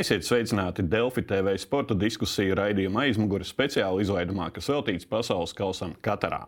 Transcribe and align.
Esiet 0.00 0.24
sveicināti 0.24 0.80
Delfi 0.88 1.20
TV 1.28 1.52
sporta 1.60 1.92
diskusiju 1.98 2.54
raidījuma 2.56 3.02
aizmugure 3.02 3.44
speciāla 3.44 4.00
izlaidumā, 4.00 4.46
kas 4.54 4.70
veltīts 4.72 5.04
pasaules 5.10 5.52
kausam 5.58 5.92
Katarā. 6.00 6.46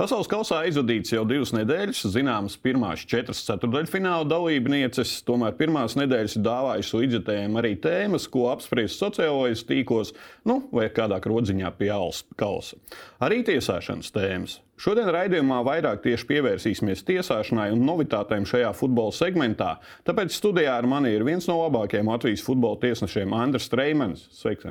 Pasaules 0.00 0.26
kausā 0.26 0.64
aizvadīts 0.64 1.14
jau 1.14 1.22
divas 1.28 1.52
nedēļas, 1.54 2.02
zināmas 2.10 2.58
pirmās 2.58 3.06
četras 3.06 3.44
ceturdaļfināla 3.46 4.26
dalībnieces, 4.32 5.14
tomēr 5.28 5.54
pirmās 5.60 5.94
nedēļas 6.00 6.38
ir 6.40 6.46
dāvājusi 6.48 7.02
līdzekļiem 7.04 7.62
arī 7.62 7.76
tēmas, 7.86 8.26
ko 8.34 8.48
apspriest 8.50 8.98
sociālajos 8.98 9.62
tīklos, 9.68 10.16
nu, 10.48 10.64
vai 10.74 10.90
kādā 10.90 11.22
krodziņā 11.22 11.70
pie 11.78 11.94
alus 11.94 12.24
kausa. 12.40 12.82
Arī 13.22 13.44
tiesāšanas 13.46 14.10
tēmas. 14.10 14.58
Šodien 14.78 15.08
raidījumā 15.10 15.58
vairāk 15.66 16.04
tieši 16.04 16.26
pievērsīsimies 16.28 17.00
tiesāšanai 17.08 17.72
un 17.74 17.80
novitātēm 17.82 18.44
šajā 18.46 18.68
futbola 18.78 19.10
segmentā. 19.14 19.72
Tāpēc 20.06 20.36
studijā 20.36 20.76
ar 20.78 20.86
mani 20.86 21.10
ir 21.16 21.24
viens 21.26 21.48
no 21.50 21.56
labākajiem 21.64 22.06
Latvijas 22.06 22.44
futbola 22.46 22.78
tiesnešiem, 22.84 23.34
Andris 23.34 23.66
Streimans. 23.66 24.28
Sveiks! 24.38 24.68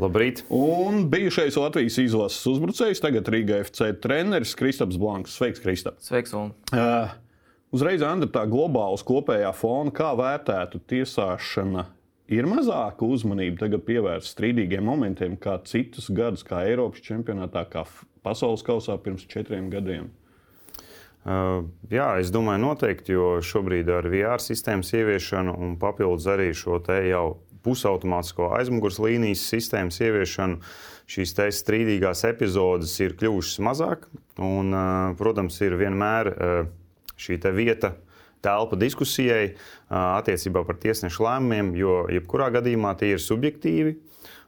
Labrīt! 0.00 0.42
Un 0.52 1.06
bijušais 1.12 1.56
Latvijas 1.60 1.96
izlases 2.02 2.44
uzbrucējs, 2.52 3.00
tagad 3.00 3.28
Rīga 3.32 3.62
FC 3.64 3.94
treneris 4.04 4.52
Kristaps 4.60 5.00
Blanks. 5.00 5.38
Sveiks, 5.40 5.64
Kristap! 5.64 5.96
Sveiks! 6.04 6.36
Un... 6.36 6.52
Uh, 6.76 7.08
uzreiz, 7.72 8.04
Andri, 8.04 8.28
tā 8.32 8.44
globāls 8.48 9.04
kopējā 9.08 9.54
fona, 9.56 9.92
kā 9.96 10.12
vērtētu 10.20 10.82
tiesāšana 10.92 11.86
ir 12.30 12.46
mazāka 12.48 13.08
uzmanība 13.08 13.64
tagad 13.64 13.82
pievērsta 13.88 14.36
strīdīgiem 14.36 14.84
momentiem, 14.86 15.34
kā 15.40 15.56
citus 15.66 16.08
gadus, 16.14 16.44
kā 16.46 16.62
Eiropas 16.68 17.02
čempionātā, 17.04 17.64
kā 17.72 17.82
pasaules 18.26 18.64
kausā 18.66 18.96
pirms 19.02 19.26
četriem 19.30 19.70
gadiem? 19.72 20.10
Uh, 21.20 21.66
jā, 21.92 22.14
es 22.22 22.30
domāju, 22.32 22.62
noteikti, 22.62 23.12
jo 23.12 23.42
šobrīd 23.44 23.90
ar 23.92 24.08
VR 24.08 24.40
sistēmas 24.40 24.94
ieviešanu 24.96 25.52
un 25.52 25.74
papildus 25.80 26.28
arī 26.32 26.48
šo 26.56 26.78
te 26.84 26.96
jau 27.10 27.42
pusautomātisko 27.60 28.54
aizmugures 28.56 28.96
līnijas 29.04 29.42
sistēmas 29.52 30.00
ieviešanu, 30.00 30.62
šīs 31.10 31.34
strīdīgās 31.58 32.24
epizodes 32.24 32.94
ir 33.04 33.18
kļuvušas 33.20 33.60
mazāk. 33.66 34.06
Un, 34.40 34.72
uh, 34.72 35.16
protams, 35.20 35.60
ir 35.60 35.76
vienmēr 35.76 36.32
uh, 36.32 36.70
šī 37.20 37.36
vieta, 37.52 37.92
telpa 38.40 38.76
diskusijai 38.80 39.54
attiecībā 39.90 40.62
par 40.64 40.78
tiesnešu 40.80 41.26
lēmumiem, 41.26 41.74
jo 41.76 41.96
jebkurā 42.12 42.50
gadījumā 42.54 42.94
tie 43.00 43.14
ir 43.14 43.20
subjektīvi. 43.20 43.96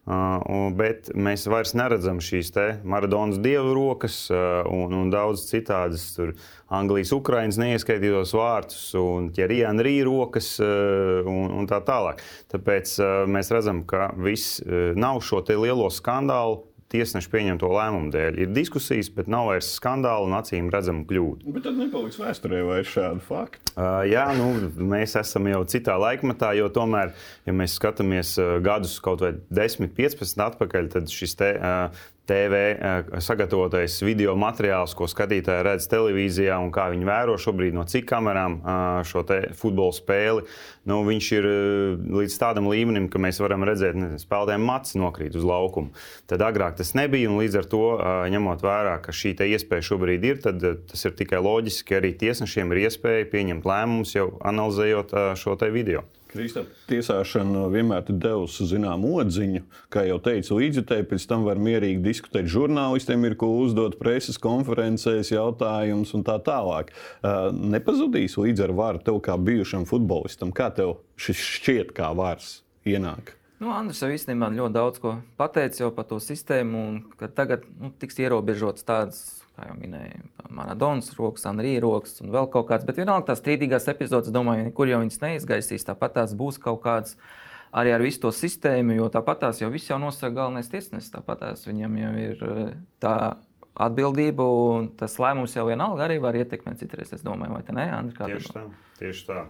Uh, 0.02 0.72
bet 0.74 1.12
mēs 1.14 1.44
vairs 1.46 1.76
neredzam 1.78 2.18
šīs 2.18 2.50
Maradonas 2.82 3.38
dievu 3.38 3.70
rokas 3.76 4.16
un, 4.32 4.90
un 4.98 5.12
daudz 5.14 5.44
citādas, 5.46 6.08
tur 6.16 6.32
Anglijas, 6.74 7.12
Ukrainas 7.14 7.60
neieskaitītos 7.62 8.34
vārtus 8.34 8.82
un 8.98 9.30
ķerijāna 9.36 9.86
rīja 9.86 10.08
rokas 10.08 10.56
un, 10.58 11.54
un 11.54 11.70
tā 11.70 11.78
tālāk. 11.86 12.18
Tāpēc 12.50 12.96
mēs 13.30 13.54
redzam, 13.54 13.84
ka 13.86 14.10
viss 14.18 14.58
nav 14.98 15.22
šo 15.22 15.44
lielo 15.54 15.86
skandālu 15.94 16.64
tiesneša 16.92 17.30
pieņemto 17.32 17.70
lēmumu 17.72 18.12
dēļ. 18.12 18.38
Ir 18.42 18.54
diskusijas, 18.56 19.10
bet 19.14 19.30
nav 19.32 19.52
vairs 19.52 19.70
skandāla 19.78 20.26
un 20.28 20.36
acīm 20.36 20.70
redzama 20.72 21.06
kļūda. 21.08 21.52
Bet 21.54 21.68
tad 21.68 21.78
nepaliks 21.80 22.20
vēsturē 22.20 22.64
vairs 22.68 22.90
šādu 22.92 23.24
faktu. 23.28 23.61
Uh, 23.72 24.02
jā, 24.04 24.26
nu, 24.36 24.50
mēs 24.92 25.16
esam 25.16 25.46
jau 25.48 25.62
citā 25.64 25.94
laikmetā, 26.00 26.50
jo 26.58 26.68
tomēr, 26.72 27.14
ja 27.48 27.54
mēs 27.56 27.78
skatāmies 27.78 28.34
uh, 28.40 28.58
gadus 28.64 28.98
kaut 29.00 29.24
vai 29.24 29.32
10, 29.48 29.88
15 29.96 30.44
atpakaļ, 30.46 30.90
tad 30.92 31.12
šis 31.12 31.38
te, 31.40 31.54
uh, 31.56 32.02
TV 32.26 32.58
sagatavotais 33.18 33.96
video 34.06 34.36
materiāls, 34.38 34.92
ko 34.94 35.08
skatītāji 35.10 35.64
redz 35.66 35.88
televīzijā 35.90 36.54
un 36.62 36.70
kā 36.74 36.84
viņi 36.92 37.08
vēro 37.08 37.34
šobrīd 37.40 37.74
no 37.74 37.82
cik 37.88 38.06
kamerām 38.12 38.60
šo 39.08 39.24
futbola 39.58 39.94
spēli. 39.96 40.44
Nu, 40.86 41.00
viņš 41.06 41.26
ir 41.34 41.48
līdz 42.14 42.36
tādam 42.38 42.68
līmenim, 42.70 43.08
ka 43.10 43.18
mēs 43.22 43.38
varam 43.42 43.66
redzēt, 43.66 43.98
ka 43.98 44.20
spēlētājiem 44.22 44.64
mats 44.66 44.96
nokrīt 44.98 45.34
uz 45.38 45.46
laukumu. 45.46 45.90
Tad 46.30 46.42
agrāk 46.46 46.78
tas 46.78 46.94
nebija, 46.98 47.30
un 47.30 47.42
līdz 47.42 47.58
ar 47.58 47.68
to, 47.74 47.82
ņemot 48.34 48.62
vērā, 48.66 48.96
ka 49.02 49.14
šī 49.14 49.34
iespēja 49.42 49.88
šobrīd 49.90 50.26
ir, 50.26 50.40
tad 50.46 50.62
tas 50.62 51.06
ir 51.06 51.14
tikai 51.18 51.42
loģiski, 51.42 51.88
ka 51.90 51.98
arī 51.98 52.14
tiesnešiem 52.22 52.70
ir 52.70 52.84
iespēja 52.86 53.30
pieņemt 53.34 53.61
lēmumus 53.68 54.16
jau 54.16 54.32
analizējot 54.46 55.14
šo 55.38 55.56
video. 55.72 56.02
Kristap, 56.32 56.70
tiesāšana 56.88 57.66
vienmēr 57.68 58.06
ir 58.08 58.16
devusi 58.16 58.64
zināmu 58.64 59.10
odziņu. 59.20 59.66
Kā 59.92 60.06
jau 60.08 60.16
teicu, 60.24 60.56
līdzekļi 60.62 61.04
pēc 61.10 61.26
tam 61.28 61.44
var 61.44 61.60
mierīgi 61.60 62.00
diskutēt. 62.00 62.48
Žurnālistiem 62.48 63.26
ir 63.28 63.36
ko 63.36 63.50
uzdot 63.60 63.98
preses 64.00 64.40
konferencēs, 64.40 65.34
jautājumus 65.34 66.14
un 66.16 66.24
tā 66.24 66.38
tālāk. 66.40 66.94
Nepazudīs 67.52 68.38
līdz 68.40 68.64
ar 68.64 68.72
varu 68.80 69.04
tev 69.04 69.20
kā 69.28 69.36
bijušam 69.36 69.84
futbolistam. 69.90 70.56
Kā 70.56 70.70
tev 70.72 71.02
šis 71.20 71.44
šķiet, 71.58 71.92
kā 72.00 72.14
vārds 72.16 72.62
ienāk? 72.88 73.36
Nu, 73.60 73.68
Andris 73.76 74.00
jau 74.00 74.08
īstenībā 74.10 74.48
ļoti 74.56 74.74
daudz 74.74 75.04
ko 75.04 75.18
pateica 75.36 75.92
par 75.94 76.08
to 76.08 76.16
sistēmu, 76.16 76.80
un 76.80 76.96
ka 77.20 77.28
tagad 77.28 77.68
nu, 77.76 77.92
tiks 78.00 78.16
ierobežotas 78.24 78.88
tādas 78.88 79.20
kā 79.62 79.70
jau 79.70 79.78
minēju, 79.78 80.26
Maradonas 80.52 81.12
rokas, 81.16 81.46
Anrija 81.48 81.82
rokas 81.84 82.20
un 82.22 82.32
vēl 82.34 82.48
kaut 82.52 82.68
kāds. 82.70 82.86
Bet 82.88 82.98
vienalga 83.00 83.30
tās 83.30 83.40
strīdīgās 83.42 83.88
epizodes, 83.92 84.34
domāju, 84.34 84.72
kur 84.74 84.90
jau 84.90 85.00
viņas 85.02 85.22
neizgaisīs, 85.22 85.86
tāpat 85.86 86.18
tās 86.18 86.34
būs 86.38 86.60
kaut 86.62 86.82
kādas. 86.84 87.16
Arī 87.72 87.94
ar 87.94 88.02
visu 88.04 88.20
to 88.26 88.32
sistēmu, 88.36 88.98
jo 88.98 89.06
tāpat 89.08 89.46
tās 89.46 89.62
jau 89.62 89.70
viss 89.72 89.88
jau 89.88 89.96
nosaka 89.96 90.34
galvenais 90.36 90.68
tiesnesis. 90.68 91.08
Tāpat 91.14 91.40
tās 91.40 91.64
viņam 91.64 91.94
jau 91.96 92.12
ir 92.20 92.44
eh, 92.44 92.74
tā 93.00 93.14
atbildība, 93.80 94.44
un 94.44 94.90
tas 95.00 95.16
lēmums 95.22 95.56
jau 95.56 95.64
vienalga 95.70 96.04
arī 96.04 96.18
var 96.20 96.36
ietekmēt 96.36 96.82
citreiz. 96.82 97.14
Es 97.16 97.24
domāju, 97.24 97.56
vai 97.56 97.78
ne, 97.78 97.88
Andri? 97.96 98.18
Tieši 98.20 98.52
tā. 98.58 98.66
Tieši 99.00 99.28
tā. 99.30 99.46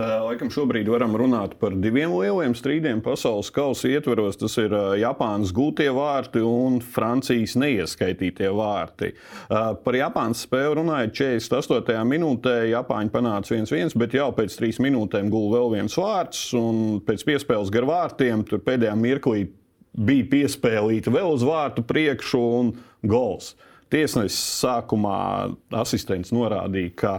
Laikam 0.00 0.48
šobrīd 0.52 0.88
varam 0.88 1.12
runāt 1.18 1.56
par 1.60 1.74
diviem 1.76 2.12
lieliem 2.14 2.54
strīdiem 2.56 3.02
pasaules 3.04 3.50
kausa 3.52 3.90
ietveros. 3.90 4.38
Tas 4.40 4.54
ir 4.62 4.72
Japānas 5.00 5.52
gūtie 5.52 5.90
vārti 5.92 6.40
un 6.46 6.78
Francijas 6.80 7.56
neieskaitītie 7.60 8.48
vārti. 8.56 9.12
Par 9.50 9.98
Japānas 9.98 10.44
spēli 10.46 10.78
runājot 10.80 11.16
48. 11.20 12.00
minūtē, 12.08 12.56
Japāņi 12.72 13.12
panāca 13.12 13.56
1-1, 13.58 13.96
bet 14.00 14.16
jau 14.16 14.30
pēc 14.36 14.56
trīs 14.56 14.80
minūtēm 14.80 15.28
guva 15.32 15.58
vēl 15.58 15.74
viens 15.76 15.96
vārds, 16.00 16.46
un 16.56 17.00
pēc 17.04 17.26
piespēles 17.28 17.72
gar 17.74 17.88
vārtiem 17.90 18.46
tur 18.48 18.62
pēdējā 18.64 18.94
mirklī 18.96 19.48
bija 19.90 20.28
piespēlīta 20.32 21.12
vēl 21.12 21.34
uz 21.34 21.44
vārtu 21.44 21.84
priekšu 21.84 22.40
un 22.60 22.72
gols. 23.04 23.52
Tiesnesis 23.90 24.38
sākumā 24.62 25.50
asistents 25.74 26.30
norādīja, 26.32 26.94
ka 26.94 27.14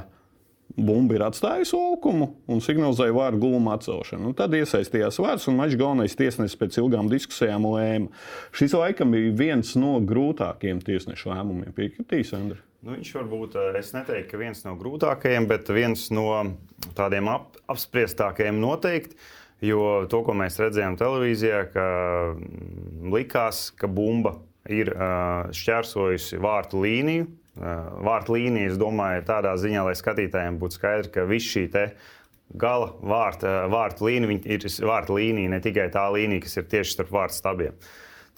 bumba 0.78 1.16
ir 1.18 1.26
atstājusi 1.26 1.76
laukumu 1.76 2.28
un 2.52 2.62
signalizēja 2.64 3.16
vārdu 3.16 3.42
guluma 3.44 3.76
atcelšanu. 3.78 4.32
Un 4.32 4.38
tad 4.38 4.56
iesaistījās 4.58 5.20
vārds, 5.22 5.48
un 5.52 5.59
mačs 5.59 5.78
galvenais 5.80 6.18
tiesnesis 6.18 6.58
pēc 6.59 6.80
ilgām 6.82 7.09
diskusijām 7.12 7.68
lēma. 7.72 8.12
Šis 8.56 8.76
laikam 8.78 9.16
bija 9.16 9.34
viens 9.38 9.74
no 9.80 9.98
grūtākajiem 10.08 10.82
tiesnešu 10.86 11.34
lēmumiem. 11.34 11.74
Piekritīs, 11.76 12.34
Andri? 12.38 12.62
Nu, 12.82 12.96
viņš 12.96 13.12
varbūt, 13.20 13.58
eh, 13.62 13.78
es 13.80 13.92
neteiktu, 13.94 14.32
ka 14.32 14.42
viens 14.42 14.64
no 14.66 14.74
grūtākajiem, 14.80 15.48
bet 15.48 15.70
viens 15.70 16.08
no 16.09 16.56
tādiem 16.98 17.30
ap, 17.30 17.59
apspriestākajiem 17.70 18.58
noteikti. 18.62 19.20
Jo 19.62 20.08
to, 20.09 20.24
ko 20.26 20.34
mēs 20.34 20.58
redzējām 20.58 20.96
televīzijā, 20.98 21.68
ka 21.70 21.84
mm, 22.34 23.12
likās, 23.14 23.68
ka 23.78 23.86
bumba 23.86 24.40
ir 24.66 24.90
uh, 24.96 25.52
šķērsojusi 25.53 26.40
vārtu 26.42 26.82
līniju, 26.82 27.28
vārtu 27.60 28.38
līnija, 28.38 28.72
es 28.72 28.80
domāju, 28.80 29.26
tādā 29.28 29.54
ziņā, 29.60 29.84
lai 29.90 29.96
skatītājiem 29.98 30.60
būtu 30.62 30.78
skaidrs, 30.80 31.12
ka 31.12 31.28
viss 31.28 31.52
šī 31.52 31.68
gala 32.52 32.92
vārta, 33.00 33.66
vārtu 33.72 34.08
līnija 34.08 34.40
ir 34.56 34.66
vārtu 34.88 35.18
līnija, 35.18 35.52
ne 35.52 35.60
tikai 35.64 35.90
tā 35.92 36.06
līnija, 36.12 36.44
kas 36.46 36.58
ir 36.60 36.70
tieši 36.72 36.96
starp 36.96 37.12
vārtu 37.16 37.38
stabiem. 37.38 37.76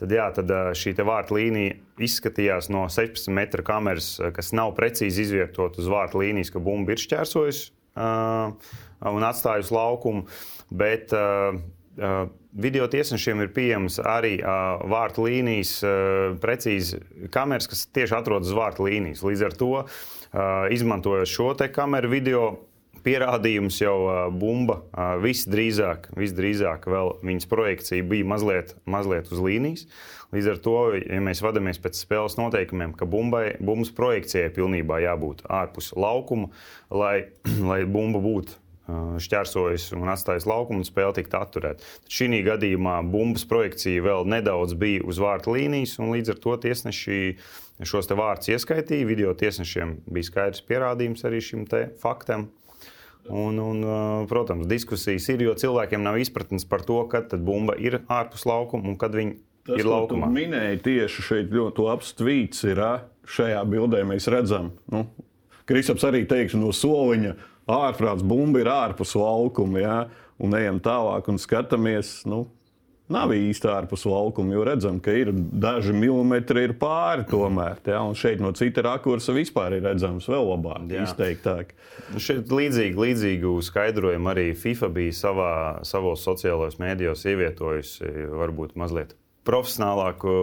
Tad, 0.01 0.11
jā, 0.11 0.25
tad 0.33 0.49
šī 0.77 0.95
vārtu 1.05 1.37
līnija 1.37 1.77
izskatījās 2.01 2.69
no 2.73 2.87
16 2.89 3.29
metru 3.33 3.65
kameras, 3.65 4.15
kas 4.35 4.51
nav 4.57 4.73
precīzi 4.77 5.27
izvietota 5.27 5.81
uz 5.81 5.89
vārtu 5.89 6.23
līnijas, 6.23 6.51
ka 6.53 6.61
bumba 6.63 6.95
ir 6.95 7.01
šķērsojusi 7.01 7.69
uh, 7.95 8.73
un 9.13 9.27
atstājusi 9.29 9.73
laukumu. 9.73 10.25
Bet, 10.73 11.13
uh, 11.13 11.61
video 12.53 12.87
tiesnešiem 12.89 13.43
ir 13.43 13.53
pieejamas 13.53 13.99
arī 14.01 14.35
uh, 14.41 14.81
vārtu 14.89 15.27
līnijas, 15.27 15.77
uh, 15.85 16.35
precīzi 16.41 17.01
kameras, 17.33 17.69
kas 17.69 17.85
tieši 17.93 18.17
atrodas 18.17 18.51
uz 18.51 18.57
vārtu 18.57 18.87
līnijas. 18.87 19.23
Līdz 19.25 19.47
ar 19.47 19.57
to, 19.57 19.71
uh, 19.83 20.67
izmantojot 20.73 21.29
šo 21.29 21.51
kameru 21.73 22.09
video, 22.13 22.45
pierādījums 23.03 23.81
jau 23.81 23.97
uh, 24.07 24.17
bumba 24.31 24.79
uh, 24.79 25.15
visdrīzāk, 25.23 26.09
visdrīzāk 26.17 26.87
vēl 26.89 27.17
viņas 27.25 27.49
projekcija 27.51 28.07
bija 28.07 28.27
mazliet, 28.31 28.75
mazliet 28.85 29.31
uz 29.33 29.43
līnijas. 29.43 29.87
Līdz 30.33 30.49
ar 30.49 30.59
to, 30.65 30.77
ja 30.97 31.21
mēs 31.21 31.43
vadāmies 31.45 31.81
pēc 31.83 31.99
spēles 31.99 32.39
noteikumiem, 32.39 32.95
ka 32.97 33.05
bumbai, 33.05 33.59
bumbas 33.61 33.91
projekcijai 33.93 34.49
pilnībā 34.55 35.03
jābūt 35.03 35.43
ārpus 35.45 35.91
laukuma, 35.93 36.49
lai, 36.89 37.29
lai 37.69 37.83
bumba 37.85 38.23
būtu 38.23 38.62
šķērsojis 38.91 39.91
un 39.95 40.11
atstājis 40.11 40.47
laukumu 40.49 40.81
un 40.83 40.87
spēle 40.87 41.15
tika 41.15 41.43
atturēta. 41.45 41.85
Šī 42.11 42.41
gadījumā 42.43 42.97
bumbas 43.07 43.45
projekcija 43.47 44.03
vēl 44.03 44.27
nedaudz 44.27 44.75
bija 44.79 45.05
uz 45.07 45.21
vārtu 45.23 45.55
līnijas, 45.55 45.95
un 46.03 46.11
līdz 46.15 46.33
ar 46.33 46.41
to 46.43 46.57
tiesneši 46.65 47.19
šos 47.87 48.11
vārdus 48.11 48.51
ieskaitīja. 48.51 49.07
Video 49.07 49.31
tiesnešiem 49.37 50.01
bija 50.05 50.29
skaidrs 50.29 50.65
pierādījums 50.67 51.23
arī 51.27 51.39
šim 51.43 51.65
faktam. 52.01 52.49
Un, 53.31 53.55
un, 53.55 53.79
protams, 54.27 54.67
diskusijas 54.67 55.29
ir, 55.31 55.45
jo 55.45 55.53
cilvēkiem 55.55 56.03
nav 56.03 56.17
izpratnes 56.19 56.65
par 56.67 56.83
to, 56.83 56.99
kad 57.07 57.31
bumba 57.39 57.77
ir 57.79 58.01
ārpus 58.11 58.43
laukuma 58.49 58.91
un 58.91 58.97
kad 58.99 59.15
viņi 59.15 59.37
Tas, 59.63 59.79
ir 59.79 59.87
laukumā. 59.87 60.27
Tas 60.27 60.35
minēja 60.35 60.79
tieši 60.83 61.23
šeit 61.23 61.53
ļoti 61.55 61.85
labs 61.85 62.11
tvīts 62.19 62.65
ir 62.67 62.81
šajā 63.31 63.61
bildē 63.71 64.03
mēs 64.09 64.27
redzam. 64.27 64.73
Nu, 64.91 65.05
Kristaps 65.69 66.03
arī 66.03 66.25
teiks 66.27 66.57
no 66.59 66.73
soliņa, 66.75 67.37
ārprāts 67.69 68.25
bumba 68.25 68.63
ir 68.63 68.71
ārpus 68.71 69.15
laukuma, 69.19 69.79
ja? 69.79 70.01
un 70.43 70.57
ejam 70.57 70.81
tālāk 70.83 71.29
un 71.31 71.39
skatāmies. 71.39 72.21
Nu, 72.29 72.45
Nav 73.11 73.33
īsti 73.35 73.67
ārpus 73.67 74.05
laukuma, 74.07 74.53
jo 74.55 74.61
redzam, 74.63 74.95
ka 75.03 75.11
ir 75.11 75.29
daži 75.35 75.91
milimetri 75.91 76.63
ir 76.69 76.73
pāri 76.79 77.25
tomēr. 77.27 77.81
Ja? 77.85 77.99
Un 78.07 78.15
šeit 78.17 78.39
no 78.41 78.53
cita 78.55 78.85
rakursa 78.87 79.35
vispār 79.35 79.75
ir 79.77 79.83
redzams 79.83 80.29
vēl 80.31 80.47
labāk, 80.47 80.85
jā. 80.87 81.03
izteiktāk. 81.03 81.75
Nu, 82.13 82.21
šeit 82.23 82.47
līdzīgi, 82.47 82.95
līdzīgu 83.03 83.57
skaidrojumu 83.67 84.31
arī 84.31 84.47
FIFA 84.55 84.89
bija 84.95 85.17
savā, 85.19 85.51
savos 85.85 86.23
sociālajos 86.25 86.79
mēdījos 86.81 87.27
ievietojusi 87.33 88.13
varbūt 88.39 88.79
mazliet 88.79 89.13
profesionālāku, 89.47 90.33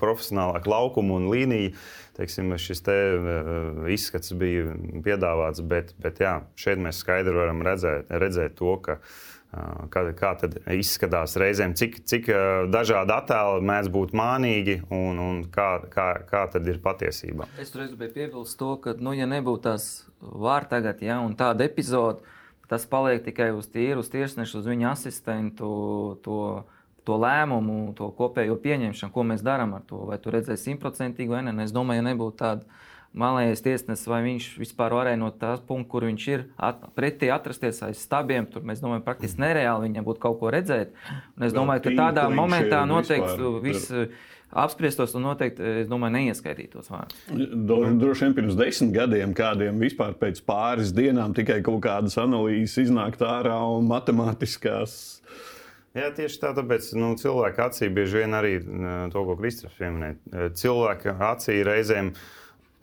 profesionālāku 0.00 0.72
laukumu 0.72 1.18
un 1.20 1.28
līniju. 1.32 1.74
Teiksim, 2.14 2.52
šis 2.60 2.84
te, 2.86 2.96
uh, 3.18 3.86
izskats 3.90 4.34
bija 4.38 4.74
piedāvāts, 5.02 5.62
bet, 5.66 5.94
bet 5.98 6.22
jā, 6.22 6.38
šeit 6.58 6.82
mēs 6.82 7.02
skaidri 7.02 7.34
varam 7.34 7.64
redzēt, 7.66 8.12
redzēt 8.22 8.54
to, 8.60 8.76
ka 8.84 9.00
uh, 9.00 9.88
kā, 9.90 10.04
kā 10.14 10.30
tad 10.38 10.56
izskatās 10.76 11.34
reizēm, 11.40 11.74
cik, 11.78 11.98
cik 12.06 12.30
uh, 12.30 12.68
dažādi 12.70 13.14
attēli 13.16 13.66
mēdz 13.66 13.90
būt 13.94 14.14
mānīgi 14.14 14.76
un, 14.94 15.18
un 15.18 15.42
kā, 15.50 15.68
kā, 15.90 16.08
kā 16.28 16.44
tad 16.52 16.70
ir 16.70 16.78
patiesība. 16.84 17.48
Es 17.58 17.74
tur 17.74 17.88
gribēju 17.88 18.14
piebilst 18.14 18.58
to, 18.60 18.76
ka, 18.84 18.94
nu, 19.02 19.16
ja 19.18 19.26
nebūtu 19.30 19.66
tās 19.66 19.88
vārds 20.22 20.70
tagad, 20.70 21.02
ja, 21.02 21.18
un 21.24 21.34
tāda 21.38 21.66
epizode, 21.66 22.22
tas 22.70 22.86
paliek 22.90 23.26
tikai 23.26 23.50
uz 23.58 23.66
tīru, 23.70 24.06
uz 24.06 24.12
tiesnešu, 24.12 24.62
uz 24.62 24.70
viņa 24.70 24.92
asistentu. 24.94 25.74
To, 26.24 26.38
to 27.04 27.18
lēmumu, 27.20 27.92
to 27.98 28.08
kopējo 28.16 28.56
pieņemšanu, 28.64 29.12
ko 29.12 29.26
mēs 29.28 29.44
darām 29.44 29.76
ar 29.76 29.84
to. 29.88 30.00
Vai 30.08 30.18
tu 30.22 30.32
redzēsi 30.34 30.70
simtprocentīgi 30.70 31.30
vai 31.30 31.44
nē, 31.46 31.56
es 31.66 31.74
domāju, 31.74 32.02
ja 32.02 32.08
nebūtu 32.10 32.40
tāda 32.40 32.82
malējais 33.14 33.62
tiesnesis, 33.62 34.08
vai 34.10 34.20
viņš 34.24 34.48
vispār 34.58 34.94
varēja 34.96 35.20
no 35.20 35.30
tā 35.38 35.54
punkta, 35.68 35.90
kur 35.92 36.06
viņš 36.08 36.28
ir, 36.32 36.46
at, 36.58 36.82
pretī 36.98 37.30
atrasties 37.30 37.78
aiz 37.86 38.02
stabiem. 38.02 38.48
Tur 38.50 38.66
mēs 38.66 38.82
domājam, 38.82 39.04
praktiski 39.06 39.44
nereāli 39.44 39.88
viņam 39.88 40.06
būtu 40.08 40.22
kaut 40.24 40.40
ko 40.40 40.50
redzēt. 40.54 40.96
Un 41.38 41.46
es 41.46 41.54
domāju, 41.54 41.86
ka 41.86 41.94
tādā 42.00 42.26
momentā 42.32 42.82
noteikti 42.90 43.52
viss 43.62 43.92
apspriestos 44.54 45.14
un 45.18 45.26
noteikti, 45.26 45.62
es 45.82 45.88
domāju, 45.90 46.14
neieskaitītos 46.14 46.90
vārdus. 46.90 47.22
Droši 47.30 48.26
vien 48.26 48.36
pirms 48.36 48.58
desmit 48.58 48.94
gadiem 48.94 49.34
kādiem 49.36 49.80
vispār 49.82 50.14
pēc 50.18 50.40
pāris 50.46 50.94
dienām 50.94 51.34
tikai 51.34 51.60
kaut 51.66 51.82
kādas 51.86 52.18
analīzes 52.22 52.86
iznākt 52.86 53.22
ārā 53.26 53.56
un 53.74 53.88
matemātiskās 53.90 54.96
Jā, 55.94 56.08
tieši 56.10 56.40
tā, 56.42 56.50
tāpēc 56.56 56.88
nu, 56.98 57.12
cilvēka 57.18 57.68
acī 57.68 57.86
bieži 57.94 58.24
vien 58.24 58.34
arī 58.34 58.56
to, 59.14 59.20
ko 59.28 59.36
Kristofers 59.38 59.76
pieminēja. 59.78 60.48
Cilvēka 60.58 61.14
acī 61.28 61.60
reizēm 61.66 62.10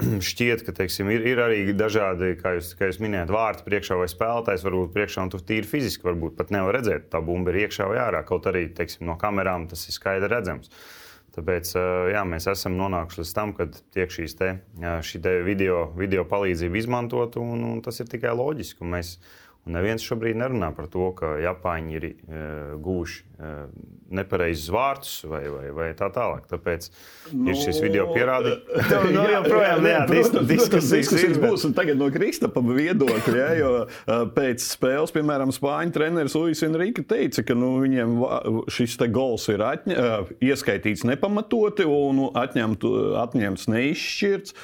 šķiet, 0.29 0.63
ka 0.63 0.73
teiksim, 0.77 1.11
ir, 1.11 1.25
ir 1.33 1.41
arī 1.43 1.59
dažādi, 1.75 2.33
kā 2.39 2.55
jūs, 2.55 2.71
kā 2.79 2.87
jūs 2.87 3.01
minējāt, 3.03 3.33
vārti 3.35 3.65
priekšā 3.67 3.99
vai 3.99 4.07
spēlētājs 4.11 4.63
varbūt 4.63 4.95
priekšā, 4.95 5.25
un 5.25 5.33
tu 5.33 5.41
tīri 5.43 5.67
fiziski 5.67 6.07
varbūt 6.07 6.37
pat 6.39 6.55
nevar 6.55 6.77
redzēt, 6.79 7.09
tā 7.11 7.19
bumba 7.25 7.51
ir 7.51 7.65
iekšā 7.65 7.89
vai 7.91 7.99
ārā. 8.05 8.23
Kaut 8.27 8.47
arī 8.49 8.69
teiksim, 8.77 9.03
no 9.09 9.17
kamerām 9.19 9.67
tas 9.71 9.83
ir 9.89 9.97
skaidri 9.97 10.31
redzams. 10.31 10.71
Tāpēc 11.35 11.69
jā, 12.11 12.23
mēs 12.27 12.47
esam 12.51 12.75
nonākuši 12.79 13.21
līdz 13.21 13.35
tam, 13.35 13.53
ka 13.55 13.69
tiek 13.95 14.11
šīs 14.11 14.35
te, 14.39 14.49
šī 14.79 15.21
te 15.23 15.37
video, 15.45 15.85
video 15.95 16.25
palīdzība 16.27 16.79
izmantot, 16.81 17.37
un, 17.39 17.63
un 17.69 17.77
tas 17.83 17.99
ir 18.03 18.09
tikai 18.11 18.33
loģiski. 18.35 18.87
Mēs, 18.87 19.13
Un 19.61 19.75
neviens 19.77 20.01
šobrīd 20.01 20.39
nerunā 20.41 20.71
par 20.73 20.87
to, 20.89 21.11
ka 21.13 21.35
Japāņi 21.37 21.97
ir 21.99 22.05
uh, 22.09 22.77
guvuši 22.81 23.19
uh, 23.37 23.65
nepareizus 24.11 24.71
vārdus 24.73 25.11
vai, 25.29 25.43
vai, 25.53 25.67
vai 25.77 25.89
tā 25.97 26.07
tālāk. 26.11 26.47
Tāpēc 26.49 26.87
nu, 27.29 27.51
ir 27.51 27.59
šis 27.59 27.77
video 27.83 28.07
pierādījums. 28.09 28.87
Tā 28.89 29.01
nu, 29.05 29.21
joprojām 29.35 29.85
jā, 29.85 29.99
dis, 30.09 30.31
diskusijas, 30.55 30.89
diskusijas 30.95 31.37
būs. 31.43 31.65
Bet... 31.67 31.75
Tagad 31.77 32.01
no 32.01 32.07
Kristapa 32.13 32.63
viedokļa, 32.65 33.35
ja, 33.37 33.51
jo 33.59 33.69
uh, 33.83 34.23
pēc 34.33 34.65
spēles, 34.65 35.13
piemēram, 35.13 35.53
Spāņu 35.53 35.93
treneris 35.93 36.37
Luis 36.39 36.65
Enrique 36.65 37.05
teica, 37.05 37.45
ka 37.45 37.57
nu, 37.57 37.75
viņiem 37.85 38.17
šis 38.73 38.97
gols 39.13 39.45
ir 39.53 39.61
atņa, 39.67 39.99
uh, 40.01 40.33
ieskaitīts 40.41 41.05
nepamatoti 41.05 41.85
un 41.85 42.25
atņemt, 42.33 42.89
atņemts 43.27 43.69
neizšķirts. 43.69 44.57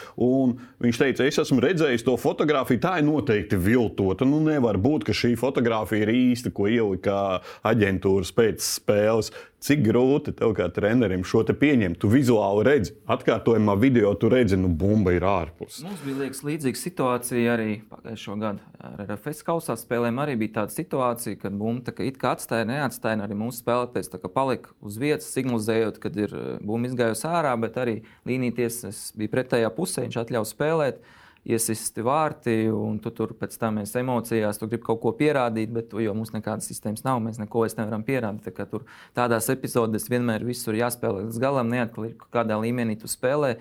Viņš 0.81 1.03
teica, 1.05 1.29
es 1.29 1.37
esmu 1.45 1.61
redzējis 1.61 2.05
to 2.05 2.17
fotografiju, 2.19 2.81
tā 2.81 2.97
ir 2.97 3.07
noteikti 3.07 3.61
viltota. 3.61 4.25
Nu, 4.25 4.41
nevar 4.43 4.81
būt 4.81 4.86
būt, 4.87 5.07
ka 5.07 5.15
šī 5.15 5.35
fotografija 5.39 6.07
ir 6.07 6.13
īsta, 6.15 6.53
ko 6.55 6.69
ielika 6.71 7.43
aģentūras 7.67 8.33
pēc 8.37 8.63
spēles. 8.63 9.33
Cik 9.57 9.79
grūti 9.87 10.35
tev 10.37 10.51
kā 10.53 10.67
trenerim 10.69 11.23
šo 11.25 11.39
te 11.47 11.55
pieņemt? 11.57 11.97
Tu 11.97 12.09
vizuāli 12.11 12.61
redzi, 12.67 12.91
atkārtojumā 13.09 13.73
video 13.81 14.11
tu 14.19 14.29
redzi, 14.29 14.53
nu, 14.59 14.69
bumba 14.69 15.15
ir 15.15 15.25
ārpus. 15.25 15.79
Mums 15.81 16.03
bija 16.05 16.19
liekas, 16.19 16.43
līdzīga 16.45 16.77
situācija 16.77 17.55
arī 17.55 17.79
pagājušo 17.89 18.37
gadu. 18.37 18.61
Ar 18.77 19.01
RFS 19.07 19.41
kausā 19.47 19.73
spēlēm 19.81 20.21
arī 20.21 20.37
bija 20.37 20.59
tāda 20.59 20.75
situācija, 20.77 21.39
kad 21.41 21.57
bumba 21.57 21.89
tā 21.89 22.05
it 22.05 22.21
kā 22.21 22.35
atstāja, 22.37 22.69
neatstāja. 22.69 23.23
Arī 23.25 23.39
mūsu 23.39 23.63
spēlētājs 23.63 24.13
palika 24.29 24.77
uz 24.85 25.01
vietas, 25.01 25.33
signalizējot, 25.33 25.97
kad 26.05 26.21
ir 26.21 26.37
bumba 26.61 26.91
izgājusi 26.91 27.25
ārā, 27.25 27.57
bet 27.57 27.81
arī 27.81 28.03
līnijas 28.29 29.09
bija 29.17 29.33
pretējā 29.33 29.73
pusē, 29.73 30.05
viņš 30.05 30.21
atļāva 30.21 30.53
spēlēt 30.53 31.01
iesisti 31.47 32.03
vārti, 32.03 32.55
un 32.73 32.97
tu 33.03 33.11
tur 33.15 33.31
pēc 33.39 33.55
tam 33.59 33.79
esi 33.81 34.01
emocijās, 34.01 34.59
tu 34.59 34.67
gribi 34.67 34.83
kaut 34.85 34.99
ko 35.03 35.13
pierādīt, 35.17 35.71
bet 35.73 35.93
jo 36.03 36.15
mums 36.17 36.33
nekādas 36.35 36.67
sistēmas 36.67 37.05
nav, 37.07 37.21
mēs 37.23 37.39
neko 37.41 37.65
nevaram 37.77 38.03
pierādīt. 38.07 38.51
Tā 38.57 38.65
tur 38.69 38.87
tādās 39.17 39.47
epizodēs 39.53 40.09
vienmēr 40.11 40.45
viss 40.47 40.67
ir 40.67 40.81
jāspēlē 40.81 41.27
līdz 41.27 41.39
galam, 41.43 41.71
neatkarīgi 41.71 42.31
kādā 42.33 42.59
līmenī 42.63 42.97
tu 42.99 43.11
spēlē. 43.11 43.55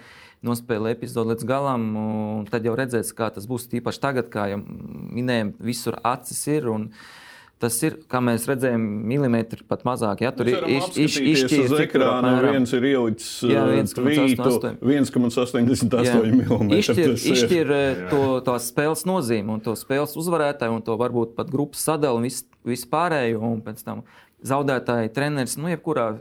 Nospēlē 0.46 0.92
epizodi 0.94 1.32
līdz 1.32 1.46
galam, 1.48 1.86
un 1.96 2.50
tad 2.50 2.66
jau 2.66 2.74
redzēs, 2.78 3.14
kā 3.16 3.30
tas 3.34 3.46
būs. 3.48 3.70
Tīpaši 3.72 4.02
tagad, 4.02 4.28
kā 4.30 4.50
jau 4.52 4.60
minējām, 4.60 5.54
visur 5.64 5.96
acis 6.06 6.42
ir. 6.52 6.68
Un, 6.70 6.90
uh, 6.90 7.25
Tas 7.56 7.72
ir, 7.86 7.94
kā 8.12 8.20
mēs 8.20 8.42
redzējām, 8.50 8.82
milimetri 9.08 9.64
pat 9.64 9.80
mazāk. 9.88 10.20
Ja, 10.26 10.30
tur 10.36 10.44
ir 10.50 10.66
izšķirts 10.68 11.72
ekrāna. 11.86 12.34
Viens 12.44 12.68
ir 12.76 12.84
ielicis 12.84 13.48
1,88 13.48 16.36
mm. 16.36 16.68
Izšķir, 16.76 17.72
to, 18.12 18.20
to 18.44 18.58
spēles 18.60 19.08
nozīmi 19.08 19.56
un 19.56 19.64
to 19.64 19.72
spēles 19.78 20.12
uzvarētāju 20.20 20.76
un 20.76 20.84
to 20.84 20.92
varbūt 21.00 21.32
pat 21.38 21.48
grupas 21.52 21.80
sadali 21.88 22.16
un 22.20 22.28
vispārējo. 22.68 23.40
Un 23.40 23.64
pēc 23.64 23.80
tam 23.88 24.04
zaudētāji, 24.46 25.14
treneris, 25.16 25.56
nu, 25.56 25.70
jebkurā 25.72 26.20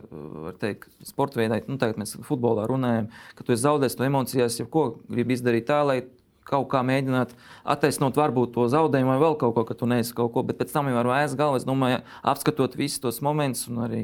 teikt, 0.62 0.88
sporta 1.06 1.42
veidā, 1.42 1.60
nu, 1.68 1.76
tagad 1.82 2.00
mēs 2.00 2.16
futbolā 2.26 2.64
runājam, 2.70 3.10
ka 3.36 3.44
tu 3.44 3.54
esi 3.54 3.66
zaudējis 3.66 3.98
to 4.00 4.04
emocijās, 4.08 4.60
jebko 4.62 4.84
gribi 5.12 5.36
izdarīt 5.36 5.66
tā, 5.68 5.80
lai 5.84 5.98
kaut 6.46 6.68
kā 6.72 6.84
mēģināt 6.86 7.34
attaisnot 7.76 8.18
varbūt 8.20 8.54
to 8.56 8.68
zaudējumu 8.72 9.14
vai 9.14 9.20
vēl 9.24 9.38
kaut 9.42 9.56
ko, 9.58 9.66
ka 9.68 9.78
tu 9.78 9.90
neesi 9.90 10.14
kaut 10.16 10.34
ko, 10.36 10.46
bet 10.46 10.60
pēc 10.62 10.74
tam 10.76 10.92
jau 10.92 11.00
ar 11.02 11.10
vēs 11.10 11.36
galvu, 11.40 11.60
es 11.60 11.68
domāju, 11.68 12.04
apskatot 12.22 12.78
visus 12.78 13.02
tos 13.04 13.22
momentus 13.26 13.66
un 13.72 13.84
arī 13.88 14.02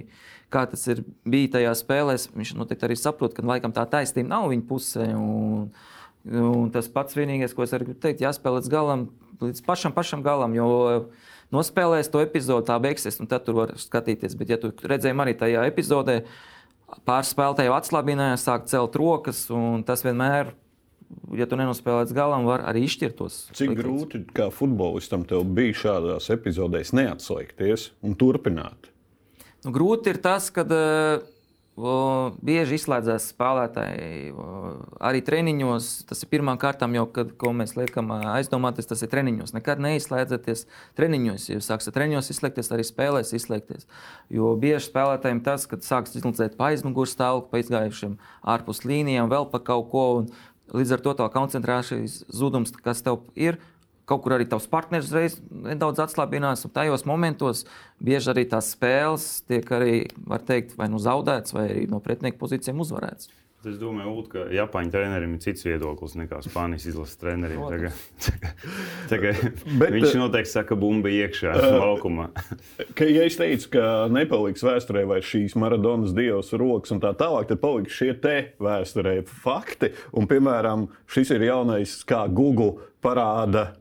kā 0.51 0.65
tas 0.69 0.83
ir 0.91 1.03
bijis 1.23 1.53
tajā 1.55 1.71
spēlē, 1.79 2.17
viņš 2.35 2.53
noteikti 2.59 2.87
arī 2.87 2.97
saprot, 2.99 3.35
ka 3.37 3.45
laikam 3.45 3.73
tā 3.75 3.85
taisnība 3.89 4.33
nav 4.33 4.49
viņa 4.51 4.65
pusē. 4.67 5.07
Un, 5.15 5.69
un 6.27 6.71
tas 6.73 6.89
pats 6.91 7.15
vienīgais, 7.15 7.55
ko 7.55 7.63
es 7.63 7.71
gribu 7.77 7.95
teikt, 7.95 8.23
jāspēlē 8.25 8.59
līdz 8.59 8.71
galam, 8.73 9.05
līdz 9.41 9.63
pašam, 9.65 9.95
pašam 9.95 10.25
galam. 10.25 10.57
Jo, 10.57 10.67
Nospēlēs 11.51 12.07
to 12.07 12.21
epizodi, 12.23 12.69
tā 12.69 12.77
beigsies, 12.79 13.17
un 13.19 13.27
tad 13.27 13.43
tur 13.43 13.57
var 13.57 13.73
skatīties. 13.79 14.37
Bet, 14.39 14.53
ja 14.53 14.57
tu 14.59 14.71
redzēji 14.71 15.17
arī 15.19 15.33
tajā 15.35 15.65
epizodē, 15.67 16.21
pāris 17.07 17.33
spēlētāji 17.35 17.67
jau 17.67 17.75
atslābinājās, 17.75 18.45
sāk 18.47 18.69
celt 18.71 18.95
rokas, 18.99 19.43
un 19.51 19.83
tas 19.87 20.05
vienmēr 20.05 20.53
ja 21.37 21.47
tu 21.49 21.59
nenospēlē 21.59 22.05
līdz 22.05 22.15
galam, 22.17 22.47
var 22.49 22.65
arī 22.69 22.85
izšķirtos. 22.87 23.41
Cik 23.57 23.73
likums. 23.73 23.83
grūti 23.83 24.23
kā 24.37 24.49
futbolistam 24.53 25.25
tev 25.27 25.45
bija 25.57 25.77
šādās 25.85 26.31
epizodēs 26.33 26.93
neatslēgties 26.97 27.91
un 28.05 28.17
turpināt? 28.19 28.91
Nu, 29.61 29.73
grūti 29.75 30.13
ir 30.13 30.21
tas, 30.23 30.49
ka 30.53 30.65
uh, 30.65 31.21
bieži 32.43 32.75
izslēdzās 32.75 33.29
spēlētāji 33.31 34.33
arī 35.01 35.21
treniņos. 35.25 35.87
Tas 36.09 36.21
ir 36.23 36.29
pirmām 36.33 36.59
kārtām 36.61 36.93
jau, 36.97 37.05
kad 37.13 37.31
mēs 37.55 37.75
liekam 37.77 38.11
aizdomāties, 38.11 38.89
tas 38.89 39.01
ir 39.01 39.11
treniņos. 39.13 39.53
Nekad 39.55 39.81
neizslēdzieties 39.81 40.65
treniņos. 40.99 41.47
Ja 41.49 41.57
jūs 41.57 41.69
sāksiet 41.71 41.95
treniņos 41.95 42.31
izslēgties, 42.33 42.71
arī 42.75 42.85
spēlēs 42.85 43.33
izslēgties. 43.37 43.87
Jo 44.29 44.53
bieži 44.59 44.89
spēlētājiem 44.89 45.41
tas, 45.45 45.65
kad 45.69 45.85
sāks 45.87 46.17
izlūcēt 46.19 46.57
pa 46.59 46.71
aizmugures 46.73 47.15
stāvokli, 47.15 47.49
pa 47.53 47.63
izgājušiem 47.63 48.17
ārpus 48.51 48.83
līnijām, 48.85 49.31
vēl 49.31 49.47
pa 49.53 49.63
kaut 49.71 49.89
ko. 49.93 50.07
Un, 50.21 50.31
Līdz 50.71 50.95
ar 50.95 51.03
to 51.03 51.13
tā 51.19 51.27
koncentrācijas 51.33 52.21
zudums, 52.31 52.71
kas 52.83 53.03
tev 53.03 53.25
ir, 53.35 53.59
kaut 54.07 54.23
kur 54.23 54.35
arī 54.35 54.47
tavs 54.49 54.67
partneris 54.71 55.11
reiz 55.15 55.37
nedaudz 55.51 56.01
atslābinās. 56.03 56.65
Tajos 56.73 57.05
momentos 57.07 57.65
bieži 58.03 58.31
arī 58.33 58.45
tās 58.49 58.71
spēles 58.75 59.27
tiek 59.47 59.67
arī, 59.75 59.95
var 60.27 60.43
teikt, 60.47 60.75
vai 60.79 60.89
nu 60.91 60.99
zaudētas, 61.01 61.55
vai 61.55 61.67
arī 61.69 61.85
no 61.91 62.01
pretinieka 62.03 62.39
pozīcijiem 62.41 62.81
uzvarētas. 62.83 63.31
Es 63.61 63.75
domāju, 63.77 64.11
Ult, 64.17 64.29
ka 64.31 64.47
Japāņu 64.49 64.89
trenerim 64.89 65.35
ir 65.35 65.41
cits 65.43 65.61
viedoklis 65.67 66.15
nekā 66.17 66.39
Spānijas 66.41 66.87
izlases 66.89 67.19
trenerim. 67.21 67.59
Tagad, 67.69 67.99
tagad, 69.11 69.41
Bet, 69.81 69.93
viņš 69.93 70.15
noteikti 70.17 70.49
saka, 70.49 70.77
bumba 70.81 71.11
iekšā 71.13 71.53
uh, 71.59 71.75
laukumā. 71.83 72.31
ka, 72.97 73.05
ja 73.05 73.27
es 73.29 73.37
teicu, 73.37 73.69
ka 73.75 73.83
nepaliks 74.09 74.65
vēsturē 74.65 75.03
vairs 75.11 75.29
šīs 75.29 75.53
Maradonas 75.61 76.15
dievs 76.17 76.49
rokas 76.57 76.95
un 76.95 77.03
tā 77.03 77.13
tālāk, 77.19 77.51
tad 77.51 77.61
paliks 77.61 77.99
šie 78.01 78.15
te 78.23 78.35
vēsturē 78.57 79.19
fakti. 79.29 79.91
Un, 80.17 80.25
piemēram, 80.31 80.87
šis 81.13 81.35
ir 81.37 81.45
jaunais, 81.51 81.99
kā 82.09 82.23
Google 82.33 82.79
parāda 83.05 83.75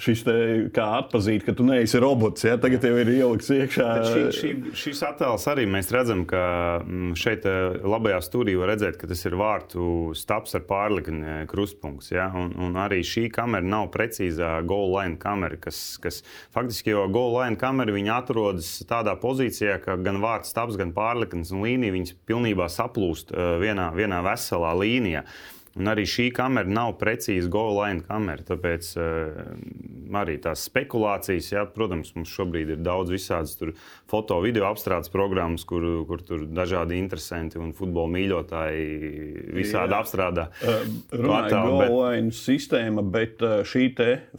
šis 0.00 0.22
te, 0.26 0.34
kā 0.74 0.86
atzīt, 1.00 1.44
ka 1.46 1.54
tu 1.56 1.64
neesi 1.66 2.00
robots. 2.02 2.44
Ja? 2.46 2.56
Tagad 2.60 2.84
jau 2.86 2.94
ir 3.00 3.10
ielikts 3.12 3.50
iekšā. 3.54 3.88
Šī, 4.06 4.22
šī, 4.36 4.52
šis 4.78 5.02
attēls 5.06 5.46
arī 5.50 5.66
mēs 5.70 5.90
redzam, 5.94 6.24
ka 6.28 6.42
mm, 6.82 7.12
šeit 7.20 7.46
eh, 7.48 7.78
labajā 7.84 8.20
stūrī 8.24 8.56
var 8.60 8.72
redzēt, 8.74 8.98
ka 9.00 9.10
tas 9.10 9.24
ir 9.28 9.36
vārtu 9.40 9.84
stāps 10.18 10.56
ar 10.58 10.64
pārlikni 10.68 11.20
eh, 11.20 11.42
krustpunkts. 11.50 12.12
Ja? 12.14 12.30
Un, 12.36 12.54
un 12.60 12.80
arī 12.80 13.02
šī 13.06 13.28
kamera 13.34 13.66
nav 13.66 13.90
precīzā 13.94 14.56
goal 14.68 14.94
line 14.96 15.20
kamera, 15.20 15.60
kas, 15.60 15.82
kas 16.02 16.22
faktiski 16.54 16.94
jau 16.94 17.06
goal 17.12 17.36
line 17.38 17.60
kamera 17.60 17.96
atrodas 18.16 18.80
tādā 18.88 19.14
pozīcijā, 19.20 19.78
ka 19.84 19.96
gan 20.00 20.20
vārtu 20.22 20.50
stāps, 20.50 20.78
gan 20.80 20.94
pārliknis 20.96 21.52
un 21.54 21.64
līnija 21.66 22.16
pilnībā 22.28 22.68
saplūst 22.72 23.34
eh, 23.34 23.56
vienā, 23.62 23.90
vienā 23.96 24.24
veselā 24.26 24.74
līnijā. 24.80 25.26
Un 25.78 25.86
arī 25.86 26.02
šī 26.08 26.30
kamera 26.34 26.66
nav 26.66 26.96
precīza 26.98 27.46
go-line 27.52 28.02
kamera. 28.02 28.42
Tāpēc 28.48 28.88
uh, 28.98 29.52
arī 30.18 30.34
tās 30.42 30.64
spekulācijas, 30.66 31.50
jā, 31.52 31.62
protams, 31.70 32.10
mums 32.16 32.32
šobrīd 32.34 32.72
ir 32.74 32.80
daudz 32.82 33.12
visādas 33.14 33.54
foto, 34.10 34.40
video 34.42 34.66
apstrādes 34.66 35.12
programmas, 35.12 35.62
kur, 35.68 35.86
kur 36.08 36.24
tur 36.26 36.42
dažādi 36.50 36.98
interesanti 36.98 37.60
un 37.62 37.70
futbola 37.76 38.10
mīļotāji 38.16 38.88
visādi 39.60 39.94
jā. 39.94 40.00
apstrādā. 40.02 40.48
Uh, 40.58 40.82
Runājot 41.14 41.54
par 41.54 41.70
go-line 41.70 42.32
bet... 42.32 42.40
sistēmu, 42.40 43.06
bet 43.14 43.46
uh, 43.46 43.60
šī 43.62 43.86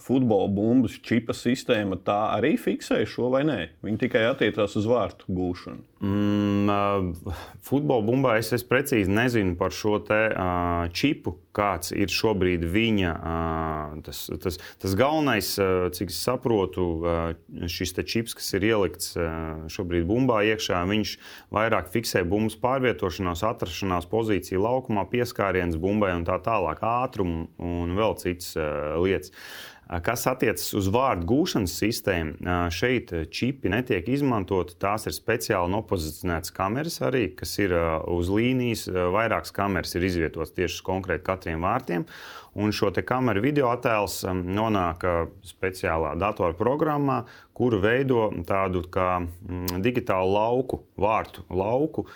futbola 0.04 0.52
bumbas 0.52 1.00
čipa 1.00 1.36
sistēma 1.38 2.02
tā 2.04 2.20
arī 2.36 2.58
fiksē 2.60 3.06
šo 3.08 3.32
vai 3.32 3.46
nē? 3.48 3.62
Viņi 3.86 4.04
tikai 4.04 4.28
attiecās 4.34 4.76
uz 4.80 4.90
vārtu 4.90 5.32
gūšanu. 5.32 5.91
Mm, 6.02 7.14
futbola 7.62 8.02
bumbā 8.02 8.32
es, 8.40 8.48
es 8.56 8.64
precīzi 8.66 9.12
nezinu 9.14 9.54
par 9.60 9.70
šo 9.76 10.00
te, 10.02 10.18
uh, 10.34 10.88
čipu, 10.98 11.36
kāds 11.54 11.94
ir 11.94 12.10
šobrīd 12.10 12.64
viņa. 12.74 13.12
Uh, 13.14 14.00
tas, 14.08 14.24
tas, 14.42 14.58
tas 14.82 14.96
galvenais, 14.98 15.52
uh, 15.62 15.92
cik 15.94 16.10
es 16.10 16.18
saprotu, 16.26 16.88
uh, 17.06 17.68
šis 17.70 17.94
čips, 18.02 18.34
kas 18.40 18.50
ir 18.58 18.66
ielikts 18.72 19.14
uh, 19.14 19.68
šobrīd 19.70 20.08
bumbā 20.10 20.42
iekšā, 20.50 20.82
viņš 20.90 21.14
vairāk 21.54 21.94
fiksē 21.94 22.26
bumbas 22.26 22.58
pārvietošanos, 22.64 23.46
atrašanās 23.52 24.10
pozīciju 24.10 24.66
laukumā, 24.66 25.06
pieskārienas 25.12 25.78
bumbai 25.78 26.16
un 26.18 26.26
tā 26.26 26.42
tālāk, 26.42 26.82
ātrumu 26.82 27.46
un 27.62 27.94
vēl 28.00 28.18
citas 28.24 28.56
uh, 28.58 28.98
lietas. 29.06 29.30
Uh, 29.30 29.72
Kas 30.00 30.22
attiecas 30.30 30.70
uz 30.78 30.86
vārdu 30.88 31.26
gūšanas 31.28 31.74
sistēmu, 31.82 32.54
šeit 32.72 33.10
čipi 33.36 33.68
netiek 33.74 34.08
izmantoti. 34.08 34.78
Tās 34.80 35.04
ir 35.10 35.16
speciāli 35.16 35.74
nopozicionētas 35.74 36.54
kameras, 36.56 37.02
arī, 37.04 37.26
kas 37.36 37.58
ir 37.60 37.76
uz 38.08 38.32
līnijas. 38.32 38.86
Vairākas 38.88 39.52
kameras 39.56 39.92
ir 40.00 40.08
izvietotas 40.08 40.56
tieši 40.56 40.80
uz 40.80 40.86
konkrēti 40.88 41.28
katriem 41.28 41.68
vārtiem. 41.68 42.08
Un 42.54 42.74
šo 42.76 42.90
kameru 43.08 43.40
video 43.46 43.70
attēls 43.72 44.26
nonāk 44.28 45.06
uh, 45.08 45.30
speciālā 45.48 46.18
datorprogrammā, 46.20 47.22
kuru 47.56 47.80
veido 47.80 48.26
tādu 48.48 48.82
kā 48.92 49.22
mm, 49.22 49.80
digitālu 49.86 50.34
lauku, 50.34 50.82
vārtu 51.00 51.46
lauku, 51.48 52.08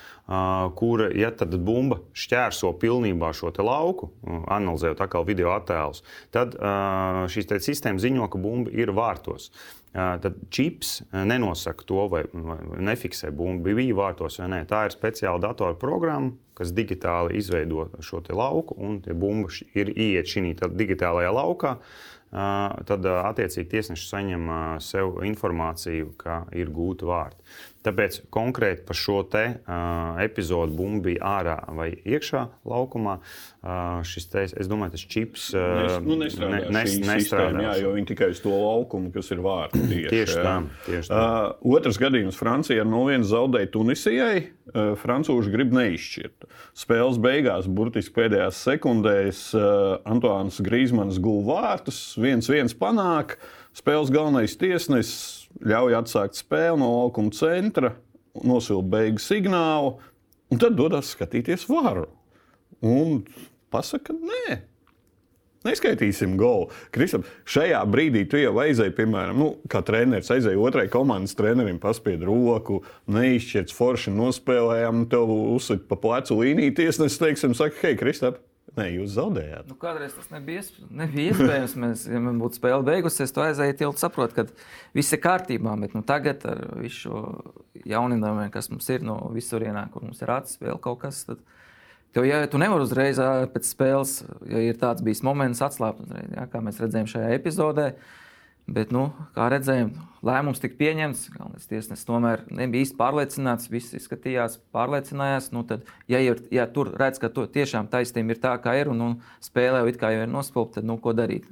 kur, 0.79 1.03
ja 1.13 1.29
tad 1.37 1.53
bumba 1.61 1.99
šķērso 2.17 2.71
pilnībā 2.81 3.29
šo 3.37 3.51
lauku, 3.61 4.09
analizējot 4.25 5.03
atkal 5.05 5.27
video 5.27 5.53
attēlus, 5.53 6.01
tad 6.33 6.57
šīs 7.29 7.51
sistēmas 7.67 8.01
ziņo, 8.07 8.29
ka 8.31 8.41
bumba 8.41 8.73
ir 8.73 8.93
vārtos 8.95 9.51
tad 9.95 10.39
čips 10.51 10.97
nenosaka 11.11 11.85
to, 11.87 12.07
vai, 12.11 12.25
vai 12.33 12.57
nefiksē 12.89 13.31
bumbu, 13.31 13.75
bija 13.77 13.95
vārtos 13.95 14.39
vai 14.41 14.49
nē. 14.51 14.63
Tā 14.67 14.85
ir 14.87 14.95
speciāla 14.95 15.39
datora 15.47 15.77
programma, 15.79 16.33
kas 16.57 16.73
digitāli 16.75 17.39
izveido 17.39 17.87
šo 18.03 18.21
lauku, 18.35 18.75
un 18.77 18.99
bumba 19.15 19.51
ir 19.75 19.93
ieiet 19.95 20.27
šajā 20.31 20.69
digitālajā 20.75 21.31
laukā. 21.35 21.77
Tad, 22.35 23.05
attiecīgi, 23.05 23.69
tiesnesis 23.71 24.09
saņem 24.11 24.49
sev 24.83 25.21
informāciju, 25.23 26.11
ka 26.19 26.43
ir 26.51 26.73
gūta 26.75 27.07
vārta. 27.07 27.39
Tāpēc 27.85 28.23
konkrēti 28.33 28.81
par 28.87 28.97
šo 28.97 29.19
te, 29.29 29.43
uh, 29.61 30.17
epizodu 30.23 30.73
bumbu 30.73 31.03
bija 31.09 31.35
ārā 31.37 31.55
vai 31.77 31.91
iekšā 31.93 32.41
laukumā. 32.65 33.19
Uh, 33.65 34.01
šis 34.05 34.27
te, 34.31 34.45
es 34.49 34.69
domāju, 34.69 34.95
tas 34.95 35.03
čips 35.09 35.45
uh, 35.53 35.65
nes, 35.83 35.97
nu, 36.05 36.17
nestrādā. 36.21 36.61
Ne, 36.63 36.71
nes, 36.73 36.95
nestrādā 37.05 37.63
jā, 37.67 37.75
jo 37.83 37.93
viņi 37.95 38.09
tikai 38.11 38.31
uz 38.33 38.41
to 38.41 38.53
laukumu, 38.53 39.11
kas 39.13 39.29
ir 39.35 39.43
vārds. 39.45 39.77
Tieši, 39.91 40.09
tieši 40.09 40.41
tā. 40.41 40.55
Tieši 40.87 41.11
tā. 41.11 41.21
Uh, 41.21 41.77
otrs 41.77 42.01
gadījums 42.01 42.39
Francijā 42.39 42.85
no 42.89 43.03
vienas 43.09 43.29
zaudēja 43.33 43.71
Tunisijai. 43.73 44.43
Uh, 44.65 44.93
Francūži 44.97 45.53
grib 45.53 45.73
neizšķirt. 45.77 46.49
Spēles 46.77 47.21
beigās, 47.21 47.69
burtiski 47.69 48.15
pēdējās 48.17 48.65
sekundēs, 48.65 49.45
uh, 49.57 49.99
Antoāns 50.09 50.57
Grīsmans 50.65 51.21
guva 51.21 51.61
vārtus, 51.61 52.01
viens 52.17 52.49
viens 52.49 52.73
panāk. 52.77 53.37
Spēles 53.75 54.13
galvenais 54.13 54.57
tiesnesis 54.57 55.44
ļauj 55.63 55.97
atsākt 56.01 56.39
spēli 56.39 56.81
no 56.81 56.91
laukuma 56.99 57.33
centra, 57.35 57.95
nosilda 58.43 58.91
beigu 58.97 59.23
signālu, 59.23 59.97
un 60.51 60.61
tad 60.61 60.77
dodas 60.77 61.13
skatīties 61.15 61.67
varu. 61.69 62.09
Un 62.85 63.21
pasaka, 63.73 64.15
nē. 64.15 64.61
Neskaitīsim 65.65 66.35
golu. 66.37 66.67
Kristam, 66.93 67.23
šajā 67.49 67.79
brīdī 67.89 68.25
tu 68.29 68.37
jau 68.37 68.53
aizēji, 68.61 68.93
piemēram, 68.99 69.39
nu, 69.41 69.47
kā 69.71 69.81
treneris, 69.85 70.29
aizēji 70.35 70.61
otrai 70.61 70.85
komandas 70.93 71.33
trenerim, 71.37 71.79
paspied 71.81 72.21
roku, 72.27 72.83
neizšķirts 73.09 73.73
forši 73.73 74.13
nospēlējām, 74.13 75.07
tev 75.09 75.31
uzsver 75.55 75.81
pa 75.89 75.97
plecu 76.03 76.37
līniju 76.43 76.75
tiesnesis, 76.77 77.17
teiksim, 77.21 77.57
saka, 77.57 77.81
hei, 77.81 77.97
Kristap, 77.97 78.37
Nē, 78.73 78.87
jūs 78.97 79.13
zaudējāt. 79.13 79.67
Nu, 79.69 79.75
kādreiz 79.79 80.15
tas 80.17 80.31
nebija, 80.33 80.63
nebija 80.89 81.31
iespējams. 81.31 81.75
Mēs, 81.79 82.05
ja 82.09 82.19
man 82.23 82.39
būtu 82.41 82.57
spēle 82.57 82.81
beigusies, 82.87 83.31
to 83.31 83.43
aizēju 83.45 83.75
tiltu, 83.79 84.01
saprotu, 84.01 84.35
ka 84.39 84.95
viss 84.97 85.13
ir 85.15 85.21
kārtībā. 85.23 85.75
Bet 85.79 85.93
nu, 85.95 86.01
tagad 86.07 86.43
ar 86.49 86.63
visu 86.81 87.05
šo 87.05 87.21
jauninājumiem, 87.85 88.49
kas 88.51 88.71
mums 88.73 88.89
ir 88.91 89.05
no 89.05 89.19
visurienā, 89.35 89.85
kur 89.93 90.03
mums 90.07 90.19
ir 90.25 90.33
acis, 90.33 90.59
vēl 90.63 90.81
kaut 90.83 91.03
kas. 91.05 91.21
Tad, 91.29 91.45
tev, 92.17 92.27
ja 92.27 92.41
tu 92.51 92.59
nevari 92.59 92.87
uzreiz 92.87 93.21
pēc 93.53 93.69
spēles, 93.69 94.17
ja 94.49 94.65
ir 94.65 94.81
tāds 94.81 95.05
bijis 95.05 95.23
moments, 95.23 95.63
atslābt 95.63 96.01
uzreiz, 96.03 96.33
ja, 96.33 96.47
kā 96.51 96.63
mēs 96.65 96.81
redzējām 96.81 97.11
šajā 97.13 97.31
epizodē. 97.37 97.91
Bet, 98.65 98.89
nu, 98.89 99.11
kā 99.35 99.45
redzējām, 99.53 99.91
lēmums 100.25 100.61
tika 100.61 100.79
pieņemts. 100.79 101.27
Galvenais 101.35 101.69
tiesnesis 101.69 102.07
tomēr 102.07 102.41
nebija 102.49 102.87
īsti 102.87 102.97
pārliecināts. 102.97 103.69
Viss 103.69 103.93
izskatījās, 103.97 104.57
pārliecinājās. 104.73 105.51
Nu, 105.53 105.61
tad, 105.69 105.85
ja, 106.09 106.21
ir, 106.23 106.41
ja 106.53 106.65
tur 106.65 106.89
redz, 106.97 107.21
ka 107.21 107.29
tiešām 107.29 107.91
taisnība 107.93 108.33
ir 108.33 108.41
tā, 108.41 108.55
kā 108.63 108.73
ir, 108.79 108.89
un, 108.89 109.03
un 109.05 109.13
spēlē 109.45 109.83
jau, 109.83 109.93
jau 110.01 110.23
ir 110.23 110.33
nospilgta, 110.33 110.79
tad 110.79 110.89
nu, 110.89 110.97
ko 111.01 111.13
darīt? 111.13 111.45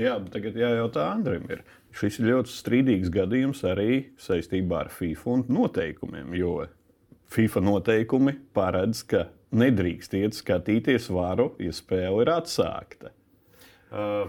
Jā, 0.00 0.16
tagad 0.32 0.56
jājautā 0.56 1.10
Andrim. 1.12 1.44
Ir. 1.52 1.66
Šis 1.98 2.20
ir 2.20 2.30
ļoti 2.30 2.52
strīdīgs 2.54 3.12
gadījums 3.12 3.64
arī 3.66 4.06
saistībā 4.20 4.84
ar 4.86 4.92
FIFA 4.94 5.42
noteikumiem. 5.50 6.32
Jo 6.38 6.62
FIFA 7.34 7.64
noteikumi 7.66 8.38
paredz, 8.56 9.02
ka 9.04 9.26
nedrīkst 9.52 10.16
iet 10.16 10.36
skatīties 10.38 11.10
varu, 11.12 11.50
ja 11.60 11.74
spēle 11.76 12.24
ir 12.24 12.32
atsākta. 12.32 13.12
Uh, 13.88 14.28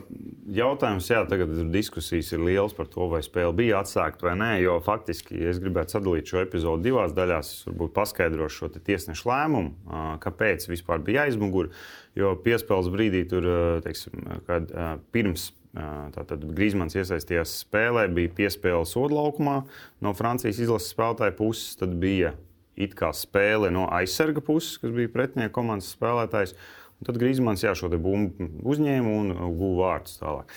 jautājums, 0.55 1.09
jā, 1.11 1.19
tagad 1.27 1.51
diskusijas 1.73 2.31
ir 2.31 2.45
liels 2.47 2.75
par 2.77 2.87
to, 2.87 3.09
vai 3.11 3.19
spēle 3.25 3.51
bija 3.57 3.81
atsākta 3.83 4.29
vai 4.29 4.37
nē. 4.39 4.49
Jo 4.63 4.77
faktiski, 4.83 5.35
es 5.51 5.59
gribētu 5.59 5.97
sadalīt 5.97 6.31
šo 6.31 6.39
epizodu 6.45 6.85
divās 6.85 7.15
daļās, 7.17 7.51
es 7.57 7.67
varbūt 7.67 7.95
paskaidrošu 7.97 8.63
šo 8.63 8.71
tiesnešu 8.77 9.27
lēmumu, 9.27 9.75
uh, 9.75 10.09
kāpēc 10.23 10.69
vispār 10.71 11.03
bija 11.03 11.27
aizmugurē. 11.27 11.73
Jo 12.19 12.33
piespēles 12.39 12.91
brīdī, 12.93 13.25
tur, 13.29 13.47
uh, 13.47 13.79
teiksim, 13.83 14.23
kad 14.47 14.71
pirms 15.11 15.51
Tātad 15.69 16.41
Grīsmans 16.57 16.95
iesaistījās 16.97 17.59
spēlē, 17.61 18.07
bija 18.09 18.31
piespēle 18.39 18.87
sodlaukumā 18.89 19.59
no 20.01 20.13
Francijas 20.17 20.57
izlases 20.63 20.95
spēlētāja 20.95 21.35
puses. 21.37 21.75
Tad 21.77 21.93
bija 22.01 22.33
it 22.79 22.95
kā 22.97 23.11
spēle 23.13 23.69
no 23.73 23.85
aizsarga 23.93 24.41
puses, 24.41 24.79
kas 24.81 24.95
bija 24.95 25.11
pretinieka 25.13 25.53
komandas 25.59 25.91
spēlētājs. 25.93 26.55
Un 26.99 27.07
tad 27.07 27.19
Grīsmans 27.21 27.63
jā, 27.63 27.73
šo 27.77 27.89
bumbu 27.95 28.49
uzņēma 28.67 29.15
un 29.21 29.33
guva 29.57 29.93
vārdus 29.93 30.19
tālāk. 30.19 30.55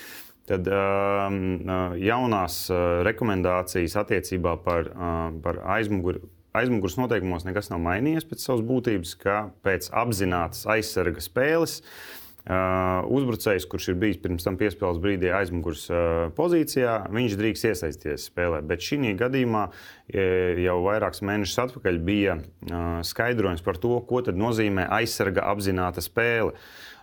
Tad 0.50 0.66
um, 0.66 1.36
uh, 1.62 1.92
jaunās 2.02 2.64
uh, 2.72 3.02
rekomendācijas 3.06 3.94
attiecībā 4.02 4.56
par, 4.64 4.90
uh, 4.90 5.28
par 5.44 5.60
aizmuguri. 5.76 6.24
Aizmugures 6.58 6.98
noteikumos 6.98 7.46
nekas 7.46 7.70
nav 7.70 7.78
mainījies 7.80 8.26
pēc 8.28 8.42
savas 8.42 8.64
būtības, 8.68 9.14
ka 9.22 9.36
pēc 9.64 9.86
apzinātas 10.02 10.66
aizsarga 10.74 11.22
spēles 11.24 11.78
Uh, 11.80 12.21
uzbrucējs, 12.42 13.66
kurš 13.70 13.92
ir 13.92 13.98
bijis 14.02 14.18
pirms 14.22 14.46
tam 14.46 14.56
piespēles 14.58 14.98
brīdī 15.02 15.30
aizmugures 15.30 15.84
pozīcijā, 16.34 16.96
viņš 17.14 17.36
drīkst 17.38 17.68
iesaistīties 17.70 18.28
spēlē. 18.32 18.62
Bet 18.66 18.82
šī 18.82 19.14
gadījumā 19.20 19.64
jau 20.64 20.78
vairākus 20.86 21.22
mēnešus 21.22 21.60
atpakaļ 21.68 22.00
bija 22.02 22.38
skaidrojums 23.06 23.62
par 23.62 23.78
to, 23.82 23.94
ko 24.08 24.24
nozīmē 24.34 24.88
aizsarga 24.98 25.46
apzināta 25.52 26.02
spēle. 26.02 26.56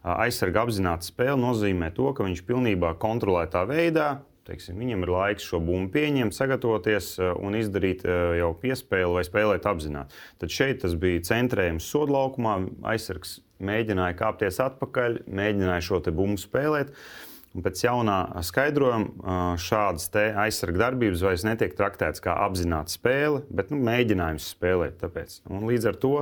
Aizsarga 0.03 0.63
apzināta 0.63 1.07
spēle 1.07 1.39
nozīmē 1.39 1.93
to, 1.95 2.11
ka 2.15 2.27
viņš 2.27 2.43
pilnībā 2.47 2.95
kontrolētā 2.99 3.65
veidā 3.67 4.17
Teiksim, 4.49 4.79
viņam 4.81 5.03
ir 5.05 5.11
laiks 5.13 5.45
šo 5.45 5.59
bumbu 5.61 5.91
pieņemt, 5.93 6.33
sagatavoties 6.33 7.11
un 7.21 7.53
izdarīt 7.59 8.01
jau 8.39 8.47
piespēli 8.57 9.19
vai 9.19 9.21
spēlēt 9.27 9.67
apzināti. 9.69 10.15
Tad 10.41 10.55
šeit 10.55 10.81
tas 10.81 10.95
bija 10.97 11.21
centrējums 11.27 11.85
sodlaukumā. 11.85 12.55
Aizsargs 12.89 13.35
mēģināja 13.63 14.17
kāpties 14.19 14.59
atpakaļ, 14.63 15.23
mēģināja 15.27 15.85
šo 15.89 16.03
bumbu 16.09 16.39
spēlēt. 16.41 16.93
Un 17.57 17.63
pēc 17.65 17.81
jaunā 17.81 18.17
skaidrojuma 18.45 19.57
šādas 19.57 20.11
aizsarga 20.37 20.83
darbības 20.83 21.23
vairs 21.25 21.45
netiek 21.47 21.73
traktētas 21.73 22.21
kā 22.21 22.35
apzināta 22.45 22.93
spēle, 22.93 23.41
bet 23.49 23.73
nu, 23.73 23.79
mēģinājums 23.87 24.51
spēlēt. 24.53 24.99
Tāpēc. 25.01 25.39
Un 25.49 25.65
līdz 25.65 25.89
ar 25.89 25.97
to 26.03 26.15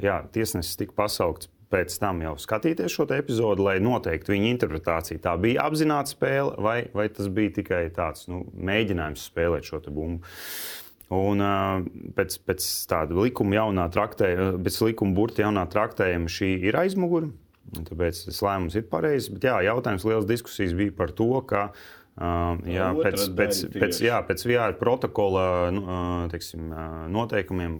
jā, 0.00 0.22
tiesnesis 0.32 0.80
tika 0.80 0.96
pasaukts 1.02 1.50
pēc 1.70 1.94
tam 2.02 2.22
jau 2.24 2.34
skatīties 2.40 2.96
šo 2.96 3.06
epizodu, 3.14 3.64
lai 3.68 3.76
noteiktu 3.82 4.34
viņa 4.34 4.50
interpretāciju. 4.54 5.22
Tā 5.22 5.36
bija 5.40 5.68
apzināta 5.68 6.10
spēle, 6.10 6.56
vai, 6.58 6.78
vai 6.96 7.06
tas 7.14 7.30
bija 7.32 7.54
tikai 7.60 7.84
tāds 7.94 8.26
nu, 8.30 8.42
mēģinājums 8.56 9.28
spēlēt 9.30 9.68
šo 9.70 9.82
bumbu. 9.88 10.24
Un, 11.10 11.42
pēc, 12.14 12.36
pēc 12.46 12.66
tāda 12.90 13.16
likuma 13.18 13.56
jaunā 13.56 13.88
traktējuma, 13.90 14.60
pēc 14.62 14.76
likuma 14.86 15.16
burta 15.16 15.42
jaunā 15.42 15.64
traktējuma 15.70 16.30
šī 16.30 16.50
ir 16.70 16.78
aizmugure. 16.78 17.32
Tāpēc 17.70 18.24
tas 18.28 18.38
lēmums 18.46 18.76
ir 18.78 18.86
pareizs. 18.90 19.30
Bet 19.34 19.48
jā, 19.48 19.56
jautājums, 19.66 20.06
liels 20.06 20.28
diskusijas 20.28 20.74
bija 20.78 20.94
par 20.96 21.10
to, 21.18 21.32
ka 21.50 21.70
Uh, 21.70 21.99
jā, 22.20 22.86
pēc, 22.98 23.22
pēc, 23.36 23.58
pēc, 23.72 23.98
jā, 24.04 24.18
pēc 24.28 24.42
VR 24.44 24.74
protokola 24.76 25.44
nu, 25.72 25.84
teiksim, 26.28 26.72
noteikumiem 27.14 27.78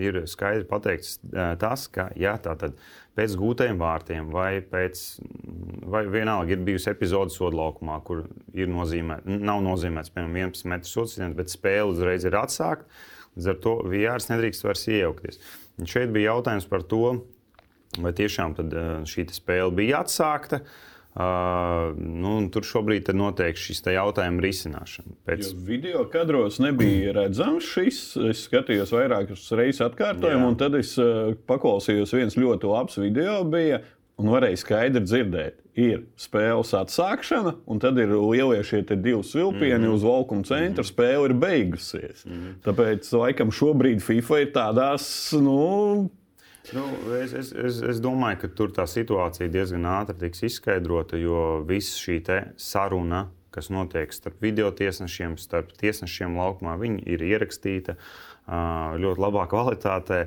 ir 0.00 0.18
skaidri 0.28 0.66
pateikts 0.68 1.16
tas, 1.60 1.86
ka 1.92 2.10
jā, 2.20 2.34
tātad 2.44 2.76
pēc 3.16 3.36
gūtajiem 3.40 3.80
vārtiem 3.80 4.28
vai 4.34 4.60
pēc, 4.60 5.00
vai 5.92 6.04
vienalga 6.12 6.52
ir 6.52 6.66
bijusi 6.66 6.90
epizode 6.92 7.32
sodlaukumā, 7.32 7.96
kur 8.04 8.26
ir 8.52 8.68
nozīmē, 8.68 9.22
nav 9.24 9.64
nozīmēts, 9.64 10.12
piemēram, 10.12 10.52
11 10.52 10.70
metru 10.74 10.92
sodsiens, 10.92 11.36
bet 11.38 11.52
spēle 11.52 11.88
uzreiz 11.94 12.28
ir 12.28 12.36
atsākta. 12.36 12.86
Līdz 13.38 13.50
ar 13.52 13.58
to 13.64 13.74
VR 13.86 14.28
nedrīkst 14.28 14.66
vairs 14.66 14.86
iejaukties. 14.90 15.40
Un 15.80 15.88
šeit 15.88 16.12
bija 16.12 16.34
jautājums 16.34 16.68
par 16.68 16.84
to, 16.90 17.04
vai 18.02 18.12
tiešām 18.16 18.58
šī 19.08 19.28
spēle 19.32 19.72
bija 19.72 20.02
atsākta. 20.04 20.60
Uh, 20.60 20.89
Uh, 21.10 21.90
nu, 21.98 22.36
tur 22.54 22.62
šobrīd 22.62 23.08
notiek 23.18 23.58
šis 23.58 23.82
jautājuma 23.82 24.44
risināšana. 24.44 25.16
Pēc... 25.26 25.48
Jo 25.48 25.64
video 25.66 26.04
kadros 26.12 26.60
nebija 26.62 27.16
redzams 27.16 27.66
šis. 27.66 27.98
Es 28.30 28.44
skatījos 28.46 28.92
vairākas 28.94 29.48
reizes 29.58 29.82
atkārtojumu, 29.88 30.44
Jā. 30.44 30.50
un 30.52 30.58
tad 30.60 30.76
es 30.78 30.94
uh, 31.02 31.32
paklausījos 31.50 32.14
viens 32.14 32.38
ļoti 32.38 32.70
labs 32.70 33.00
video. 33.02 33.40
Bija, 33.50 33.80
un 34.22 34.30
varēja 34.30 34.60
skaidri 34.62 35.02
dzirdēt, 35.02 35.58
ir 35.80 36.04
spēles 36.20 36.70
atsākšana, 36.78 37.56
un 37.66 37.82
tad 37.82 37.98
ir 37.98 38.14
lielie 38.14 38.62
šie 38.66 38.84
divi 38.92 39.18
svilpieni 39.26 39.80
mm 39.80 39.88
-hmm. 39.88 39.98
uz 39.98 40.06
valkuma 40.06 40.46
centra. 40.46 40.84
Mm 40.84 40.86
-hmm. 40.86 40.92
Spēle 40.92 41.24
ir 41.24 41.34
beigusies. 41.34 42.24
Mm 42.24 42.32
-hmm. 42.32 42.54
Tāpēc, 42.68 43.12
laikam, 43.18 43.50
šobrīd 43.50 44.00
FIFA 44.00 44.40
ir 44.40 44.52
tādās, 44.54 45.04
nu, 45.42 46.10
Nu, 46.72 47.14
es, 47.18 47.32
es, 47.32 47.50
es, 47.52 47.80
es 47.82 47.98
domāju, 48.02 48.44
ka 48.44 48.50
tur 48.54 48.70
tā 48.74 48.84
situācija 48.86 49.50
diezgan 49.50 49.88
ātri 49.90 50.20
tiks 50.20 50.44
izskaidrota, 50.46 51.18
jo 51.18 51.64
viss 51.66 51.98
šī 51.98 52.20
saruna, 52.60 53.24
kas 53.50 53.72
notiek 53.74 54.12
starp 54.14 54.38
video 54.42 54.70
tiesnešiem, 54.70 55.34
starp 55.40 55.72
tiesnešiem 55.80 56.38
laukumā, 56.38 56.76
ir 57.10 57.24
ierakstīta 57.26 57.96
ļoti 59.02 59.24
labā 59.26 59.48
kvalitātē. 59.50 60.22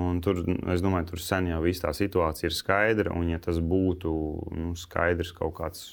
Un 0.00 0.18
tur, 0.24 0.40
es 0.72 0.82
domāju, 0.82 1.12
tur 1.12 1.20
sen 1.20 1.50
jau 1.52 1.60
tā 1.78 1.92
situācija 1.94 2.48
ir 2.48 2.56
skaidra. 2.56 3.12
Un, 3.14 3.28
ja 3.30 3.38
tas 3.38 3.60
būtu 3.60 4.10
nu, 4.56 4.72
skaidrs 4.80 5.34
kaut 5.36 5.54
kāds 5.60 5.84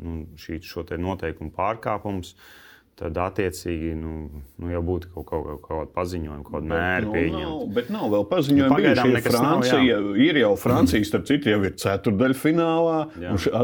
nu, 0.00 0.24
šī, 0.40 0.58
noteikumu 0.98 1.52
pārkāpums, 1.54 2.32
uh, 2.32 2.63
tad 2.98 3.16
attiecīgi 3.18 3.94
nu, 3.98 4.12
nu, 4.60 4.68
jau 4.70 4.80
būtu 4.86 5.10
kaut, 5.10 5.26
kaut, 5.26 5.46
kaut, 5.46 5.60
kaut 5.64 5.80
kāda 5.80 5.94
paziņojuma, 5.96 6.44
kaut 6.46 6.54
kāda 6.54 6.70
mēra 6.70 7.06
nu, 7.06 7.14
pieņemta. 7.16 7.40
Nav, 7.48 7.64
bet 7.74 7.90
nav 7.94 8.06
vēl 8.12 8.26
paziņojuma. 8.30 8.68
Nu, 8.70 8.76
pagaidām 8.76 9.10
nekas 9.16 9.34
Francija, 9.34 9.80
nav, 9.80 9.88
jā. 9.88 10.28
ir 10.28 10.38
jau 10.44 10.52
Francija, 10.62 11.08
starp 11.08 11.26
citu, 11.30 11.50
jau 11.50 11.58
ir 11.66 11.74
ceturdaļfinālā. 11.82 13.00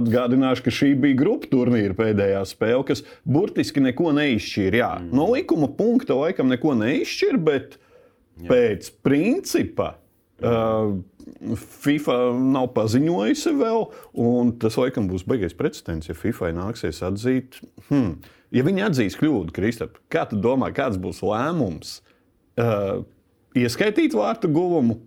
Atgādināšu, 0.00 0.66
ka 0.66 0.74
šī 0.80 0.90
bija 1.06 1.20
grupu 1.22 1.52
turnīra 1.54 1.96
pēdējā 1.98 2.42
spēle, 2.50 2.82
kas 2.90 3.04
burtiski 3.22 3.84
neko 3.86 4.10
neizšķīra. 4.18 4.82
Jā, 4.82 4.92
mm. 4.98 5.14
No 5.14 5.30
likuma 5.30 5.70
punkta 5.78 6.18
laikam 6.18 6.50
neko 6.50 6.74
neizšķīra, 6.82 7.42
bet 7.46 7.78
jā. 7.78 8.50
pēc 8.50 8.92
principa. 9.06 9.94
FIFA 10.40 12.18
nav 12.40 12.70
paziņojusi 12.76 13.54
vēl, 13.60 13.88
un 14.24 14.52
tas 14.60 14.76
laikam 14.80 15.08
būs 15.10 15.26
baigais 15.28 15.56
precedents, 15.56 16.08
ja 16.08 16.16
FIFA 16.16 16.54
nāksies 16.56 17.02
atzīt. 17.06 17.60
Hmm, 17.88 18.18
Ja 18.50 18.64
viņi 18.66 18.82
atzīs 18.82 19.14
kļūdu, 19.18 19.54
Kristap, 19.54 20.00
kā 20.10 20.24
tu 20.26 20.38
domā, 20.42 20.72
kāds 20.74 20.98
būs 20.98 21.20
lēmums? 21.22 22.00
Uh, 22.58 23.04
ieskaitīt 23.54 24.16
vārtu 24.18 24.50
guvumu, 24.50 24.98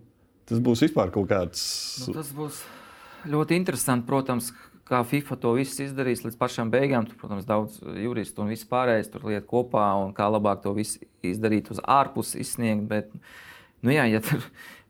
tas 0.48 0.62
būs 0.64 0.86
vispār 0.86 1.12
kaut 1.12 1.28
kāds. 1.28 1.64
Nu, 2.06 2.14
tas 2.16 2.30
būs 2.32 2.62
ļoti 3.28 3.58
interesanti, 3.60 4.08
protams, 4.08 4.48
kā 4.88 5.02
FIFA 5.04 5.36
to 5.42 5.52
visu 5.58 5.84
izdarīs 5.84 6.24
līdz 6.24 6.38
pašām 6.40 6.72
beigām. 6.72 7.04
Tur, 7.08 7.18
protams, 7.20 7.44
daudz 7.48 7.76
juristu 8.00 8.44
un 8.44 8.54
viss 8.54 8.68
pārējais 8.68 9.12
tur 9.12 9.28
liet 9.28 9.44
kopā 9.50 9.90
un 10.00 10.16
kā 10.16 10.30
labāk 10.32 10.64
to 10.64 10.72
visu 10.76 11.04
izdarīt 11.24 11.68
uz 11.74 11.84
ārpusi 11.84 12.40
izsniegt. 12.40 12.88
Bet, 12.88 13.12
nu 13.84 13.92
jā, 13.92 14.08
ja 14.08 14.24
tur 14.24 14.40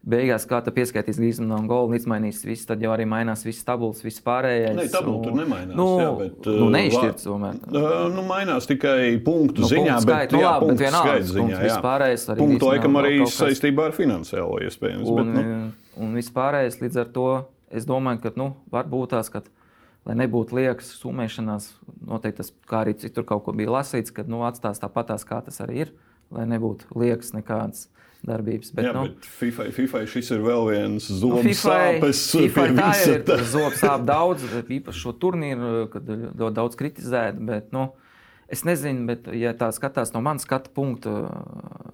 beigās 0.05 0.45
kā 0.49 0.61
pieskaitīs 0.75 1.19
Grīsmanu 1.21 1.57
un 1.57 1.69
Golu 1.69 1.93
un 1.93 1.97
izmainīs 1.97 2.43
visu, 2.45 2.67
tad 2.69 2.83
jau 2.85 2.93
arī 2.95 3.07
mainās 3.09 3.45
viss 3.47 3.65
tabulas, 3.67 4.03
viss 4.05 4.23
pārējais. 4.25 4.77
Nē, 4.77 4.85
tabula 4.93 5.23
tur 5.25 5.37
nemainās. 5.39 5.77
Nu, 5.79 5.87
jā, 6.01 6.11
bet, 6.19 6.51
nu, 6.61 6.69
neizšķirts 6.75 7.29
tomēr. 7.29 7.59
Uh, 7.71 7.89
nu, 8.13 8.27
mainās 8.29 8.69
tikai 8.71 9.15
punktu 9.25 9.65
nu, 9.65 9.71
ziņā, 9.73 9.97
punktu 9.97 10.07
skait, 10.07 10.29
bet, 10.29 10.37
nu, 10.37 10.43
jā, 10.45 10.53
labi, 10.53 10.71
bet 10.71 10.85
vienalga 10.85 11.17
ziņā. 11.31 11.63
Jā. 11.71 11.81
Pārējais 11.85 12.29
arī 12.35 12.45
punktu 12.45 12.71
laikam 12.71 13.01
arī 13.01 13.17
kas... 13.23 13.39
saistībā 13.41 13.89
ar 13.89 13.97
finansiālo 13.97 14.61
iespējams. 14.69 15.09
Un, 15.09 15.35
bet, 15.35 15.51
nu. 15.51 15.99
un 16.05 16.15
viss 16.21 16.37
pārējais 16.37 16.81
līdz 16.85 17.03
ar 17.05 17.13
to 17.17 17.29
es 17.75 17.89
domāju, 17.89 18.23
ka 18.27 18.35
nu, 18.39 18.53
var 18.73 18.89
būt 18.91 19.15
tās, 19.17 19.33
ka, 19.33 19.43
lai 20.05 20.19
nebūtu 20.21 20.59
liekas 20.61 20.93
summēšanās, 21.01 21.71
noteikti 22.05 22.43
tas, 22.43 22.53
kā 22.69 22.85
arī 22.85 22.95
citur 23.01 23.27
kaut 23.29 23.47
ko 23.47 23.57
bija 23.57 23.73
lasīts, 23.79 24.13
ka 24.15 24.27
nu, 24.29 24.45
atstās 24.47 24.83
tāpatās, 24.83 25.25
kā 25.27 25.41
tas 25.47 25.63
arī 25.65 25.87
ir, 25.87 25.95
lai 26.35 26.47
nebūtu 26.51 26.93
liekas 26.99 27.33
nekādas 27.37 27.89
darbības. 28.29 28.73
Bet, 28.75 28.89
Jā, 28.89 28.95
nu, 28.97 29.09
bet 29.09 29.29
FIFA, 29.41 29.69
FIFA 29.77 30.05
šis 30.15 30.31
ir 30.37 30.45
vēl 30.45 30.71
viens 30.71 31.11
zobu 31.11 31.43
nu, 31.45 31.57
sāpes. 31.59 32.23
FIFA 32.35 32.69
tā 32.79 32.89
ir, 33.09 33.27
zobu 33.57 33.75
sāp 33.81 34.07
daudz, 34.09 34.47
īpaši 34.65 35.05
šo 35.05 35.15
turnīru, 35.21 35.75
kad 35.93 36.09
daudz 36.57 36.81
kritizēt, 36.81 37.39
bet, 37.45 37.71
nu, 37.75 37.91
Es 38.55 38.61
nezinu, 38.61 39.07
bet, 39.09 39.29
ja 39.33 39.55
tā 39.57 39.71
skatās 39.73 40.13
no 40.13 40.21
manas 40.23 40.45
skatu 40.45 40.69
punkta, 40.77 41.13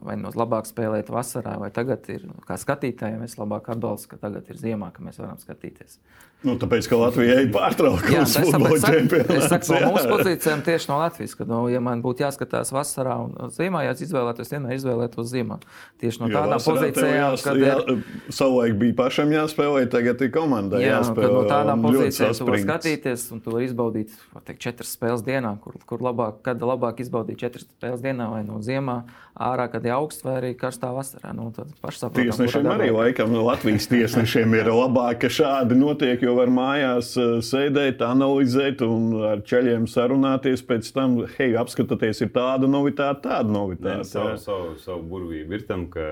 vai 0.02 0.16
no 0.18 0.32
labāk 0.34 0.66
spēlēt 0.66 1.08
vasarā, 1.12 1.54
vai 1.62 1.70
tagad 1.72 2.08
ir 2.10 2.24
kā 2.48 2.56
skatītājiem, 2.58 3.22
es 3.22 3.38
labāk 3.38 3.70
atbalstu, 3.70 4.10
ka 4.10 4.18
tagad 4.26 4.50
ir 4.50 4.58
ziemā, 4.58 4.90
ka 4.92 5.04
mēs 5.06 5.20
varam 5.22 5.38
skatīties. 5.40 6.00
Nu, 6.40 6.54
tāpēc, 6.56 6.86
ka 6.88 6.96
Latvijai 6.96 7.42
ir 7.44 7.50
pārtraukums 7.52 8.34
futbola 8.40 8.78
čempionātā. 8.80 9.34
Es 9.36 9.50
saku, 9.52 9.74
no 9.76 9.90
mūsu 9.92 10.08
pozīcijām 10.08 10.62
tieši 10.64 10.88
no 10.88 10.96
Latvijas, 11.02 11.34
ka, 11.36 11.44
nu, 11.44 11.58
ja 11.68 11.82
man 11.84 12.00
būtu 12.00 12.24
jāskatās 12.24 12.72
vasarā 12.72 13.18
un 13.26 13.52
ziemā, 13.52 13.82
ja 13.84 13.92
izvēlētos, 13.92 14.48
vienmēr 14.54 14.78
izvēlētos 14.78 15.28
ziemā. 15.34 15.58
Tieši 16.00 16.22
no 16.22 16.30
tādām 16.32 16.64
pozīcijām, 16.64 17.36
kad 17.44 17.60
jā, 17.60 17.76
ir... 17.92 18.00
savulaik 18.32 18.78
bija 18.80 18.96
pašam 19.02 19.34
jāspēlē, 19.36 19.84
tagad 19.92 20.24
ir 20.24 20.32
komandai 20.32 20.80
jā, 20.80 20.94
jāspēlē. 20.96 21.34
No 21.36 21.44
tādām 21.50 21.84
pozīcijām 21.84 22.32
tu 22.38 22.48
vari 22.48 22.64
skatīties 22.64 23.26
un 23.36 23.44
tu 23.44 23.56
vari 23.58 23.68
izbaudīt, 23.68 24.16
teikt, 24.40 24.62
četras 24.64 24.94
spēles 24.96 25.26
dienā, 25.26 25.52
kur, 25.60 25.76
kur 25.84 26.08
labāk, 26.08 26.40
kad 26.48 26.64
labāk 26.64 27.04
izbaudīt 27.04 27.44
četras 27.44 27.68
spēles 27.68 28.00
dienā 28.00 28.32
vai 28.32 28.40
no 28.48 28.62
ziemā 28.64 29.02
ārā, 29.40 29.68
kad 29.72 29.84
ir 29.84 29.94
augsts 29.96 30.24
vai 30.24 30.38
arī 30.40 30.54
karstā 30.58 30.90
vasarā. 30.94 31.32
Nu, 31.36 31.50
Tiesnešiem 31.50 32.66
arī 32.72 32.90
laikam 32.92 33.32
Latvijas 33.36 33.88
tiesnešiem 33.90 34.56
ir 34.58 34.72
labāk, 34.72 35.22
ka 35.22 35.30
šādi 35.32 35.78
notiek, 35.78 36.20
jo 36.30 36.36
var 36.38 36.50
mājās 36.54 37.10
eh, 37.18 37.32
sēdēt, 37.44 38.02
analizēt 38.04 38.84
un 38.86 39.10
ar 39.26 39.42
ceļiem 39.46 39.86
sarunāties. 39.90 40.62
Pēc 40.66 40.90
tam, 40.94 41.18
hei, 41.36 41.50
apskatieties, 41.58 42.22
ir 42.24 42.32
tāda 42.34 42.70
novitāte, 42.70 43.24
tāda 43.26 43.50
novitāte. 43.50 44.02
Nē, 44.02 44.06
savu, 44.08 44.36
savu, 44.42 44.70
savu 44.82 45.04
burvību 45.10 45.58
ir 45.58 45.66
tam, 45.68 45.88
ka, 45.92 46.06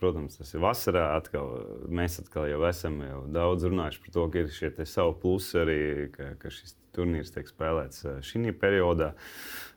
protams, 0.00 0.38
tas 0.40 0.54
ir 0.54 0.64
vasarā. 0.64 1.10
Atkal, 1.18 1.50
mēs 1.90 2.20
atkal 2.22 2.48
jau 2.50 2.62
esam 2.70 3.00
jau 3.04 3.20
daudz 3.34 3.68
runājuši 3.70 4.02
par 4.06 4.16
to, 4.16 4.30
ka 4.30 4.44
ir 4.44 4.54
šie 4.54 4.72
savi 4.84 5.18
plusi 5.22 5.60
arī, 5.60 5.82
ka, 6.14 6.32
ka 6.40 6.54
šis 6.54 6.76
turnīrs 6.94 7.34
tiek 7.34 7.50
spēlēts 7.50 8.06
eh, 8.06 8.18
šī 8.24 8.54
periodā. 8.60 9.12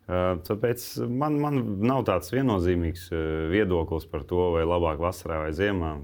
Eh, 0.07 0.31
tāpēc 0.47 0.87
man, 1.09 1.41
man 1.43 1.61
nav 1.83 2.05
tāds 2.07 2.31
viennozīmīgs 2.35 3.09
viedoklis 3.53 4.07
par 4.11 4.27
to, 4.29 4.51
vai 4.55 4.65
labāk 4.67 5.01
vasarā 5.01 5.45
vai 5.47 5.53
ziemā. 5.57 5.97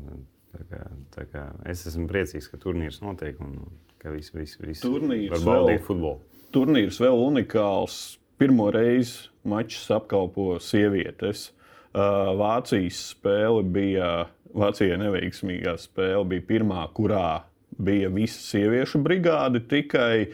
Es 1.69 1.85
esmu 1.89 2.07
priecīgs, 2.09 2.49
ka 2.51 2.59
turnīrs 2.61 3.01
notiek 3.01 3.39
un 3.41 3.57
ka 4.01 4.11
visi, 4.13 4.35
visi 4.37 4.81
turnīrs 4.83 5.31
var 5.37 5.45
baudīt 5.47 5.85
futbolu. 5.87 6.19
Turnīrs 6.53 6.99
vēl 7.01 7.17
unikāls. 7.29 8.19
Pirmo 8.41 8.67
reizi 8.73 9.29
mačs 9.47 9.85
apkalpo 9.93 10.57
sievietes. 10.61 11.51
Vācijas 11.93 12.99
spēle 13.13 13.61
bija, 13.63 14.27
Vācijai 14.53 14.97
neveiksmīgā 15.01 15.75
spēle 15.81 16.25
bija 16.29 16.45
pirmā, 16.49 16.81
kurā 16.97 17.43
bija 17.73 18.09
visa 18.13 18.41
sieviešu 18.41 19.01
brigāde. 19.05 19.61
Tikai 19.69 20.33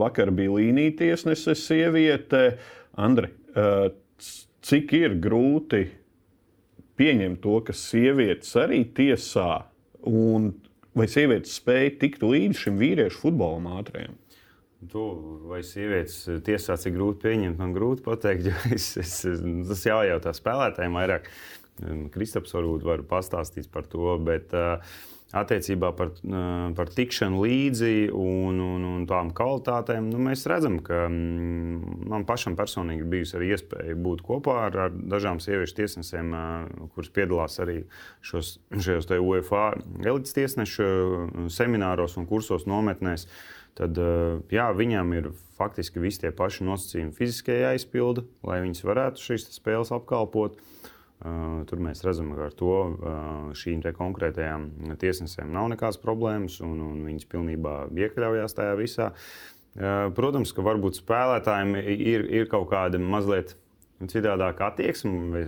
vakar 0.00 0.30
bija 0.34 0.54
līnija 0.56 0.94
tiesnese, 1.02 1.54
sieviete. 1.58 2.44
Andri, 2.94 3.28
cik 4.64 4.94
ir 4.96 5.18
grūti 5.22 5.84
pieņemt 7.00 7.40
to, 7.44 7.58
ka 7.66 7.74
sievietes 7.76 8.52
arī 8.60 8.82
tiesā, 8.96 9.64
un 10.08 10.52
vai 10.94 11.08
sievietes 11.10 11.56
spēja 11.58 11.96
tikt 12.02 12.22
līdz 12.26 12.60
šim 12.64 12.78
vīriešu 12.80 13.24
futbola 13.24 13.62
mātriem? 13.64 14.14
To, 14.92 15.04
vai 15.48 15.62
sievietes 15.64 16.26
tiesā 16.44 16.76
cik 16.80 16.94
grūti 16.96 17.24
pieņemt, 17.24 17.58
man 17.60 17.72
grūti 17.76 18.04
pateikt. 18.04 18.50
Es, 18.76 18.90
es, 19.00 19.16
tas 19.68 19.84
jājautā 19.88 20.34
spēlētājiem 20.36 20.98
vairāk. 21.00 21.30
Kristaps 22.14 22.54
varbūt 22.54 22.84
var 22.86 23.02
pastāstīt 23.08 23.66
par 23.72 23.88
to, 23.90 24.14
bet 24.22 24.52
uh, 24.54 24.76
attiecībā 25.34 25.90
par, 25.98 26.12
par 26.76 26.90
tikšanu 26.94 27.42
līdzi 27.42 27.94
un, 28.14 28.60
un, 28.62 28.84
un 28.90 29.06
tām 29.10 29.32
kvalitātēm, 29.34 30.08
nu, 30.12 30.20
mēs 30.28 30.46
redzam, 30.50 30.78
ka 30.84 31.04
mm, 31.08 32.04
man 32.12 32.26
pašam 32.28 32.56
personīgi 32.58 33.06
bijusi 33.10 33.38
arī 33.38 33.50
iespēja 33.56 33.96
būt 34.06 34.22
kopā 34.26 34.58
ar, 34.68 34.78
ar 34.86 34.94
dažām 35.14 35.42
sieviešu 35.42 35.78
tiesnesēm, 35.80 36.30
kuras 36.94 37.10
piedalās 37.14 37.58
arī 37.64 37.80
šos, 38.24 38.56
šajos 38.74 39.10
UEFA 39.18 39.66
elites 40.04 40.36
tiesnešu 40.36 41.48
semināros 41.52 42.18
un 42.20 42.30
kursos 42.30 42.68
nometnēs. 42.70 43.28
Tad 43.74 43.98
jā, 44.54 44.68
viņām 44.70 45.16
ir 45.18 45.32
faktiski 45.58 45.98
visi 45.98 46.22
tie 46.22 46.30
paši 46.34 46.62
nosacījumi 46.66 47.14
fiziskajai 47.16 47.72
jāizpilda, 47.72 48.22
lai 48.46 48.60
viņas 48.62 48.86
varētu 48.86 49.24
šīs 49.24 49.48
spēles 49.56 49.90
apkalpot. 49.94 50.54
Uh, 50.54 50.92
Tur 51.22 51.80
mēs 51.80 52.02
redzam, 52.04 52.34
ka 52.36 52.48
ar 52.50 52.54
to 52.58 52.74
šīm 53.56 53.84
konkrētajām 53.96 54.66
tiesnesēm 55.00 55.52
nav 55.54 55.70
nekādas 55.72 56.00
problēmas, 56.02 56.58
un, 56.66 56.80
un 56.84 56.98
viņas 57.06 57.28
pilnībā 57.32 57.76
iekļaujas 57.94 58.56
tajā 58.58 58.74
visā. 58.80 59.06
Protams, 60.18 60.52
ka 60.54 60.64
varbūt 60.66 61.00
spēlētājiem 61.00 61.78
ir, 61.80 62.26
ir 62.42 62.50
kaut 62.50 62.68
kāda 62.74 63.00
mazliet 63.00 63.54
citādāka 64.10 64.68
attieksme, 64.68 65.46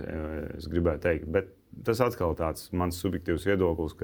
es 0.57 0.65
gribētu 0.71 1.05
teikt, 1.05 1.29
bet 1.35 1.53
tas 1.85 2.01
atkal 2.01 2.33
tāds 2.39 2.71
mans 2.73 2.97
subjektīvs 3.03 3.45
viedoklis, 3.51 3.95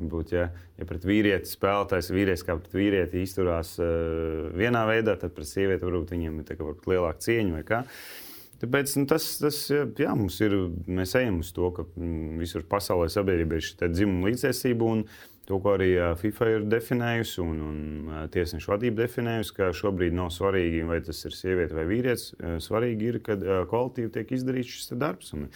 būt, 0.00 0.32
ja, 0.32 0.48
ja 0.80 0.88
pret 0.88 1.04
vīrieti 1.04 1.50
spēlētājs 1.50 2.08
vīrietis 2.14 2.46
kā 2.46 2.56
pret 2.56 2.72
vīrieti 2.74 3.20
izturās 3.26 3.74
uh, 3.82 4.48
vienā 4.56 4.86
veidā, 4.88 5.18
tad 5.20 5.34
pret 5.36 5.50
sievieti 5.50 5.84
varbūt 5.84 6.14
viņiem 6.14 6.40
ir 6.40 6.54
varbūt 6.56 6.88
lielāka 6.88 7.26
cieņa 7.26 7.58
vai 7.58 7.66
kā. 7.68 7.82
Uh, 7.82 8.31
Tāpēc 8.62 8.94
nu, 9.00 9.08
tas, 9.10 9.24
tas 9.42 9.58
jā, 9.72 10.14
mums 10.14 10.38
ir, 10.44 10.54
mēs 10.86 11.16
ejam 11.18 11.40
uz 11.42 11.50
to, 11.54 11.72
ka 11.74 11.84
mm, 11.88 12.38
visur 12.38 12.62
pasaulē 12.70 13.08
sabiedrība 13.10 13.58
ir 13.58 13.66
šī 13.66 13.90
dzimuma 13.90 14.30
līdztiesība. 14.30 14.90
To, 15.50 15.56
ko 15.58 15.72
arī 15.74 15.88
FIFA 16.20 16.48
ir 16.52 16.66
definējusi 16.70 17.40
un, 17.42 17.56
un 17.66 18.10
tiesneša 18.30 18.70
vadība 18.76 19.02
definējusi, 19.02 19.54
ka 19.56 19.72
šobrīd 19.74 20.14
nav 20.14 20.30
svarīgi, 20.30 20.84
vai 20.86 21.00
tas 21.02 21.18
ir 21.26 21.34
sieviete 21.34 21.74
vai 21.74 21.88
vīrietis. 21.88 22.28
Svarīgi 22.62 23.08
ir, 23.10 23.18
ka 23.26 23.34
kvalitīvi 23.66 24.12
tiek 24.14 24.30
izdarīts 24.38 24.76
šis 24.76 24.94
darbs. 25.02 25.32
Un, 25.34 25.48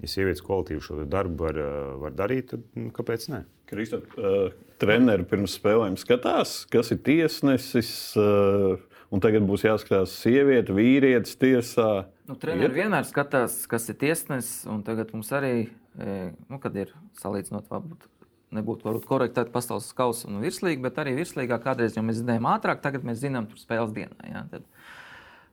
ja 0.00 0.10
sievietes 0.10 0.40
kvalitīvi 0.46 0.86
šo 0.88 1.04
darbu 1.04 1.44
var, 1.44 1.60
var 2.06 2.16
darīt, 2.16 2.54
tad 2.54 2.64
nu, 2.80 2.88
kāpēc 2.96 3.28
ne? 3.34 3.44
Kristap, 3.68 4.08
uh, 4.16 4.48
treneri 4.80 5.28
pirms 5.28 5.58
spēlēm 5.60 6.00
skatās, 6.00 6.62
kas 6.72 6.94
ir 6.96 7.04
tiesnesis. 7.04 7.92
Uh, 8.16 8.80
un 9.14 9.22
tagad 9.22 9.46
būs 9.46 9.66
jāskatās 9.66 10.16
sieviete, 10.24 10.74
vīrietis 10.74 11.38
tiesā. 11.40 12.06
Nu, 12.28 12.36
Treneris 12.40 12.74
vienmēr 12.74 13.06
skatās, 13.08 13.60
kas 13.70 13.86
ir 13.92 13.98
tiesnesis, 14.00 14.64
un 14.70 14.82
tagad 14.86 15.12
mums 15.14 15.30
arī, 15.36 15.68
e, 15.98 16.18
nu, 16.50 16.58
kad 16.62 16.76
ir 16.80 16.90
salīdzinot, 17.20 17.70
varbūt 17.70 18.10
nebūtu 18.54 18.86
varbūt 18.86 19.06
korektēt 19.08 19.50
pasaules 19.54 19.88
kausa 19.98 20.28
un 20.30 20.42
virslīgi, 20.42 20.82
bet 20.82 20.98
arī 21.02 21.16
virslīgā 21.18 21.58
kādreiz 21.62 21.96
jau 21.96 22.04
mēs 22.06 22.20
zinājām 22.20 22.46
ātrāk, 22.52 22.82
tagad 22.84 23.06
mēs 23.06 23.22
zinām 23.22 23.48
tur 23.50 23.58
spēles 23.58 23.94
dienā. 23.96 24.28
Ja? 24.30 24.44
Tad, 24.52 24.66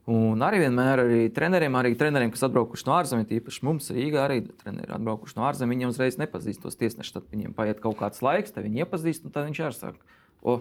Un 0.10 0.42
arī 0.42 0.64
vienmēr 0.64 1.04
arī 1.04 1.18
treneriem, 1.30 1.76
arī 1.78 1.92
treneriem, 1.94 2.32
kas 2.34 2.42
atbraukuši 2.48 2.88
no 2.88 2.96
ārzemēm, 2.98 3.28
īpaši 3.38 3.66
mums 3.68 3.92
Rīgā, 3.94 4.24
arī 4.26 4.40
treneri 4.64 4.96
atbraukuši 4.96 5.38
no 5.38 5.46
ārzemēm, 5.46 5.76
viņi 5.76 5.90
uzreiz 5.92 6.18
nepazīst 6.18 6.64
tos 6.64 6.80
tiesnešus. 6.80 7.14
Tad 7.20 7.28
viņiem 7.30 7.54
paiet 7.54 7.84
kaut 7.84 8.00
kāds 8.00 8.24
laiks, 8.26 8.56
tad 8.56 8.66
viņi 8.66 8.82
iepazīst, 8.82 9.28
un 9.28 9.36
tad 9.36 9.46
viņš 9.52 9.62
arī 9.68 9.78
saka, 9.78 10.18
o, 10.42 10.58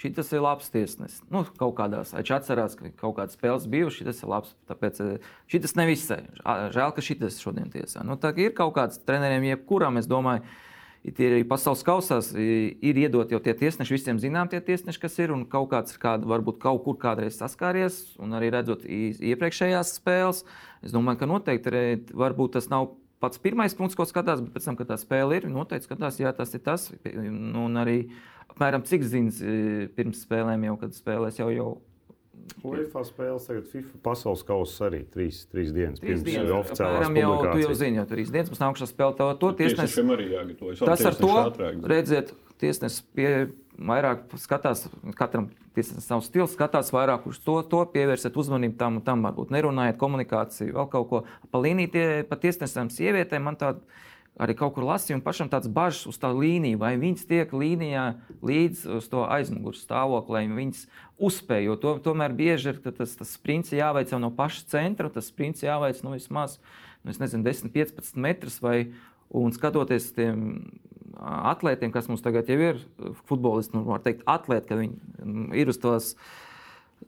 šis 0.00 0.32
ir 0.32 0.40
labs 0.44 0.70
tiesnesis. 0.72 1.20
Nu, 1.32 1.42
kaut 1.60 1.74
kādās, 1.78 2.14
viņš 2.16 2.32
atcerās, 2.38 2.76
ka 2.78 2.88
kaut 3.02 3.18
kādas 3.18 3.36
spēles 3.36 3.68
bijušas, 3.70 4.00
šis 4.00 4.24
ir 4.24 4.32
labs. 4.32 4.54
Tāpēc 4.70 5.02
eh, 5.04 5.28
šis 5.52 5.76
nevisai. 5.76 6.22
Žēl, 6.74 6.96
ka 6.96 7.04
šis 7.04 7.40
šodien 7.42 7.70
tiesā. 7.72 8.04
Nu, 8.06 8.16
tā 8.20 8.32
ir 8.40 8.54
kaut 8.56 8.74
kāds 8.78 9.00
treneriem, 9.04 9.50
jebkuram, 9.52 10.00
es 10.00 10.08
domāju, 10.10 10.44
tie 11.04 11.30
arī 11.30 11.44
pasaules 11.48 11.82
kausās 11.84 12.30
ir 12.36 12.98
iedot 13.00 13.30
jau 13.32 13.40
tie 13.40 13.54
tiesneši, 13.56 13.96
visiem 13.96 14.20
zinām 14.20 14.50
tie 14.52 14.60
tiesneši, 14.64 15.00
kas 15.00 15.16
ir, 15.22 15.32
un 15.32 15.46
kaut 15.48 15.70
kāds 15.72 15.94
ir 15.94 16.00
kād, 16.02 16.26
varbūt 16.28 16.60
kaut 16.60 16.82
kur 16.84 16.98
kādreiz 17.00 17.38
saskāries, 17.40 18.02
un 18.20 18.36
arī 18.36 18.50
redzot 18.52 18.84
iepriekšējās 18.84 19.94
spēles, 19.96 20.44
es 20.84 20.96
domāju, 20.96 21.22
ka 21.22 21.30
noteikti 21.30 22.12
varbūt 22.12 22.58
tas 22.58 22.68
nav 22.72 22.90
pats 23.20 23.42
pirmais 23.42 23.76
punkts, 23.76 23.98
ko 23.98 24.06
skatās, 24.08 24.42
bet 24.44 24.54
pēc 24.56 24.66
tam, 24.68 24.78
kad 24.80 24.90
tā 24.90 24.98
spēle 25.00 25.38
ir, 25.38 25.48
noteikti 25.52 25.88
skatās, 25.88 26.18
jā, 26.22 26.32
tas 26.36 26.56
ir 26.56 26.64
tas. 26.64 26.88
Un 27.04 27.78
arī 27.80 28.00
apmēram 28.50 28.84
cik 28.88 29.06
zināms 29.06 29.40
pirms 29.96 30.24
spēlēm, 30.26 30.66
jau 30.70 30.80
kad 30.82 30.96
spēlēs 30.96 31.40
jau. 31.42 31.52
jau 31.54 31.70
UEFA 32.64 33.02
spēles, 33.06 33.46
tagad 33.48 33.66
FIFA 33.70 33.98
pasaules 34.04 34.42
kausa 34.46 34.88
arī 34.88 35.00
trīs, 35.12 35.44
trīs 35.52 35.70
dienas. 35.76 36.00
Trīs 36.02 36.24
dienas 36.26 36.48
jau 36.50 36.58
oficiālām 36.60 37.18
jau, 37.20 37.32
tu 37.46 37.62
jau 37.62 37.74
zini, 37.78 38.00
jau 38.00 38.06
trīs 38.10 38.32
dienas 38.32 38.50
mums 38.52 38.62
nākušā 38.62 38.88
spēlē. 38.90 39.16
To, 39.20 39.28
to 39.40 39.52
jāgatavojas. 40.34 40.82
Tas 40.90 41.04
ar 41.10 41.18
to, 41.20 41.30
ātrāk. 41.44 41.80
redziet, 41.92 42.32
tiesnesis 42.60 43.04
pie 43.16 43.30
vairāk 43.80 44.28
skatās, 44.40 44.84
katram 45.18 45.48
tiesnesim 45.74 46.04
savu 46.04 46.24
stilu, 46.26 46.46
skatās 46.50 46.92
vairāk 46.94 47.26
uz 47.30 47.40
to, 47.42 47.60
to 47.66 47.82
pievērsiet 47.94 48.36
uzmanību 48.36 48.76
tam 48.80 49.00
un 49.00 49.06
tam, 49.06 49.24
varbūt 49.26 49.52
nerunājiet 49.54 49.98
komunikāciju, 50.00 50.74
vēl 50.76 50.88
kaut 50.92 51.10
ko. 51.10 51.24
Pa 51.52 51.62
līniju, 51.62 52.06
pa 52.28 52.38
tiesnesam 52.40 52.90
sievietēm 52.92 53.46
man 53.48 53.58
tāda 53.60 53.80
arī 54.40 54.54
kaut 54.56 54.74
kur 54.76 54.86
lasīju, 54.88 55.18
un 55.18 55.24
pašam 55.24 55.50
tāds 55.52 55.68
bažas 55.72 56.06
uz 56.08 56.18
tā 56.20 56.30
līniju, 56.32 56.78
vai 56.80 56.94
viņas 57.00 57.26
tiek 57.28 57.50
līnijā 57.52 58.04
līdz 58.46 58.84
uz 58.98 59.08
to 59.12 59.24
aizmugures 59.28 59.82
stāvokli, 59.84 60.36
lai 60.38 60.60
viņas 60.60 60.84
uzspēj. 61.20 61.66
Jo 61.66 61.76
to, 61.80 61.96
tomēr 62.04 62.34
bieži 62.36 62.72
ir 62.72 62.80
tas, 62.86 63.16
tas 63.18 63.34
sprints 63.36 63.74
jāveic 63.76 64.12
jau 64.14 64.20
no 64.22 64.32
paša 64.34 64.64
centra, 64.72 65.10
tas 65.12 65.28
sprints 65.28 65.66
jāveic 65.66 66.00
nu, 66.06 66.14
vismaz 66.16 66.56
nu, 67.04 67.12
nezinu, 67.12 67.44
10, 67.44 67.72
15 67.74 68.20
metrus. 68.20 68.60
Vai, 68.64 68.92
un 69.30 69.52
skatoties 69.54 70.10
tiem 70.16 70.46
atlētiem, 71.20 71.92
kas 71.94 72.08
mums 72.10 72.22
tagad 72.24 72.48
ir, 72.52 72.80
futbolisti, 73.28 73.76
nu, 73.76 73.84
var 73.88 74.02
teikt, 74.04 74.24
atlēti, 74.30 74.68
ka 74.70 74.78
viņi 74.80 75.58
ir 75.60 75.72
uz 75.72 75.80
tos 75.80 76.12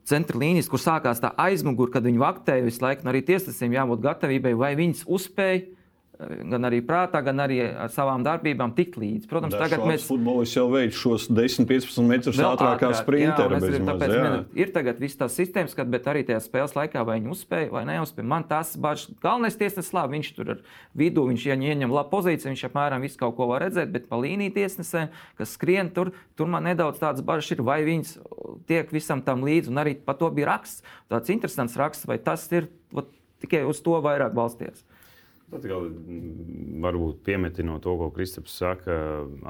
centra 0.09 0.39
līnijas, 0.39 0.69
kur 0.71 0.81
sākās 0.81 1.21
tā 1.23 1.33
aizmugure, 1.39 1.93
kad 1.93 2.05
viņi 2.05 2.21
vaktēja 2.21 2.65
visu 2.65 2.83
laiku, 2.83 3.05
un 3.05 3.13
arī 3.13 3.23
tiesnesim 3.25 3.73
jābūt 3.75 4.03
gatavībai, 4.03 4.53
vai 4.59 4.73
viņas 4.79 5.05
uzspēja 5.05 5.63
gan 6.51 6.67
arī 6.67 6.79
prātā, 6.85 7.21
gan 7.25 7.41
arī 7.43 7.59
ar 7.67 7.91
savām 7.93 8.23
darbībām 8.25 8.73
tikt 8.77 8.97
līdzi. 9.01 9.27
Protams, 9.29 9.55
Dažs 9.55 9.63
tagad 9.65 9.85
mēs 9.87 10.05
futbolists 10.07 10.57
jau 10.57 10.65
veic 10.71 10.95
šos 10.97 11.27
10-15 11.31 12.07
metrus 12.09 12.41
ātrākā 12.43 12.91
sprintera. 12.97 13.59
Jā, 13.59 13.71
ir, 13.73 13.85
tāpēc 13.87 14.13
jā. 14.15 14.33
ir 14.65 14.73
tagad 14.75 15.01
viss 15.03 15.19
tās 15.19 15.37
sistēmas, 15.39 15.75
kad, 15.77 15.89
bet 15.93 16.09
arī 16.11 16.25
tajā 16.27 16.41
spēles 16.43 16.75
laikā 16.77 17.05
vai 17.07 17.17
viņi 17.19 17.33
uzspēja 17.33 17.71
vai 17.73 17.83
neuzspēja. 17.89 18.29
Man 18.35 18.47
tas 18.49 18.75
bažas, 18.79 19.11
galvenais 19.23 19.57
tiesnesis 19.59 19.93
labi, 19.95 20.17
viņš 20.17 20.31
tur 20.37 20.53
ar 20.55 20.61
vidū, 20.97 21.25
viņš 21.31 21.47
ja 21.49 21.57
ieņem 21.57 21.93
labu 21.93 22.13
pozīciju, 22.13 22.51
viņš 22.53 22.65
apmēram 22.69 23.03
visu 23.03 23.19
kaut 23.21 23.37
ko 23.39 23.49
var 23.51 23.65
redzēt, 23.67 23.91
bet 23.93 24.07
pa 24.11 24.19
līniju 24.21 24.55
tiesnesēm, 24.57 25.11
kas 25.39 25.57
skrien 25.57 25.91
tur, 25.93 26.13
tur 26.39 26.51
man 26.51 26.67
nedaudz 26.69 27.01
tādas 27.01 27.25
bažas 27.25 27.55
ir, 27.55 27.63
vai 27.65 27.81
viņas 27.87 28.15
tiek 28.69 28.93
visam 28.93 29.23
tam 29.25 29.43
līdzi, 29.45 29.71
un 29.73 29.83
arī 29.83 29.97
par 29.99 30.17
to 30.19 30.29
bija 30.33 30.53
raksts, 30.53 30.83
tāds 31.11 31.33
interesants 31.33 31.77
raksts, 31.79 32.07
vai 32.09 32.19
tas 32.21 32.45
ir 32.53 32.69
vat, 32.93 33.09
tikai 33.43 33.63
uz 33.67 33.81
to 33.83 33.97
vairāk 34.03 34.35
balsties. 34.35 34.85
Atkal, 35.53 35.89
varbūt 36.83 37.19
piemetinot 37.25 37.83
to, 37.85 37.95
ko 37.99 38.09
Kristaps 38.13 38.55
saka, 38.57 38.95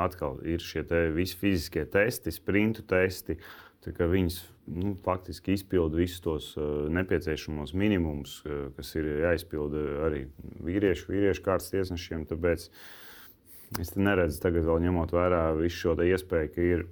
atkal 0.03 0.39
ir 0.47 0.63
šie 0.63 0.83
te 0.87 1.05
visi 1.15 1.37
fiziskie 1.39 1.85
testi, 1.89 2.33
sprintu 2.33 2.85
testi. 2.87 3.37
Viņas 3.83 4.37
nu, 4.71 4.93
faktiski 5.03 5.57
izpilda 5.57 5.99
visus 5.99 6.21
tos 6.23 6.45
uh, 6.55 6.85
nepieciešamos 6.93 7.73
minimumus, 7.75 8.37
uh, 8.47 8.69
kas 8.77 8.93
ir 8.95 9.09
jāizpilda 9.25 9.81
arī 10.07 10.21
vīriešu, 10.63 11.09
vīriešu 11.11 11.43
kārtas 11.43 11.73
tiesnešiem. 11.73 12.23
Tāpēc 12.29 12.69
es 13.83 13.95
neredzu, 13.99 14.39
tagad 14.43 14.63
vēl 14.69 14.85
ņemot 14.85 15.11
vērā 15.15 15.43
visu 15.59 15.81
šo 15.81 15.97
iespēju, 16.07 16.53
ka 16.55 16.69
ir 16.69 16.85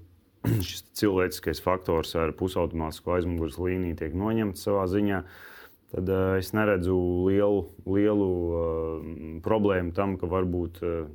šis 0.67 0.83
cilvēciskais 0.99 1.63
faktors 1.63 2.11
ar 2.19 2.35
pusautomātisko 2.35 3.15
aizmugures 3.15 3.59
līniju 3.61 4.01
tiek 4.03 4.19
noņemts 4.19 4.67
savā 4.67 4.83
ziņā. 4.91 5.23
Uh, 5.23 5.47
tad 5.91 6.09
uh, 6.09 6.33
es 6.39 6.51
neredzu 6.55 6.97
lielu, 7.27 7.65
lielu 7.85 8.31
uh, 8.31 9.07
problēmu 9.45 9.95
tam, 9.97 10.17
ka 10.19 10.29
varbūt 10.31 10.83
uh, 10.87 11.07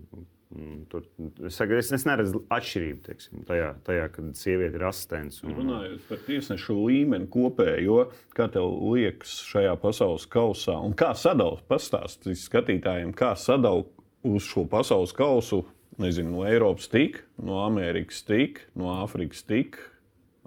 Tur, 0.89 1.03
es, 1.45 1.57
es, 1.59 1.89
es 1.93 2.05
neredzu 2.07 2.39
atšķirību 2.55 3.01
teiksim, 3.05 3.41
tajā, 3.49 3.73
tajā, 3.85 4.05
kad 4.15 4.29
sieviete 4.39 4.79
ir 4.79 4.85
asistents. 4.89 5.41
Un... 5.43 5.57
Runājot 5.59 6.05
par 6.07 6.21
tiesnešu 6.23 6.77
līmeni 6.87 7.27
kopējo, 7.33 8.05
kā 8.37 8.47
tev 8.55 8.71
liekas 8.95 9.35
šajā 9.51 9.75
pasaules 9.83 10.29
kausā, 10.31 10.77
un 10.87 10.95
kā 10.97 11.11
sadalīt, 11.19 11.65
pastāstīt 11.69 12.39
skatītājiem, 12.45 13.11
kā 13.17 13.33
sadalīt 13.41 13.91
uz 14.27 14.47
šo 14.47 14.65
pasaules 14.71 15.13
kausu, 15.17 15.65
nezinu, 16.03 16.37
no 16.39 16.47
Eiropas 16.47 16.89
tik, 16.93 17.21
no 17.43 17.61
Amerikas 17.65 18.23
tik, 18.27 18.63
no 18.79 18.95
Āfrikas 19.01 19.43
tik, 19.51 19.81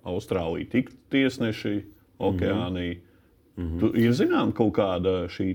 Austrālija 0.08 0.72
tik 0.78 0.96
tiesneši, 1.12 1.76
Okeānija. 2.20 2.96
Mm 2.96 2.98
-hmm. 2.98 3.09
Tu, 3.80 3.92
ir 4.00 4.14
zināma 4.16 4.56
kaut 4.56 4.74
kāda 4.78 5.26
šī 5.34 5.50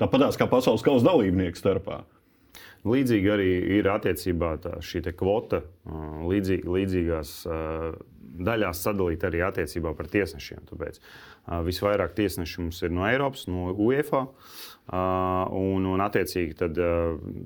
tāpatās 0.00 0.38
kā 0.40 0.48
pasaules 0.50 0.82
kausa 0.82 1.06
dalībnieku 1.06 1.60
starpā. 1.60 2.02
Līdzīgi 2.82 3.28
arī 3.30 3.50
ir 3.78 3.86
attiecībā 3.92 4.56
šī 4.82 5.04
kvota, 5.14 5.62
līdzīgi, 6.26 6.66
līdzīgās 6.66 7.34
daļās 8.42 8.80
sadalīta 8.86 9.28
arī 9.28 9.42
attiecībā 9.46 9.92
par 9.96 10.08
tiesnešiem. 10.10 10.64
Tāpēc 10.70 10.98
visvairāk 11.66 12.14
tiesneši 12.16 12.62
mums 12.62 12.80
ir 12.82 12.94
no 12.94 13.04
Eiropas, 13.06 13.46
no 13.50 13.70
UEFA. 13.70 14.24
Un, 14.92 15.86
un 15.86 16.02
attiecīgi 16.02 16.56
tad 16.58 16.80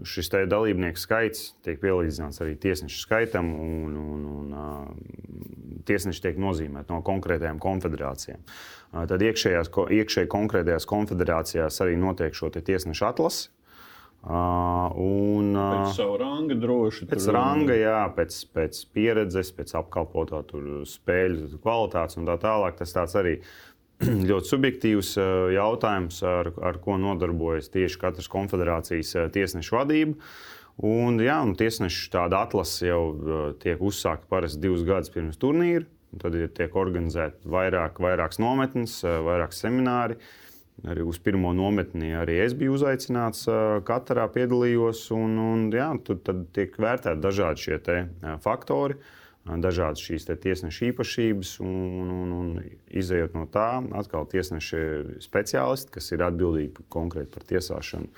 šis 0.09 0.33
dalībnieku 0.49 1.01
skaits 1.01 1.51
tiek 1.67 1.83
pielīdzināts 1.83 2.41
arī 2.45 2.55
tiesnešu 2.63 3.03
skaitam, 3.03 3.51
un, 3.61 3.99
un, 4.01 4.25
un 4.39 5.83
tiesneši 5.87 6.25
tiek 6.29 6.41
nozīmēti 6.41 6.95
no 6.95 7.03
konkrētajām 7.05 7.61
konfederācijām. 7.63 8.41
Tad 9.11 9.27
iekšējās, 9.27 9.69
iekšēji 9.99 10.33
konkrētajās 10.33 10.89
konfederācijās 10.89 11.83
arī 11.85 12.01
notiek 12.01 12.37
šo 12.39 12.49
tiesnešu 12.57 13.11
atlasi 13.11 13.53
Un, 14.27 15.53
pēc 15.55 15.93
savu 16.01 16.17
ranga 16.19 16.57
droši. 16.59 17.07
Pēc 17.07 17.29
tur... 17.29 17.37
ranga, 17.37 17.77
jā, 17.79 18.01
pēc, 18.17 18.41
pēc 18.57 18.81
pieredzes, 18.97 19.53
pēc 19.55 19.77
apkalpotā 19.79 20.43
spēļu 20.91 21.61
kvalitātes 21.63 22.19
un 22.19 22.27
tā 22.27 22.35
tālāk. 22.43 22.75
Tas 22.81 22.95
tāds 22.97 23.15
arī 23.21 23.37
ļoti 24.31 24.51
subjektīvs 24.51 25.13
jautājums, 25.55 26.19
ar, 26.27 26.51
ar 26.59 26.81
ko 26.83 26.99
nodarbojas 26.99 27.71
tieši 27.75 28.01
katras 28.03 28.31
konfederācijas 28.33 29.15
tiesnešu 29.35 29.79
vadība. 29.79 30.17
Un, 30.87 31.21
jā, 31.23 31.39
un 31.47 31.55
tiesnešu 31.57 32.11
tāda 32.13 32.43
atlase 32.45 32.91
jau 32.91 33.03
tiek 33.63 33.81
uzsākta 33.81 34.27
parasti 34.29 34.61
divus 34.67 34.83
gadus 34.89 35.15
pirms 35.15 35.39
turnīra. 35.41 35.87
Tad 36.21 36.35
tiek 36.57 36.75
organizēta 36.77 37.47
vairāk, 37.51 38.01
vairākas 38.03 38.41
nometnes, 38.41 38.99
vairāk 39.05 39.55
semināri. 39.55 40.17
Uh, 40.17 40.46
Arī 40.85 41.01
uz 41.09 41.17
pirmo 41.25 41.55
nometni 41.57 42.11
arī 42.13 42.37
es 42.45 42.53
biju 42.57 42.75
uzaicināts, 42.77 43.47
katrā 43.89 44.27
piedalījos. 44.33 45.07
Un, 45.17 45.39
un, 45.41 45.63
jā, 45.73 45.89
tad 46.05 46.43
tiek 46.57 46.77
vērtēti 46.83 47.23
dažādi 47.25 47.65
šie 47.65 47.79
faktori, 48.45 48.99
dažādas 49.47 50.05
šīs 50.05 50.29
tiesneša 50.29 50.91
īpašības. 50.91 51.55
Un, 51.65 52.11
un, 52.13 52.35
un 52.37 52.51
izējot 52.93 53.39
no 53.39 53.47
tā, 53.49 53.71
atkal 53.97 54.29
tiesneša 54.29 54.83
speciālisti, 55.25 55.95
kas 55.97 56.13
ir 56.13 56.27
atbildīgi 56.29 56.91
konkrēti 56.93 57.33
par 57.33 57.49
tiesāšanu. 57.49 58.13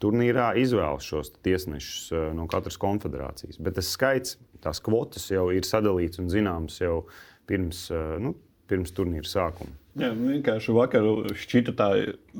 Turnīrā 0.00 0.52
izvēlas 0.62 1.04
šos 1.04 1.32
tiesnešus 1.42 2.32
no 2.38 2.46
katras 2.48 2.78
konfederācijas. 2.80 3.58
Bet 3.60 3.76
tas 3.76 3.90
skaits, 3.90 4.38
tās 4.62 4.80
kvotas 4.80 5.26
jau 5.28 5.48
ir 5.52 5.66
sadalīts 5.66 6.22
un 6.22 6.30
zināms 6.32 6.78
jau 6.80 7.02
pirms, 7.50 7.88
nu, 8.22 8.32
pirms 8.70 8.94
turnīra 8.94 9.28
sākuma. 9.28 9.74
Jā, 9.98 10.12
vienkārši 10.14 10.74
vakar 10.76 11.06
šķita 11.42 11.88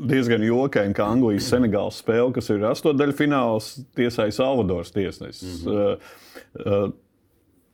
diezgan 0.09 0.45
jokaini, 0.47 0.95
ka 0.95 1.09
Anglijas 1.11 1.49
Senegāls 1.51 1.99
spēle, 2.03 2.31
kas 2.37 2.51
ir 2.55 2.63
astotdaļfināls, 2.71 3.73
tiesāja 3.99 4.35
Salvadors 4.37 4.95
tiesnesis. 4.95 5.65
Mm 5.65 5.73
-hmm. 5.73 5.97
uh, 6.63 6.67
uh, 6.67 6.93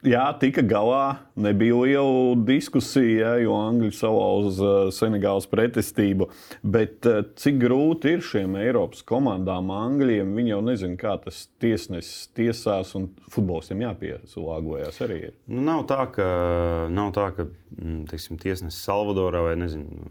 jā, 0.09 0.25
tika 0.41 0.63
galā. 0.63 1.17
Nebija 1.35 1.75
liela 1.75 2.35
diskusija, 2.47 3.33
jo 3.43 3.57
Angļi 3.59 3.91
salauza 3.97 4.69
uh, 4.87 4.91
Senegālas 4.95 5.49
pretestību. 5.51 6.29
Bet 6.63 7.09
uh, 7.11 7.25
cik 7.41 7.59
grūti 7.65 8.13
ir 8.15 8.23
šiem 8.23 8.55
Eiropas 8.61 9.03
komandām, 9.09 9.73
Angļiem? 9.75 10.31
Viņi 10.39 10.53
jau 10.53 10.61
nezina, 10.63 10.99
kā 11.01 11.17
tas 11.25 11.49
tiesnesis 11.63 12.29
tiesās, 12.39 12.95
un 12.95 13.09
futbolistiem 13.35 13.83
jāpieslāgojas 13.83 15.03
arī. 15.03 15.19
Ir. 15.31 15.35
Nu, 15.51 15.65
nav 15.67 15.83
tā, 15.91 16.05
ka, 16.15 16.29
nav 16.95 17.11
tā, 17.19 17.27
ka 17.35 17.49
mm, 17.49 18.05
teiksim, 18.13 18.39
tiesnesis 18.39 18.85
Salvadorā 18.87 19.43
vai 19.49 19.57
nezinu, 19.59 20.07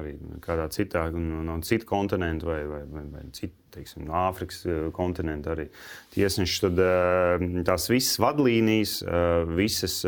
arī 0.00 0.16
kādā 0.44 0.70
citā, 0.72 1.10
no, 1.12 1.44
no 1.44 1.58
citu 1.66 1.90
kontinentu 1.92 2.48
vai, 2.48 2.62
vai, 2.70 2.82
vai, 2.88 3.04
vai 3.12 3.26
citu 3.36 3.60
teiksim, 3.74 4.06
no 4.08 4.16
Āfrikas 4.28 4.62
eh, 4.68 4.80
kontinenta 4.94 5.54
arī 5.54 5.66
tiesneši. 6.14 6.60
Tad 6.66 6.82
eh, 6.84 7.46
tās 7.66 7.88
visas 7.90 8.18
vadlīnijas, 8.22 8.96
eh, 9.04 9.54
visas 9.58 10.00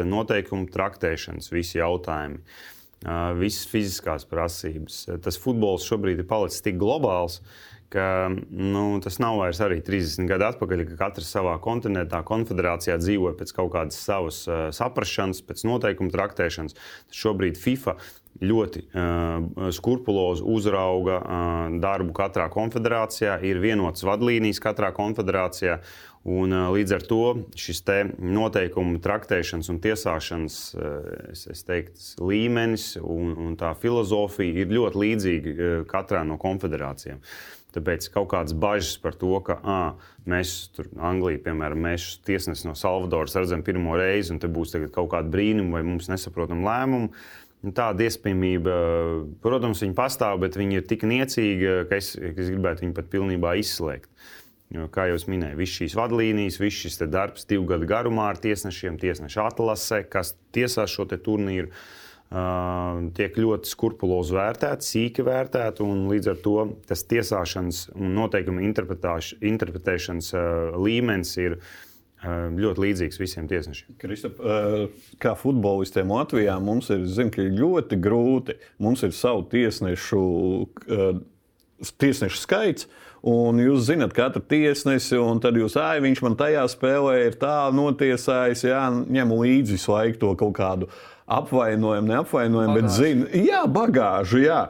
noteikumu 0.46 0.70
traktēšanas, 0.70 1.50
visi 1.52 1.78
jautājumi, 1.78 2.40
visas 3.38 3.66
fiziskās 3.68 4.26
prasības. 4.26 5.06
Tas 5.22 5.38
futbols 5.38 5.86
šobrīd 5.86 6.20
ir 6.22 6.26
palicis 6.28 6.62
tik 6.62 6.78
globāls. 6.78 7.42
Ka, 7.88 8.26
nu, 8.50 8.98
tas 8.98 9.20
nav 9.22 9.38
vairs 9.38 9.60
arī 9.62 9.78
30 9.80 10.26
gadu 10.26 10.48
atpakaļ, 10.48 10.80
ka 10.88 10.96
katrs 11.04 11.28
savā 11.30 11.52
kontinentā, 11.62 12.18
konfederācijā 12.26 12.96
dzīvoja 12.98 13.36
pēc 13.38 13.52
kaut 13.54 13.70
kādas 13.76 14.00
savas 14.02 14.40
uh, 14.50 14.72
saprāšanas, 14.74 15.44
pēc 15.46 15.62
noteikumu 15.68 16.10
traktēšanas. 16.10 16.74
Šobrīd 17.14 17.54
FIFA 17.62 17.94
ļoti 18.42 18.82
uh, 18.90 19.70
skrupulozi 19.70 20.42
uzrauga 20.42 21.20
uh, 21.20 21.78
darbu 21.78 22.10
katrā 22.18 22.48
konfederācijā, 22.50 23.38
ir 23.46 23.62
vienotas 23.62 24.02
vadlīnijas 24.08 24.58
katrā 24.66 24.90
konfederācijā. 24.96 25.78
Un, 26.26 26.50
uh, 26.50 26.68
līdz 26.74 26.96
ar 26.96 27.04
to 27.06 27.20
šis 27.58 27.84
noteikumu 28.18 28.98
traktēšanas 29.02 29.70
un 29.70 29.78
tiesāšanas 29.84 30.56
es, 31.30 31.44
es 31.52 31.62
teiktu, 31.68 32.26
līmenis 32.26 32.96
un, 33.02 33.36
un 33.46 33.54
tā 33.58 33.74
filozofija 33.78 34.64
ir 34.64 34.74
ļoti 34.74 35.02
līdzīga 35.04 35.54
uh, 35.54 35.76
katrā 35.90 36.24
no 36.26 36.38
konfederācijām. 36.42 37.22
Tāpēc 37.76 38.08
kaut 38.14 38.30
kādas 38.32 38.56
bažas 38.56 38.96
par 38.98 39.14
to, 39.20 39.34
ka 39.44 39.58
à, 39.60 39.80
mēs 40.24 40.70
tur, 40.72 40.86
Anglijā, 40.96 41.42
piemēram, 41.44 41.82
mēs 41.90 42.14
tiesnesi 42.24 42.64
no 42.64 42.72
Salvadoras 42.72 43.36
redzam 43.36 43.60
pirmo 43.62 43.98
reizi, 44.00 44.32
un 44.32 44.40
te 44.40 44.48
būs 44.48 44.72
kaut 44.94 45.10
kāda 45.12 45.28
brīnuma 45.28 45.76
vai 45.76 45.82
mums 45.84 46.08
nesaprotama 46.08 46.64
lēmuma. 46.70 47.10
Uh, 47.10 47.46
Nu, 47.66 47.72
tāda 47.74 48.04
iespējamība, 48.06 48.72
protams, 49.42 49.80
viņi 49.82 49.96
pastāv, 49.96 50.38
bet 50.44 50.58
viņi 50.58 50.80
ir 50.80 50.84
tik 50.86 51.06
niecīgi, 51.08 51.70
ka 51.90 51.98
es, 51.98 52.12
ka 52.14 52.42
es 52.42 52.50
gribētu 52.52 52.84
viņu 52.84 52.94
pat 52.94 53.08
pilnībā 53.10 53.56
izslēgt. 53.58 54.10
Jo, 54.74 54.88
kā 54.90 55.04
jau 55.06 55.18
minēju, 55.30 55.60
visas 55.60 55.76
šīs 55.78 55.94
vadlīnijas, 55.94 56.56
viss 56.58 56.80
šis 56.82 56.98
darbs 57.06 57.46
divu 57.46 57.68
gadu 57.70 57.86
garumā 57.86 58.32
ar 58.32 58.40
tiesnešiem, 58.42 58.96
tiesnešu 58.98 59.44
atlase, 59.44 60.00
kas 60.10 60.34
tiesā 60.56 60.88
šo 60.90 61.06
turnīru, 61.06 61.70
tiek 63.14 63.38
ļoti 63.38 63.70
skrupulozi 63.70 64.34
vērtēts, 64.34 64.88
sīki 64.90 65.22
vērtēts. 65.22 65.84
Līdz 66.10 66.30
ar 66.32 66.40
to 66.42 66.56
tas 66.90 67.06
tiesāšanas 67.06 67.84
un 67.94 68.16
noteikumu 68.18 68.66
interpretēšanas 68.66 70.32
līmenis 70.74 71.36
ir 71.38 71.60
ļoti 72.26 72.82
līdzīgs 72.82 73.22
visiem 73.22 73.46
tiesnešiem. 73.46 73.94
Kristap, 74.02 74.42
kā 75.22 75.36
futbolistiem 75.38 76.10
Latvijā 76.10 76.58
mums 76.58 76.90
ir 76.90 77.06
zin, 77.06 77.30
ļoti 77.30 78.02
grūti. 78.02 78.58
Mums 78.82 79.06
ir 79.06 79.14
savu 79.14 79.46
tiesnešu, 79.52 80.24
tiesnešu 82.00 82.40
skaits. 82.42 82.88
Un 83.26 83.58
jūs 83.58 83.88
zināt, 83.88 84.12
katru 84.14 84.42
tiesnesi, 84.44 85.16
un 85.18 85.40
tad 85.42 85.56
jūs, 85.58 85.74
ah, 85.80 85.96
viņš 85.98 86.20
man 86.22 86.36
tajā 86.38 86.62
spēlē 86.70 87.16
ir 87.24 87.38
tā 87.40 87.72
notiesājis, 87.74 88.66
jā, 88.68 88.82
ņem 88.92 89.32
līdzi 89.34 89.74
visu 89.74 89.90
laiku 89.90 90.20
to 90.20 90.34
kaut 90.38 90.54
kādu 90.54 90.90
apvainojumu, 91.26 92.12
neapvainojumu, 92.12 92.76
bet 92.76 92.92
zina, 92.94 93.26
jā, 93.34 93.64
bagāžu, 93.66 94.44
jā. 94.44 94.60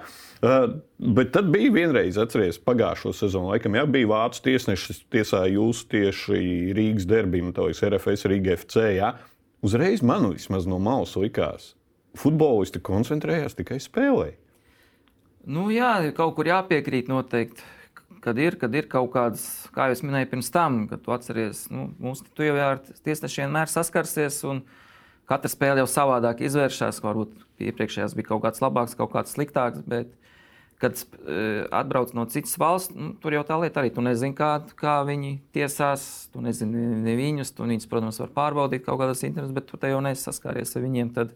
Uh, 0.40 0.78
bet 1.00 1.34
tad 1.34 1.50
bija 1.52 1.72
vienreiz, 1.72 2.16
atcerieties, 2.20 2.60
pagājušo 2.64 3.12
sezonu, 3.16 3.50
laikam, 3.52 3.76
ja 3.76 3.84
bija 3.88 4.08
vācu 4.14 4.42
tiesnesis, 4.46 5.02
tiesāja 5.12 5.52
jūs 5.56 5.84
tieši 5.92 6.40
Rīgas 6.76 7.08
derbīm, 7.08 7.52
tā 7.56 7.66
liekas, 7.66 7.84
RFS 7.88 8.28
Rīga 8.30 8.56
FC. 8.56 8.88
Ja? 8.98 9.14
Uzreiz 9.64 10.04
man 10.06 10.30
vismaz 10.32 10.68
no 10.68 10.80
malas 10.80 11.16
likās, 11.20 11.74
futbolisti 12.16 12.80
koncentrējās 12.84 13.56
tikai 13.58 13.80
spēlē. 13.82 14.34
Nu, 15.46 15.68
jā, 15.70 15.92
kaut 16.16 16.34
kur 16.34 16.48
jāpiekrīt 16.48 17.06
noteikti. 17.10 17.62
Kad 18.24 18.38
ir, 18.42 18.56
kad 18.58 18.74
ir 18.74 18.88
kaut 18.90 19.12
kādas, 19.14 19.44
kā 19.70 19.86
jau 19.92 20.08
minēju, 20.08 20.26
pirms 20.32 20.48
tam, 20.50 20.80
kad 20.90 21.04
tu 21.04 21.12
atceries, 21.14 21.68
nu, 21.70 21.84
mums 22.02 22.24
tu 22.34 22.42
jau 22.42 22.56
ar 22.58 22.80
tiesnešiem 23.06 23.46
vienmēr 23.46 23.70
saskarsies. 23.70 24.40
Katra 25.30 25.50
spēle 25.50 25.82
jau 25.82 25.86
savādāk 25.90 26.42
izvēršas. 26.46 26.98
Varbūt 27.02 27.62
iepriekšējās 27.68 28.14
bija 28.18 28.32
kaut 28.32 28.42
kāds 28.42 28.62
labāks, 28.62 28.98
kaut 28.98 29.12
kāds 29.14 29.34
sliktāks. 29.34 29.84
Bet, 29.86 30.10
kad 30.82 30.98
uh, 30.98 31.66
atbrauc 31.74 32.10
no 32.18 32.26
citas 32.30 32.54
valsts, 32.58 32.94
nu, 32.98 33.12
tur 33.22 33.38
jau 33.38 33.44
tā 33.46 33.58
lieta 33.62 33.82
arī. 33.82 33.94
Tu 33.94 34.02
nezini, 34.02 34.34
kā, 34.38 34.52
kā 34.78 34.96
viņi 35.06 35.36
tiesās, 35.54 36.26
tu 36.34 36.42
nezini 36.42 36.88
ne 37.06 37.14
viņus. 37.18 37.54
Tu 37.54 37.66
viņus, 37.70 37.90
protams, 37.90 38.18
var 38.22 38.34
pārbaudīt 38.34 38.86
kaut 38.86 38.98
kādas 39.02 39.22
intereses, 39.26 39.54
bet 39.54 39.70
tu 39.70 39.78
te 39.78 39.94
jau 39.94 40.02
neesi 40.02 40.26
saskāries 40.26 40.74
ar 40.74 40.86
viņiem. 40.86 41.14
Tad 41.14 41.34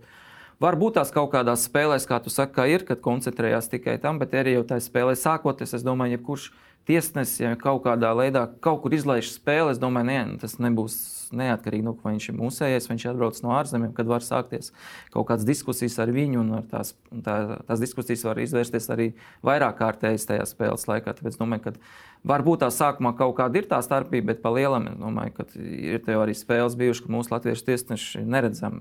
varbūt 0.63 0.99
tās 0.99 1.13
kaut 1.15 1.33
kādās 1.35 1.67
spēlēs, 1.69 2.09
kā 2.09 2.21
tu 2.23 2.33
saki, 2.33 2.67
ir, 2.73 2.85
kad 2.89 3.03
koncentrējās 3.05 3.71
tikai 3.73 3.99
tam, 4.03 4.21
bet 4.23 4.37
arī 4.37 4.59
jau 4.59 4.67
tajā 4.73 4.87
spēlē 4.87 5.17
sākoties, 5.19 5.77
es 5.79 5.87
domāju, 5.87 6.19
jebkurš 6.19 6.51
tiesnesis, 6.89 7.41
ja 7.43 7.55
kaut 7.61 7.85
kādā 7.85 8.13
veidā 8.17 8.47
kaut 8.65 8.85
kur 8.85 8.95
izlaiž 8.97 9.33
spēli, 9.35 9.75
es 9.75 9.81
domāju, 9.83 10.09
ne, 10.11 10.39
tas 10.41 10.57
nebūs 10.63 10.99
neatkarīgi 11.37 11.85
no 11.87 11.95
tā, 11.95 12.05
vai 12.05 12.15
viņš 12.17 12.29
ir 12.31 12.37
mūsējais, 12.39 12.89
viņš 12.91 13.05
ir 13.05 13.11
atbraucis 13.13 13.45
no 13.45 13.53
ārzemēm, 13.55 13.93
kad 13.95 14.09
var 14.11 14.25
sākties 14.27 14.73
kaut 15.15 15.29
kādas 15.29 15.47
diskusijas 15.47 15.99
ar 16.03 16.13
viņu, 16.15 16.45
tās, 16.71 16.95
tā, 17.27 17.37
tās 17.69 17.83
diskusijas 17.83 18.25
var 18.27 18.41
izvērsties 18.43 18.91
arī 18.91 19.11
vairāk 19.47 19.79
kārtējas 19.79 20.27
tajā 20.31 20.49
spēles 20.51 20.89
laikā. 20.91 21.15
Tāpēc 21.15 21.37
es 21.37 21.41
domāju, 21.41 21.69
ka 21.69 21.75
varbūt 22.33 22.65
tā 22.65 22.71
sākumā 22.75 23.15
kaut 23.19 23.37
kāda 23.39 23.63
ir 23.63 23.71
tā 23.71 23.79
starpība, 23.85 24.33
bet 24.33 24.43
pa 24.43 24.53
lielam 24.55 24.91
es 24.91 24.99
domāju, 25.01 25.37
ka 25.39 25.47
ir 25.55 26.03
arī 26.19 26.35
spēles 26.37 26.79
bijušas, 26.81 27.05
ka 27.07 27.15
mūsu 27.15 27.35
latviešu 27.37 27.69
tiesneši 27.71 28.25
neredzam. 28.27 28.81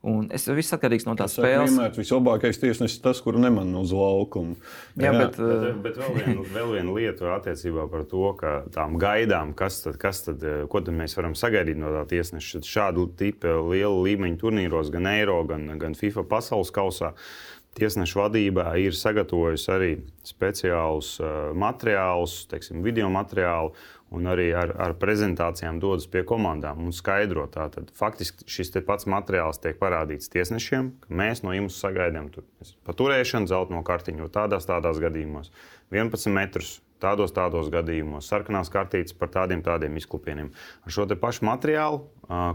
Un, 0.00 0.30
es 0.32 0.46
viss 0.56 0.72
atkarīgs 0.72 1.04
no 1.04 1.12
tās 1.18 1.34
spēles. 1.36 1.74
Vienmēr 1.74 1.92
vislabākais 1.92 2.56
tiesnesis 2.62 3.02
tas, 3.04 3.18
kuru 3.20 3.42
neman 3.42 3.74
uz 3.76 3.90
laukuma. 3.92 4.56
Jā, 4.96 5.10
jā. 5.10 5.12
Bet, 5.12 5.36
bet, 5.36 5.66
eh, 5.68 5.74
bet 5.84 5.98
vēl, 6.00 6.14
viena, 6.16 6.44
vēl 6.54 6.72
viena 6.78 6.94
lieta 6.96 7.34
attiecībā 7.34 7.84
par 7.92 8.06
to, 8.08 8.22
ka 8.40 8.54
tām 8.72 8.96
gaidām, 9.00 9.52
kas 9.56 9.82
tad, 9.84 10.00
kas 10.00 10.24
tad, 10.24 10.40
eh, 10.40 10.64
ko 10.72 10.80
tad 10.80 10.96
mēs 10.96 11.18
varam 11.18 11.36
sagaidīt 11.36 11.76
no 11.76 11.92
tā 11.98 12.06
tiesneša. 12.14 12.64
Šādu 12.64 13.10
tipu 13.20 13.52
lielu 13.68 14.00
līmeņu 14.08 14.40
turnīros, 14.40 14.88
gan 14.94 15.10
Eiro, 15.12 15.42
gan, 15.44 15.68
gan 15.78 15.98
FIFA 15.98 16.24
pasaules 16.32 16.72
kausā. 16.72 17.12
Tiesneša 17.76 18.24
vadībā 18.24 18.72
ir 18.82 18.96
sagatavojusi 18.96 19.68
arī 19.70 19.90
speciālus 20.26 21.12
uh, 21.22 21.52
materiālus, 21.54 22.48
teiksim, 22.50 22.80
video 22.82 23.06
materiālu, 23.14 23.70
un 24.10 24.26
arī 24.30 24.50
ar, 24.56 24.72
ar 24.74 24.94
prezentācijām 24.98 25.78
dodas 25.82 26.08
pie 26.10 26.22
komandām 26.26 26.82
un 26.84 26.94
skaidro. 26.94 27.46
Tātad, 27.50 27.92
faktiski 27.96 28.46
šis 28.50 28.74
pats 28.86 29.08
materiāls 29.10 29.62
tiek 29.62 29.78
parādīts 29.80 30.32
tiesnešiem, 30.32 30.92
ka 31.04 31.18
mēs 31.22 31.44
no 31.46 31.54
jums 31.56 31.78
sagaidām 31.80 32.30
paturēšanu, 32.88 33.50
zelta 33.50 33.76
no 33.76 33.82
kartiņu 33.86 34.30
tādās, 34.34 34.68
tādās 34.68 35.02
gadījumos, 35.02 35.52
11 35.94 36.34
metrus. 36.36 36.78
Tādos, 37.00 37.30
tādos 37.32 37.70
gadījumos, 37.72 38.26
sarkanās 38.28 38.68
kartītes 38.68 39.14
par 39.16 39.30
tādiem, 39.32 39.62
tādiem 39.64 39.94
izklupieniem. 39.96 40.50
Ar 40.84 40.92
šo 40.92 41.06
pašu 41.16 41.46
materiālu, 41.48 42.02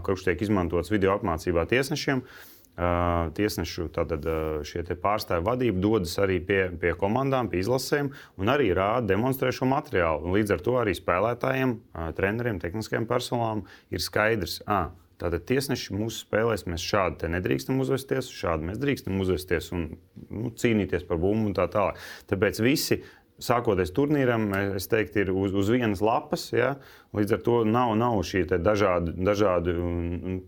kurš 0.06 0.28
tiek 0.28 0.44
izmantots 0.46 0.92
video 0.92 1.16
apmācībā 1.16 1.64
tiesnešiem, 1.66 2.20
uh, 2.22 2.55
tiesnešu 2.76 3.88
tātad, 3.94 4.26
šie 4.68 4.84
pārstāvju 5.00 5.46
vadība 5.46 5.80
dodas 5.80 6.12
arī 6.20 6.36
pie, 6.44 6.60
pie 6.80 6.92
komandām, 6.98 7.48
pie 7.48 7.62
izlasēm 7.62 8.12
un 8.36 8.52
arī 8.52 8.68
rāda, 8.76 9.14
demonstrē 9.14 9.52
šo 9.54 9.68
materiālu. 9.70 10.26
Un 10.26 10.36
līdz 10.36 10.56
ar 10.56 10.66
to 10.66 10.76
arī 10.82 10.92
spēlētājiem, 10.98 11.78
treneriem, 12.18 12.60
tehniskajiem 12.60 13.08
personālam 13.08 13.64
ir 13.88 14.04
skaidrs. 14.04 14.60
À, 14.68 14.90
Tātad 15.16 15.46
tiesneši 15.48 15.94
mūsu 15.96 16.26
spēlēs 16.26 16.66
mēs 16.68 16.82
šādi 16.84 17.30
nedrīkstam 17.32 17.78
uzvesties, 17.80 18.28
šādi 18.36 18.68
mēs 18.68 18.80
drīkstam 18.82 19.16
uzvesties 19.22 19.70
un 19.72 19.86
nu, 20.28 20.50
cīnīties 20.52 21.06
par 21.08 21.20
bumbu 21.22 21.48
un 21.48 21.54
tā 21.56 21.64
tālāk. 21.72 21.96
Tāpēc 22.28 22.60
visi 22.60 22.98
sākoties 23.42 23.92
turnīram, 23.96 24.48
es 24.78 24.88
teiktu, 24.90 25.24
ir 25.24 25.32
uz, 25.34 25.54
uz 25.56 25.70
vienas 25.72 26.02
lapas. 26.04 26.48
Ja? 26.56 26.76
Līdz 27.16 27.36
ar 27.36 27.42
to 27.44 27.56
nav, 27.68 27.92
nav 27.98 28.20
šī 28.26 28.44
dažādi, 28.54 29.16
dažādi 29.26 29.76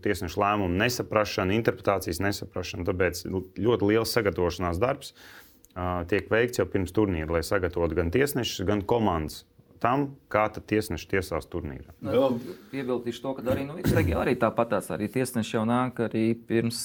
tiesnešu 0.03 0.41
lēmumu 0.41 0.79
nesaprašana, 0.81 1.57
interpretācijas 1.59 2.21
nesaprašana. 2.25 2.87
Tāpēc 2.89 3.25
ļoti 3.29 3.91
liels 3.91 4.15
sagatavošanās 4.15 4.81
darbs 4.81 5.13
tiek 6.09 6.27
veikts 6.31 6.59
jau 6.59 6.65
pirms 6.67 6.91
turnīra, 6.95 7.29
lai 7.37 7.45
sagatavotu 7.45 7.95
gan 8.01 8.09
tiesnešus, 8.13 8.65
gan 8.67 8.83
komandas. 8.83 9.45
Tam, 9.79 10.09
kā 10.27 10.41
tad 10.51 10.65
tiesneši 10.67 11.05
tiesās 11.07 11.45
turnīrā. 11.47 11.93
Piebildīšu 12.73 13.21
to, 13.23 13.31
ka 13.37 13.45
arī, 13.53 13.61
nu, 13.63 13.77
arī 14.19 14.33
tāpatās 14.35 14.89
arī 14.91 15.07
tiesneši 15.13 15.55
jau 15.55 15.61
nāk 15.69 16.01
arī 16.09 16.33
pirms 16.35 16.81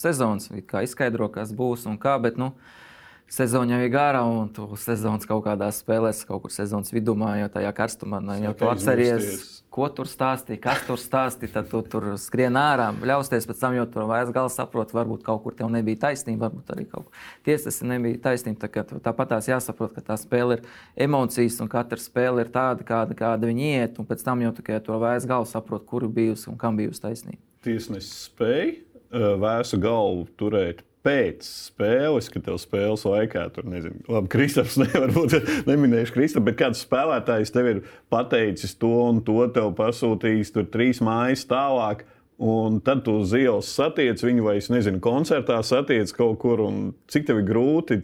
sezonas, 0.00 0.48
kā 0.64 0.80
izskaidro, 0.86 1.28
kas 1.34 1.52
būs 1.52 1.84
un 1.92 1.98
kā. 2.00 2.14
Bet, 2.24 2.40
nu, 2.40 2.54
uh, 2.54 2.87
sezona 3.28 3.76
jau 3.76 3.84
ir 3.84 3.92
gara, 3.92 4.22
un 4.24 4.48
tu 4.52 4.66
sezonas 4.80 5.26
kaut 5.28 5.44
kādā 5.44 5.68
spēlēs, 5.74 6.24
kaut 6.28 6.42
kur 6.44 6.52
sezonas 6.52 6.92
vidumā, 6.94 7.34
jau 7.42 7.48
tajā 7.58 7.72
karstumā, 7.76 8.20
nu, 8.24 8.36
jau 8.40 8.54
tu 8.56 8.68
atceries, 8.70 9.42
ko 9.72 9.86
tur 9.92 10.08
stāstīja, 10.08 10.60
kas 10.64 10.82
tur 10.88 11.00
stāstīja. 11.00 11.52
Tad 11.58 11.68
tu 11.70 11.82
tur 11.92 12.08
skrien 12.20 12.56
ārā, 12.58 12.88
ļausties 13.10 13.46
pēc 13.48 13.60
tam, 13.60 13.76
jo 13.76 13.84
tur 13.92 14.08
vairs 14.10 14.32
gala 14.34 14.50
saprot, 14.52 14.94
varbūt 14.96 15.22
kaut 15.26 15.42
kur 15.44 15.56
tev 15.58 15.70
nebija 15.72 16.06
taisnība, 16.08 16.48
varbūt 16.48 16.72
arī 16.74 16.88
kaut 16.88 17.08
kur 17.08 17.28
tiesas 17.46 17.82
nebija 17.86 18.22
taisnība. 18.30 18.72
Tā 18.72 19.00
tāpat 19.04 19.34
tās 19.34 19.50
jāsaprot, 19.52 19.92
ka 19.96 20.06
tā 20.10 20.18
spēle 20.20 20.58
ir 20.58 20.66
emocijas, 21.08 21.60
un 21.62 21.70
katra 21.72 22.00
spēle 22.00 22.46
ir 22.46 22.52
tāda, 22.54 22.86
kāda, 22.88 23.16
kāda 23.18 23.52
viņi 23.52 23.70
iet, 23.74 24.00
un 24.00 24.08
pēc 24.08 24.24
tam 24.24 24.42
jau 24.46 24.54
tikai 24.56 24.80
to 24.84 24.98
vairs 25.02 25.28
gala 25.28 25.48
saprot, 25.48 25.84
kuru 25.88 26.08
bijusi 26.08 26.48
un 26.50 26.58
kam 26.60 26.80
bijusi 26.80 27.04
taisnība. 27.04 27.42
Tiesnesis 27.66 28.28
spēja 28.30 28.72
eh, 28.72 29.32
vēsu 29.42 29.80
galvu 29.82 30.28
turēt 30.38 30.87
pēc 31.08 31.46
spēles, 31.48 32.28
kad 32.32 32.44
tev 32.44 32.58
spēles 32.60 33.06
laikā, 33.08 33.46
tur 33.54 33.68
nezinu, 33.68 34.02
labi, 34.12 34.28
Kristaps 34.32 34.76
nevar 34.82 35.12
būt, 35.14 35.38
neminēšu 35.68 36.14
Kristapu, 36.16 36.50
bet 36.50 36.60
kāds 36.60 36.84
spēlētājs 36.84 37.54
tev 37.54 37.70
ir 37.72 37.82
pateicis 38.12 38.76
to 38.80 38.92
un 39.06 39.22
to, 39.24 39.40
tev 39.54 39.72
pasūtījis 39.78 40.52
tur 40.54 40.68
trīs 40.72 41.02
mājas 41.04 41.46
tālāk. 41.48 42.04
Un 42.38 42.76
tad 42.86 43.00
tu 43.02 43.16
uz 43.18 43.32
ielas 43.34 43.66
satiec 43.74 44.20
viņu, 44.22 44.44
vai 44.46 44.60
es 44.60 44.68
nezinu, 44.70 45.00
koncertā 45.02 45.56
satiec 45.66 46.12
kaut 46.14 46.38
kur. 46.38 46.62
Cik 47.10 47.26
tev 47.26 47.40
ir 47.40 47.48
grūti 47.48 47.98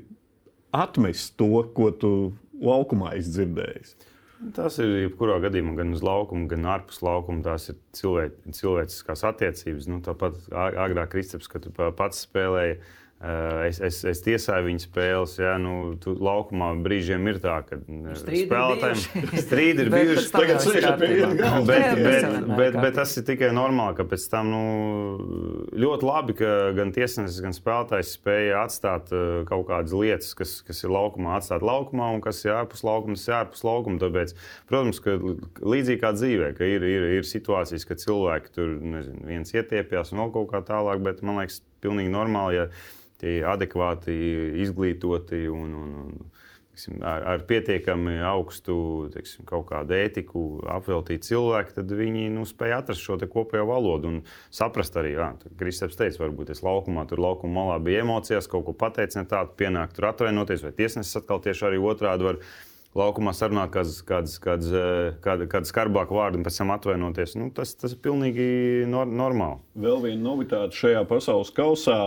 atmest 0.75 1.37
to, 1.38 1.62
ko 1.77 1.93
tu 1.95 2.11
laukumā 2.59 3.12
izdzirdēji? 3.21 3.95
Tas 4.52 4.76
ir 4.83 4.90
jebkurā 5.07 5.38
gadījumā, 5.40 5.72
gan 5.78 5.94
uz 5.96 6.02
laukuma, 6.04 6.48
gan 6.50 6.66
ārpus 6.74 7.00
laukuma. 7.04 7.40
Tās 7.46 7.70
ir 7.72 7.78
cilvē, 7.96 8.26
cilvēciskās 8.52 9.24
attiecības. 9.30 9.88
Nu, 9.88 10.00
tāpat 10.04 10.37
agrāk 10.52 11.14
Kristaps, 11.14 11.48
kad 11.48 11.70
pats 11.96 12.26
spēlēja 12.26 12.76
es, 13.68 13.79
es, 13.81 14.00
es 14.05 14.20
tiesāju 14.24 14.66
viņa 14.66 14.83
spēles, 14.83 15.37
ja 15.40 15.55
nu, 15.61 15.94
tu 16.03 16.12
laukumā 16.18 16.72
brīžiem 16.85 17.24
ir 17.31 17.38
tā, 17.40 17.57
ka 17.64 17.79
eh, 17.81 18.16
spēlētājiem 18.20 19.38
strīdi 19.40 19.85
ir 19.87 19.90
bijuši. 19.94 20.24
Tagad 20.35 20.66
bet, 20.66 21.07
bet, 21.68 22.00
bet, 22.00 22.27
bet, 22.59 22.77
bet 22.77 22.96
tas 22.98 23.14
ir 23.16 23.24
tikai 23.29 23.48
normāli, 23.57 23.96
ka 23.96 24.07
pēc 24.11 24.27
tam 24.33 24.50
nu, 24.53 24.64
ļoti 25.85 26.09
labi, 26.09 26.37
ka 26.40 26.50
gan 26.77 26.92
tiesnesis, 26.96 27.40
gan 27.44 27.57
spēlētājs 27.57 28.16
spēja 28.18 28.64
atstāt 28.66 29.14
eh, 29.14 29.44
kaut 29.48 29.68
kādas 29.70 29.94
lietas, 29.96 30.35
kas, 30.37 30.59
kas 30.66 30.85
ir 30.85 30.92
laukumā, 30.92 31.38
atstāt 31.38 31.64
laukumā, 31.64 32.11
un 32.16 32.24
kas 32.24 32.42
ir 32.44 32.57
ārpus 32.59 32.85
laukuma, 32.85 33.16
tas 33.16 33.29
ir 33.31 33.38
ārpus 33.38 33.64
laukuma. 33.64 34.03
Tāpēc, 34.03 34.35
protams, 34.68 35.00
ka 35.05 35.16
līdzīgi 35.62 36.03
kā 36.03 36.12
dzīvē, 36.18 36.50
ka 36.59 36.68
ir, 36.68 36.85
ir, 36.90 37.09
ir 37.20 37.31
situācijas, 37.31 37.88
kad 37.88 38.03
cilvēki 38.05 38.53
tur 38.59 38.77
nezinu, 38.83 39.24
viens 39.31 39.55
ietiepjas 39.55 40.12
un 40.12 40.27
vēl 40.27 40.37
kaut 40.37 40.53
kā 40.53 40.61
tālāk, 40.66 41.00
bet 41.07 41.24
man 41.24 41.40
liekas, 41.40 41.62
pilnīgi 41.85 42.12
normāli. 42.12 42.61
Ja 42.62 42.68
adekvāti 43.47 44.15
izglītoti 44.65 45.45
un, 45.53 45.77
un, 45.81 45.95
un 46.05 46.45
tiksim, 46.75 46.99
ar, 47.07 47.23
ar 47.35 47.45
pietiekami 47.49 48.19
augstu 48.27 48.77
tiksim, 49.15 49.47
ētiku 49.95 50.45
apveltīti 50.75 51.31
cilvēki, 51.31 51.77
tad 51.79 51.95
viņi 51.95 52.29
nu, 52.35 52.45
spēj 52.49 52.77
atrast 52.79 53.05
šo 53.05 53.19
kopējo 53.31 53.67
valodu 53.71 54.11
un 54.11 54.21
saprast 54.55 54.97
arī, 55.01 55.15
ka 55.17 55.55
Kristaps 55.61 55.99
teica, 56.01 56.25
varbūt 56.25 56.51
es 56.55 56.63
laukumā, 56.67 57.07
tur 57.09 57.23
laukuma 57.23 57.63
malā 57.63 57.81
bija 57.83 58.05
emocijas, 58.05 58.51
kaut 58.51 58.67
ko 58.67 58.77
pateicis 58.77 59.21
ne 59.21 59.27
tādu, 59.31 59.55
pienāk 59.59 59.95
tur 59.95 60.11
atvainoties, 60.11 60.65
vai 60.67 60.75
tiesnesis 60.75 61.23
atkal 61.23 61.43
tieši 61.45 61.69
arī 61.71 61.83
otrādi 61.83 62.27
var 62.27 62.43
laukumā 62.95 63.35
sarunāt 63.35 63.73
kādas, 63.75 64.01
kādas, 64.07 64.37
kādas, 64.43 64.71
kādas, 65.23 65.49
kādas 65.51 65.73
skarbākas 65.73 66.15
vārdas 66.15 66.41
un 66.41 66.47
pēc 66.47 66.61
tam 66.61 66.75
atvainoties. 66.75 67.35
Nu, 67.41 67.51
tas, 67.55 67.75
tas 67.79 67.95
ir 67.95 68.03
pilnīgi 68.05 68.47
nor 68.91 69.11
normāli. 69.11 69.63
Vēl 69.75 70.03
viena 70.09 70.23
novitāte 70.29 70.79
šajā 70.79 71.03
pasaules 71.11 71.51
kausā 71.55 71.99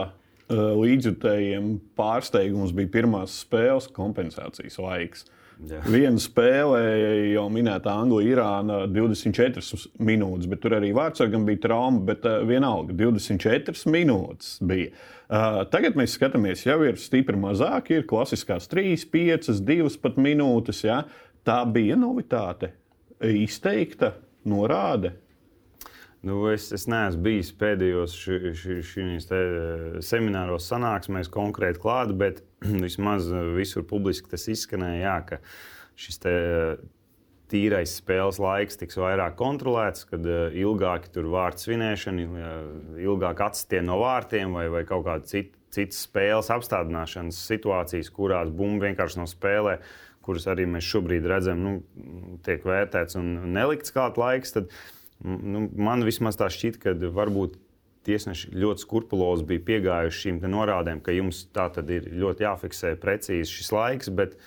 līdzjutējiem 0.54 1.74
pārsteigums 2.00 2.72
bija 2.76 2.94
pirmās 2.94 3.42
spēles 3.44 3.90
kompensācijas 3.96 4.80
laiks. 4.80 5.26
Jā. 5.66 5.80
Viena 5.90 6.22
spēle, 6.22 6.80
jau 7.32 7.48
minēta 7.50 7.96
Anglija-Irāna, 7.98 8.84
24 8.94 9.64
minūtes, 10.06 10.46
bet 10.52 10.62
tur 10.62 10.76
arī 10.78 10.92
vārdsargam 10.94 11.48
bija 11.48 11.64
trauma, 11.64 12.04
bet 12.12 12.28
uh, 12.30 12.44
vienalga 12.46 12.94
24 12.94 13.90
minūtes 13.90 14.52
bija. 14.70 14.92
Uh, 15.28 15.64
tagad 15.74 15.98
mēs 15.98 16.14
skatāmies, 16.14 16.62
jau 16.68 16.78
ir 16.86 17.02
stipri 17.02 17.40
mazāk, 17.42 17.90
ir 17.96 18.06
klasiskās 18.08 18.70
3, 18.70 19.08
5, 19.10 19.50
2 19.66 19.98
pat 20.04 20.22
minūtes. 20.22 20.84
Ja? 20.86 21.02
Tā 21.48 21.64
bija 21.74 21.98
novitāte, 21.98 22.76
izteikta 23.26 24.14
norāde. 24.46 25.16
Nu, 26.28 26.42
es, 26.52 26.68
es 26.76 26.84
neesmu 26.92 27.24
bijis 27.24 27.54
pēdējos 27.56 28.16
šīs 28.18 29.30
eh, 29.32 29.98
semināros, 30.04 30.66
sanāksmēs 30.68 31.30
konkrēti 31.32 31.80
klāt, 31.84 32.12
bet 32.20 32.42
vismaz 32.86 33.30
visur 33.56 33.86
publiski 33.88 34.32
tas 34.34 34.48
izskanēja, 34.52 35.00
jā, 35.06 35.18
ka 35.30 35.40
šis 35.98 36.20
te, 36.26 36.34
eh, 36.34 36.82
tīrais 37.48 37.94
spēles 38.02 38.42
laiks 38.44 38.82
tiks 38.82 39.00
vairāk 39.00 39.38
kontrolēts, 39.40 40.08
kad 40.10 40.26
eh, 40.28 40.58
ilgāki 40.66 41.14
tur 41.16 41.30
vārdu 41.32 41.64
svinēšana, 41.64 42.28
ilgāk 43.06 43.46
atsitieni 43.48 43.88
no 43.88 44.02
vārtiem 44.04 44.58
vai, 44.58 44.68
vai 44.74 44.84
kaut 44.90 45.08
kāda 45.08 45.32
cita, 45.32 45.56
citas 45.78 46.04
spēles 46.10 46.52
apstādināšanas 46.58 47.40
situācijas, 47.54 48.12
kurās 48.12 48.52
bumba 48.52 48.90
vienkārši 48.90 49.22
nav 49.22 49.32
spēlē, 49.32 49.78
kuras 50.28 50.50
arī 50.52 50.68
mēs 50.68 50.84
šobrīd 50.92 51.28
redzam, 51.30 51.64
nu, 51.64 52.38
tiek 52.44 52.68
vērtēts 52.68 53.16
un 53.16 53.36
nelikts 53.56 53.94
kāds 53.96 54.20
laiks. 54.20 54.58
Tad, 54.58 54.68
uh, 54.68 54.97
Nu, 55.24 55.66
man 55.74 56.06
vismaz 56.06 56.38
tā 56.38 56.50
šķiet, 56.54 56.78
ka 56.82 56.94
varbūt 56.94 57.58
tiesneši 58.08 58.54
ļoti 58.56 58.84
skrupulozi 58.86 59.48
bija 59.48 59.66
piegājuši 59.72 60.22
šīm 60.28 60.44
norādēm, 60.52 61.02
ka 61.04 61.16
jums 61.16 61.46
tā 61.56 61.68
tad 61.74 61.90
ir 61.92 62.08
ļoti 62.14 62.46
jāfiksē 62.46 62.94
precīzi 63.02 63.50
šis 63.58 63.74
laiks. 63.76 64.14
Bet, 64.14 64.38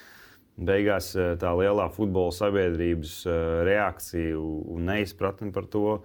beigās 0.60 1.12
tā 1.40 1.52
lielā 1.56 1.86
futbola 1.94 2.32
sabiedrības 2.36 3.22
reakcija 3.68 4.40
un 4.40 4.90
neizpratne 4.90 5.52
par 5.54 5.68
to. 5.72 6.00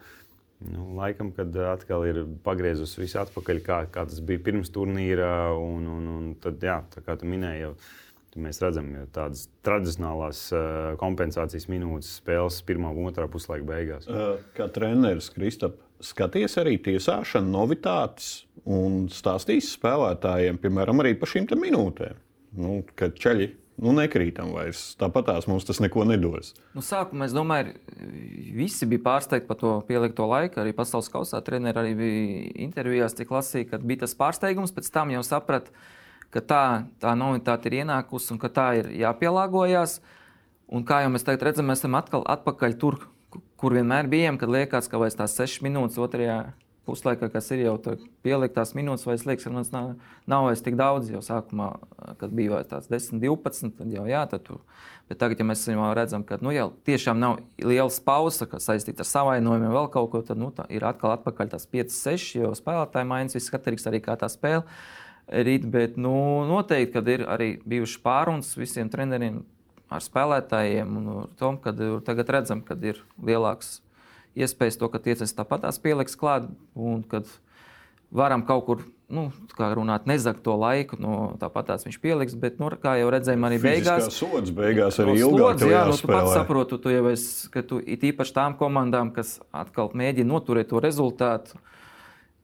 Nu, 0.66 0.88
laikam, 0.96 1.34
kad 1.36 1.52
atkal 1.68 2.06
ir 2.08 2.22
pagriezusi 2.46 3.02
visu 3.02 3.20
atpakaļ, 3.22 3.60
kā, 3.66 3.82
kā 3.92 4.06
tas 4.08 4.22
bija 4.24 4.42
pirms 4.46 4.72
turnīra. 4.74 5.52
Un, 5.60 5.90
un, 5.92 6.08
un 6.14 6.30
tad, 6.42 6.64
jā, 6.64 6.80
kā 7.06 7.18
tu 7.20 7.28
minēji, 7.30 7.66
jau, 7.66 7.74
mēs 8.40 8.62
redzam, 8.64 8.92
ka 8.94 9.06
tādas 9.22 9.46
tradicionālās 9.66 10.46
kompensācijas 11.02 11.70
minūtes 11.72 12.18
spēles 12.20 12.62
pirmā 12.68 12.92
un 12.92 13.10
otrā 13.10 13.28
puslaika 13.32 13.68
beigās. 13.70 14.08
Kā 14.58 14.70
treneris 14.76 15.32
Kristap, 15.34 15.78
skaties 16.04 16.58
arī 16.62 16.78
tiesāšanu, 16.84 17.52
novitātes 17.56 18.46
un 18.66 19.06
stāstīs 19.14 19.74
spēlētājiem, 19.78 20.60
piemēram, 20.62 21.04
arī 21.04 21.16
par 21.20 21.32
šīm 21.32 21.48
minūtēm, 21.62 22.18
nu, 22.60 22.82
kad 23.00 23.16
ceļi 23.22 23.54
nu, 23.82 23.92
nekrītam 23.96 24.54
vairs. 24.56 24.94
Tāpat 25.00 25.28
tās 25.30 25.48
mums 25.52 25.68
tas 25.68 25.82
neko 25.84 26.06
nedos. 26.08 26.54
Nu, 26.76 26.84
sākumā 26.86 27.28
es 27.28 27.36
domāju, 27.36 27.76
visi 28.56 28.88
bija 28.90 29.04
pārsteigti 29.10 29.50
par 29.50 29.60
to 29.60 29.74
pielikto 29.88 30.28
laiku. 30.32 30.62
Arī 30.64 30.76
pasaules 30.76 31.12
kausā 31.12 31.42
treniņš 31.44 31.82
arī 31.82 31.92
bija 32.00 32.54
intervijās, 32.68 33.18
cik 33.20 33.34
lasīja, 33.36 33.74
ka 33.74 33.82
bija 33.84 34.06
tas 34.06 34.16
pārsteigums. 34.20 34.74
Pēc 34.76 34.92
tam 34.96 35.12
jau 35.16 35.24
saprata, 35.28 35.74
ka 36.36 36.44
tā, 36.44 36.66
tā 37.00 37.16
novitāte 37.16 37.72
ir 37.72 37.80
ienākusi 37.86 38.36
un 38.36 38.42
ka 38.42 38.52
tā 38.52 38.68
ir 38.82 38.92
jāpielāgojas. 39.00 40.02
Un 40.76 40.84
kā 40.84 41.04
jau 41.04 41.14
mēs 41.14 41.24
tagad 41.24 41.46
redzam, 41.48 41.70
mēs 41.70 41.84
esam 41.84 41.96
atkal 41.96 42.26
atpakaļ 42.28 42.76
tur, 42.82 43.00
kur 43.62 43.76
vienmēr 43.78 44.10
bijām, 44.12 44.40
kad 44.42 44.52
liekas, 44.52 44.90
ka 44.92 45.00
vairs 45.00 45.16
tās 45.16 45.38
sešas 45.38 45.64
minūtes 45.64 46.00
otrajā 46.02 46.40
puslaikā, 46.86 47.30
kas 47.34 47.48
ir 47.54 47.64
jau 47.64 47.76
pieliktās 48.26 48.74
minūtes, 48.78 49.06
vai 49.08 49.16
es 49.18 49.24
liekas, 49.26 49.48
ka 49.48 49.54
nav, 49.54 49.94
nav 50.30 50.48
vairs 50.50 50.64
tik 50.66 50.76
daudz. 50.80 51.10
Jau 51.14 51.22
sākumā, 51.26 51.70
kad 52.20 52.34
bija 52.36 52.62
tāds 52.68 52.90
10, 52.92 53.22
12, 53.24 53.78
tad 53.80 53.94
jau 53.94 54.06
jā, 54.10 54.26
tad 54.30 54.44
tu. 54.46 54.60
Bet 55.10 55.22
tagad, 55.22 55.40
ja 55.42 55.46
mēs 55.46 55.64
redzam, 55.98 56.26
ka 56.26 56.40
nu, 56.42 56.52
jau 56.54 56.72
tiešām 56.90 57.22
nav 57.22 57.40
liels 57.62 58.00
pauzes, 58.06 58.48
kas 58.50 58.66
saistīta 58.70 59.06
ar 59.06 59.10
savainojumiem, 59.10 59.74
vēl 59.74 59.90
kaut 59.94 60.12
ko, 60.14 60.22
tad 60.26 60.42
nu, 60.42 60.50
ir 60.74 60.86
atkal 60.86 61.14
atpakaļ 61.14 61.54
tās 61.54 61.70
5, 61.70 61.94
6, 61.94 62.30
jo 62.42 62.54
spēlētāji 62.58 63.10
mainās, 63.10 63.38
viss 63.38 63.54
atkarīgs 63.54 63.86
arī 63.90 64.02
kā 64.06 64.18
tā 64.18 64.30
spēle. 64.34 64.66
Rīt, 65.26 65.64
bet 65.66 65.96
nu, 65.98 66.14
noteikti, 66.46 66.94
kad 66.94 67.08
ir 67.10 67.24
arī 67.26 67.56
bijuši 67.66 68.02
pārunas 68.04 68.52
visiem 68.60 68.92
treneriem 68.94 69.42
ar 69.90 70.04
spēlētājiem, 70.04 71.00
un 71.00 71.32
tom, 71.40 71.58
kad 71.62 71.80
tagad 72.06 72.30
redzam, 72.36 72.62
ka 72.66 72.78
ir 72.86 73.02
lielāks 73.18 73.80
iespējas 74.38 74.78
to, 74.78 74.90
ka 74.92 75.02
tiecas 75.02 75.34
tāpat 75.34 75.66
tās 75.66 75.80
pieliks 75.82 76.18
klāt, 76.20 76.50
un 76.76 77.02
kad 77.10 77.30
varam 78.16 78.44
kaut 78.46 78.66
kur, 78.68 78.84
nu, 79.12 79.28
kā 79.58 79.70
runāt, 79.78 80.08
nezakt 80.10 80.44
to 80.46 80.56
laiku, 80.60 80.98
no 81.02 81.36
tāpat 81.42 81.72
tās 81.72 81.86
viņš 81.88 82.00
pieliks, 82.04 82.38
bet, 82.40 82.60
nu, 82.62 82.70
kā 82.82 82.98
jau 83.00 83.12
redzējām, 83.14 83.48
arī 83.50 83.60
beigās. 83.64 84.10
Tas 84.10 84.20
sods 84.20 84.54
beigās 84.56 85.00
arī 85.02 85.18
ilgāk. 85.22 85.64
Jā, 85.66 85.86
nu, 85.90 85.98
tu 86.00 86.10
pats 86.10 86.34
saproti, 86.36 86.80
tu 86.82 86.94
jau 86.94 87.06
esi, 87.12 87.50
ka 87.54 87.66
tu 87.66 87.80
it 87.82 88.06
īpaši 88.12 88.36
tām 88.36 88.58
komandām, 88.60 89.14
kas 89.16 89.40
atkal 89.56 89.94
mēģina 89.96 90.30
noturēt 90.32 90.72
to 90.74 90.82
rezultātu, 90.84 91.62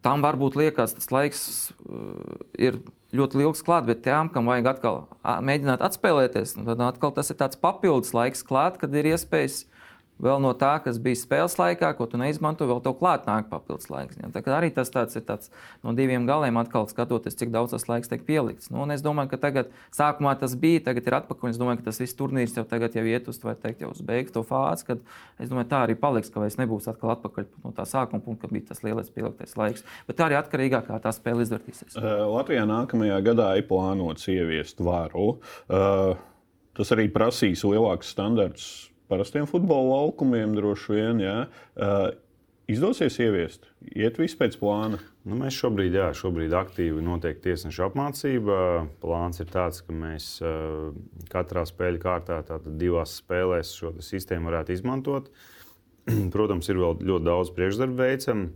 tam 0.06 0.24
varbūt 0.26 0.58
liekas, 0.60 0.96
tas 0.98 1.12
laiks 1.14 1.44
uh, 1.86 2.42
ir 2.58 2.80
ļoti 3.16 3.42
ilgs 3.44 3.64
klāt, 3.66 3.88
bet 3.90 4.04
tām, 4.06 4.30
kam 4.32 4.48
vajag 4.50 4.72
atkal 4.72 5.02
mēģināt 5.44 5.84
atspēlēties, 5.84 6.56
nu, 6.58 6.66
tad 6.70 6.84
atkal 6.86 7.14
tas 7.16 7.32
ir 7.32 7.40
tāds 7.42 7.60
papildus 7.60 8.14
laiks 8.16 8.46
klāt, 8.48 8.80
kad 8.82 8.96
ir 8.96 9.12
iespējas 9.12 9.66
vēl 10.22 10.42
no 10.44 10.52
tā, 10.58 10.76
kas 10.84 11.00
bija 11.02 11.20
spēles 11.20 11.58
laikā, 11.60 11.92
ko 11.98 12.08
tu 12.10 12.20
neizmanto, 12.22 12.68
vēl 12.70 12.82
tev 12.86 12.96
klāt 13.00 13.28
nāk 13.30 13.50
papildus 13.52 13.90
laiks. 13.92 14.20
Ja? 14.22 14.30
Tā 14.34 14.44
arī 14.56 14.72
tas 14.74 14.92
ir 14.92 15.26
tāds 15.28 15.52
no 15.84 15.94
diviem 15.98 16.28
galiem, 16.30 16.60
atkal 16.62 16.88
skatoties, 16.90 17.38
cik 17.40 17.52
daudz 17.54 17.74
tas 17.76 17.88
laiks 17.90 18.12
tiek 18.12 18.24
pielikts. 18.28 18.70
Nu, 18.74 18.86
es 18.94 19.04
domāju, 19.06 19.34
ka 19.34 19.42
tagad, 19.42 19.72
sākumā 19.96 20.36
tas 20.40 20.56
bija, 20.60 20.84
tagad 20.90 21.10
ir 21.10 21.18
atpakaļ. 21.22 21.54
Es 21.54 21.60
domāju, 21.62 21.82
ka 21.82 21.90
tas 21.90 22.02
viss 22.02 22.18
turnīrs 22.18 22.56
jau 22.58 22.66
tagad 22.68 22.96
jau 22.98 23.06
iet 23.08 23.30
uz, 23.32 23.42
teikt, 23.42 23.84
jau 23.84 23.92
uz 23.94 24.02
beigtu 24.06 24.38
to 24.40 24.46
fāzi, 24.48 24.88
kad 24.92 25.02
es 25.42 25.52
domāju, 25.52 25.70
tā 25.72 25.84
arī 25.88 25.98
paliks, 26.00 26.32
ka 26.32 26.44
vairs 26.44 26.60
nebūs 26.62 26.90
atkal 26.92 27.16
atpakaļ 27.16 27.50
no 27.66 27.74
tā 27.76 27.88
sākuma 27.90 28.24
punkta, 28.24 28.46
kad 28.46 28.56
bija 28.56 28.70
tas 28.72 28.84
lielais 28.86 29.12
pieliktais 29.14 29.58
laiks. 29.60 29.86
Bet 30.08 30.20
tā 30.20 30.30
arī 30.30 30.38
atkarīgāk, 30.40 30.88
kā 30.88 31.02
tā 31.02 31.14
spēle 31.16 31.46
izvērtīsies. 31.48 31.98
Latvijā 32.32 32.68
nākamajā 32.70 33.18
gadā 33.26 33.52
ir 33.60 33.68
plānots 33.70 34.30
ieviest 34.32 34.82
varu. 34.86 35.34
Tas 36.78 36.94
arī 36.96 37.10
prasīs 37.12 37.66
lielākus 37.68 38.14
standartus 38.14 38.91
parastiem 39.12 39.48
futbola 39.50 40.00
laukumiem 40.00 40.58
droši 40.58 40.98
vien. 40.98 41.24
Jā. 41.28 41.38
Uh, 41.76 42.12
Izdosies 42.72 43.18
ieviest, 43.20 43.66
iet 44.00 44.16
viss 44.22 44.38
pēc 44.40 44.54
plāna. 44.62 45.02
Nu, 45.28 45.36
mēs 45.36 45.58
šobrīd, 45.60 45.96
jā, 45.98 46.06
šobrīd 46.16 46.54
aktīvi 46.56 47.02
notiek 47.04 47.42
tiesneša 47.44 47.90
apmācība. 47.90 48.60
Plāns 49.02 49.42
ir 49.44 49.50
tāds, 49.52 49.82
ka 49.84 49.96
mēs 49.96 50.38
uh, 50.46 50.94
katrā 51.34 51.66
spēļu 51.68 52.00
kārtā, 52.02 52.40
tātad 52.48 52.78
divās 52.80 53.18
spēlēs, 53.20 53.74
šo 53.76 53.98
sistēmu 54.00 54.48
varētu 54.50 54.78
izmantot. 54.78 55.28
protams, 56.36 56.70
ir 56.70 56.80
vēl 56.82 57.02
ļoti 57.06 57.28
daudz 57.28 57.54
priekšdarbu 57.58 58.00
veicam. 58.00 58.48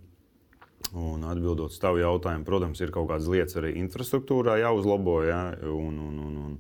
Un 0.95 1.26
atbildot 1.28 1.74
uz 1.74 1.82
tavu 1.82 1.99
jautājumu, 1.99 2.45
protams, 2.47 2.82
ir 2.84 2.93
kaut 2.93 3.10
kādas 3.10 3.28
lietas 3.32 3.58
arī 3.60 3.74
infrastruktūrā 3.82 4.60
jāuzlabo. 4.62 5.18
Jā, 5.26 5.41
un, 5.72 5.97
un, 6.08 6.20
un, 6.28 6.36
un, 6.45 6.58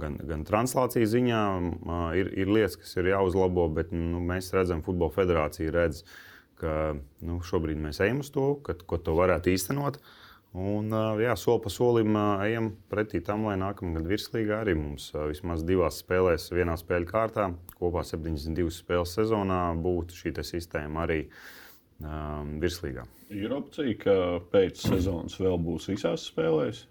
gan, 0.00 0.18
gan 0.28 0.44
translācijas 0.48 1.12
ziņā 1.12 1.42
ir, 2.18 2.32
ir 2.44 2.50
lietas, 2.50 2.78
kas 2.80 2.96
ir 3.00 3.12
jāuzlabo, 3.12 3.68
bet 3.76 3.92
nu, 3.94 4.20
mēs 4.24 4.52
redzam, 4.56 4.84
Futbola 4.84 5.12
federācija 5.14 5.74
redz, 5.74 6.02
ka 6.60 6.94
nu, 7.26 7.40
šobrīd 7.44 7.80
mēs 7.82 8.02
ejam 8.04 8.22
uz 8.22 8.30
to, 8.34 8.54
ka, 8.64 8.76
ko 8.86 9.00
to 9.02 9.16
varētu 9.18 9.52
īstenot. 9.52 9.98
Un, 10.52 10.92
jā, 11.16 11.32
soli 11.40 11.62
pa 11.64 11.70
solim 11.72 12.16
ejam 12.44 12.74
pretī 12.92 13.22
tam, 13.24 13.46
lai 13.48 13.54
nākamā 13.56 13.96
gada 13.96 14.10
virslīgā 14.10 14.58
arī 14.60 14.74
mums 14.76 15.08
vismaz 15.30 15.64
divās 15.64 16.02
spēlēs, 16.02 16.50
vienā 16.52 16.76
spēļu 16.76 17.08
kārtā, 17.08 17.48
kopā 17.78 18.04
72 18.04 18.68
spēles 18.76 19.16
sezonā, 19.16 19.62
būtu 19.80 20.18
šī 20.18 20.34
sistēma 20.44 21.06
arī 21.06 21.22
um, 22.04 22.58
virslīgā. 22.60 23.06
Ir 23.32 23.56
opcija, 23.56 23.96
ka 24.04 24.16
pēc 24.52 24.84
sezonas 24.90 25.38
vēl 25.40 25.56
būs 25.64 25.88
visās 25.94 26.28
spēlēs. 26.28 26.84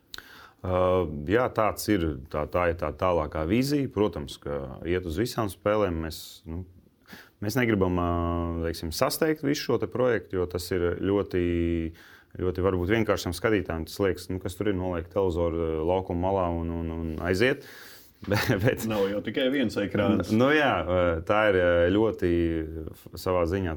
Jā, 0.61 1.47
tāds 1.55 1.87
ir. 1.89 2.05
Tā, 2.29 2.45
tā 2.51 2.67
ir 2.69 2.77
tā 2.77 2.91
tālākā 2.93 3.47
vīzija. 3.49 3.89
Protams, 3.93 4.37
ka 4.41 4.77
iet 4.85 5.07
uz 5.09 5.17
visām 5.21 5.49
spēlēm. 5.49 6.03
Mēs, 6.05 6.19
nu, 6.49 6.63
mēs 7.41 7.57
negribam 7.57 7.97
teiksim, 8.61 8.93
sasteigt 8.93 9.45
visu 9.45 9.71
šo 9.71 9.79
projektu, 9.91 10.41
jo 10.41 10.49
tas 10.49 10.71
ir 10.73 10.93
ļoti. 11.01 11.45
Ļoti 12.31 12.63
varbūt 12.63 12.87
vienkāršam 12.93 13.33
skatītājam 13.35 13.81
tas 13.89 13.97
liekas, 13.99 14.29
nu, 14.31 14.37
kas 14.39 14.53
tur 14.55 14.69
ir 14.71 14.75
noliekt 14.79 15.09
televizoru 15.11 15.81
laukuma 15.83 16.29
malā 16.29 16.45
un, 16.61 16.69
un, 16.71 16.93
un 16.95 17.09
aiziet. 17.27 17.65
Uh, 17.65 17.91
Bet, 18.63 18.83
Nav 18.85 19.07
jau 19.09 19.17
tikai 19.25 19.47
viens 19.49 19.73
ekrāns. 19.81 20.29
Nu, 20.35 20.51
jā, 20.53 20.85
tā 21.25 21.39
ir 21.49 21.55
ļoti 21.89 22.29
savā 23.17 23.47
ziņā 23.49 23.73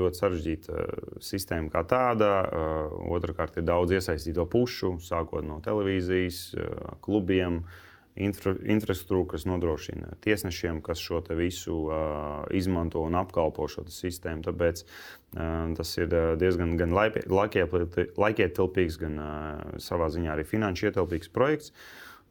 ļoti 0.00 0.20
sarežģīta 0.22 0.86
sistēma 1.20 1.68
kā 1.74 1.82
tāda. 1.90 2.30
Otrakārt, 3.12 3.60
ir 3.60 3.68
daudz 3.68 3.92
iesaistīto 3.98 4.46
pušu, 4.48 4.94
sākot 5.04 5.44
no 5.44 5.60
televīzijas, 5.64 6.42
klubiem. 7.04 7.62
Infra, 8.20 8.52
infrastruktūra, 8.58 9.36
kas 9.36 9.44
nodrošina 9.46 10.16
tiesnešiem, 10.24 10.80
kas 10.84 10.98
šo 10.98 11.20
visu 11.38 11.76
izmanto 12.52 13.04
un 13.06 13.14
apkalpo 13.16 13.68
šo 13.70 13.84
sistēmu. 13.86 14.42
Tāpēc 14.48 14.82
tas 15.78 15.92
ir 16.00 16.08
diezgan 16.40 16.74
gan 16.80 16.96
laikietilpīgs, 16.96 18.98
gan 19.00 19.14
savā 19.80 20.10
ziņā 20.10 20.34
arī 20.34 20.44
finanšu 20.48 20.90
ietilpīgs 20.90 21.30
projekts. 21.32 21.72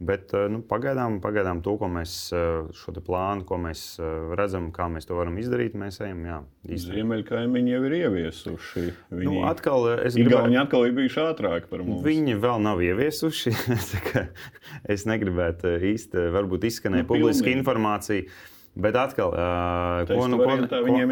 Bet 0.00 0.32
eh, 0.32 0.46
nu, 0.48 0.62
pagaidām, 0.64 1.18
pagaidām 1.20 1.58
to, 1.60 1.74
ko 1.76 1.88
mēs 1.92 2.12
eh, 2.32 2.70
šo 2.72 2.94
plānu, 3.04 3.44
ko 3.44 3.58
mēs 3.60 3.82
eh, 4.00 4.30
redzam, 4.38 4.70
kā 4.72 4.86
mēs 4.88 5.04
to 5.04 5.18
varam 5.18 5.36
izdarīt, 5.36 5.74
mēs 5.76 6.00
ejam. 6.00 6.46
Ziemeļkaimiņi 6.64 7.74
jau 7.74 7.80
ir 7.84 7.96
ieviesuši. 7.98 8.84
Viņi 9.12 9.26
nu, 9.28 9.42
atkal, 9.50 9.90
gribētu... 10.08 10.56
atkal 10.62 10.86
ir 10.88 10.94
bijuši 10.96 11.20
ātrāki 11.26 11.68
par 11.68 11.84
mums. 11.84 12.00
Viņi 12.06 12.38
vēl 12.40 12.64
nav 12.64 12.80
ieviesuši. 12.86 13.52
es 14.96 15.04
negribētu 15.10 15.74
īsti, 15.90 16.24
varbūt 16.32 16.64
izskanēja 16.70 17.04
nu, 17.04 17.10
publiska 17.10 17.52
informācija. 17.52 18.24
Bet 18.80 18.96
atkal, 18.96 19.34
uh, 19.34 20.06
ko, 20.08 20.30
nu, 20.30 20.38
ko, 20.40 20.54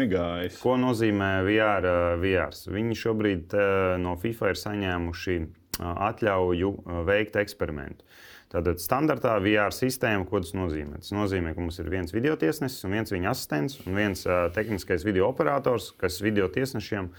gājis? 0.09 0.57
Ko 0.63 0.77
nozīmē 0.79 1.43
VR? 1.45 1.85
VR? 2.23 2.57
Viņi 2.73 2.97
šobrīd 2.97 3.53
uh, 3.53 3.93
no 4.01 4.15
FIFA 4.17 4.53
ir 4.55 4.61
saņēmuši 4.63 5.37
uh, 5.43 5.93
atļauju 6.07 6.73
uh, 6.73 7.01
veikt 7.05 7.37
eksperimentu. 7.43 8.07
Tātad 8.49 8.81
standartā 8.81 9.35
VR 9.43 9.73
sistēma, 9.75 10.25
ko 10.25 10.39
tas 10.41 10.55
nozīmē? 10.57 11.03
Tas 11.03 11.13
nozīmē, 11.13 11.51
ka 11.53 11.61
mums 11.61 11.77
ir 11.81 11.91
viens 11.93 12.13
video 12.15 12.33
tiesnesis, 12.39 12.81
un 12.87 12.95
viens 12.97 13.13
viņa 13.13 13.29
asistents 13.29 13.77
un 13.83 13.99
viens 13.99 14.25
uh, 14.25 14.47
tehniskais 14.55 15.05
video 15.05 15.27
operators, 15.29 15.91
kas 16.01 16.17
video 16.25 16.47
tiesnešiem 16.49 17.11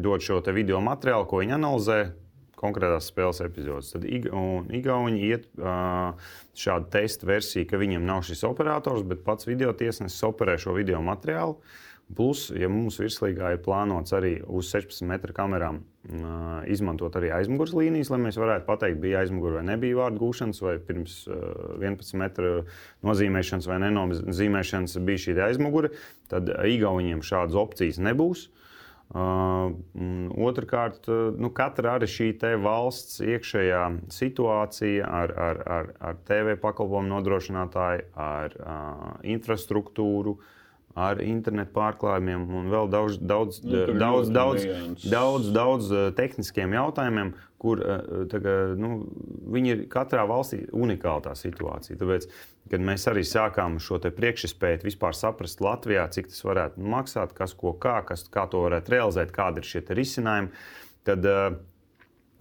dod 0.00 0.24
šo 0.24 0.40
video 0.56 0.80
materiālu, 0.84 1.28
ko 1.28 1.42
viņi 1.42 1.58
analizē. 1.58 2.00
Konkrētās 2.60 3.06
spēles 3.08 3.38
epizodes. 3.40 3.94
Tad 3.94 4.02
Igauni 4.04 5.22
iet 5.30 5.46
uh, 5.56 6.16
šādu 6.52 6.90
testu 6.92 7.28
versiju, 7.28 7.64
ka 7.68 7.80
viņiem 7.80 8.04
nav 8.04 8.20
šis 8.28 8.44
operators, 8.44 9.00
bet 9.08 9.22
pats 9.24 9.48
video 9.48 9.72
tiesnesis 9.72 10.20
operē 10.28 10.58
šo 10.60 10.74
video 10.76 11.00
materiālu. 11.04 11.56
Plus, 12.16 12.48
ja 12.56 12.66
mums 12.70 12.98
virslīgā 12.98 13.52
ir 13.54 13.60
plānots 13.62 14.14
arī 14.16 14.40
uz 14.50 14.70
16 14.72 15.06
metru 15.06 15.34
kamerām 15.36 15.84
izmantot 16.70 17.14
arī 17.20 17.28
aizmugures 17.36 17.74
līnijas, 17.76 18.10
lai 18.10 18.18
mēs 18.24 18.38
varētu 18.40 18.66
pateikt, 18.66 18.98
bija 19.02 19.20
aizmugure 19.20 19.60
vai 19.60 19.66
nebija 19.68 19.98
vārdu 20.00 20.22
gūšanas, 20.22 20.62
vai 20.64 20.78
pirms 20.82 21.20
11 21.28 22.16
metru 22.18 22.52
nozīmēšanas 23.06 23.68
vai 23.70 23.78
nenozīmēšanas 23.84 24.96
bija 25.06 25.24
šī 25.26 25.36
aizmugure, 25.50 25.92
tad 26.32 26.50
Igauniem 26.66 27.22
šādas 27.26 27.58
opcijas 27.60 28.00
nebūs. 28.02 28.48
Uh, 29.10 29.72
Otrakārt, 30.38 31.08
nu, 31.10 31.48
katra 31.50 31.96
arī 31.98 32.06
šī 32.06 32.28
valsts 32.62 33.18
iekšējā 33.26 33.80
situācija 34.14 35.08
ar, 35.10 35.32
ar, 35.34 35.62
ar, 35.66 35.90
ar 35.98 36.20
TV 36.28 36.54
pakalpojumu 36.62 37.10
nodrošinātāju, 37.16 38.06
ar 38.14 38.54
uh, 38.54 39.10
infrastruktūru, 39.26 40.36
uh, 40.38 40.56
ar 40.98 41.20
internetu 41.22 41.70
pārklājumiem 41.76 42.46
un 42.58 42.70
vēl 42.72 42.90
daudz, 42.90 43.18
daudz, 43.22 43.60
nu, 43.62 43.84
daudz, 44.00 44.32
daudz, 44.34 44.64
daudz, 44.66 45.04
daudz, 45.12 45.50
daudz 45.54 45.92
tehniskiem 46.18 46.74
jautājumiem, 46.74 47.32
kur 47.60 47.82
tagad, 48.32 48.74
nu, 48.80 49.04
viņi 49.54 49.72
ir 49.74 49.84
katrā 49.92 50.24
valstī 50.28 50.64
unikāla 50.74 51.28
tā 51.28 51.36
situācija. 51.38 51.98
Tāpēc, 52.00 52.26
kad 52.72 52.84
mēs 52.90 53.06
arī 53.10 53.22
sākām 53.28 53.78
šo 53.82 54.00
priekšspēju 54.02 54.82
vispār 54.88 55.16
saprast 55.16 55.62
Latvijā, 55.62 56.08
cik 56.10 56.32
tas 56.32 56.42
varētu 56.46 56.82
maksāt, 56.82 57.34
kas 57.38 57.54
ko 57.54 57.74
kā, 57.78 58.00
kas, 58.08 58.26
kā 58.32 58.48
to 58.50 58.64
varētu 58.66 58.96
realizēt, 58.96 59.34
kādi 59.36 59.62
ir 59.62 59.70
šie 59.70 59.84
risinājumi, 59.94 60.50
tad 61.06 61.28
uh, 61.28 61.52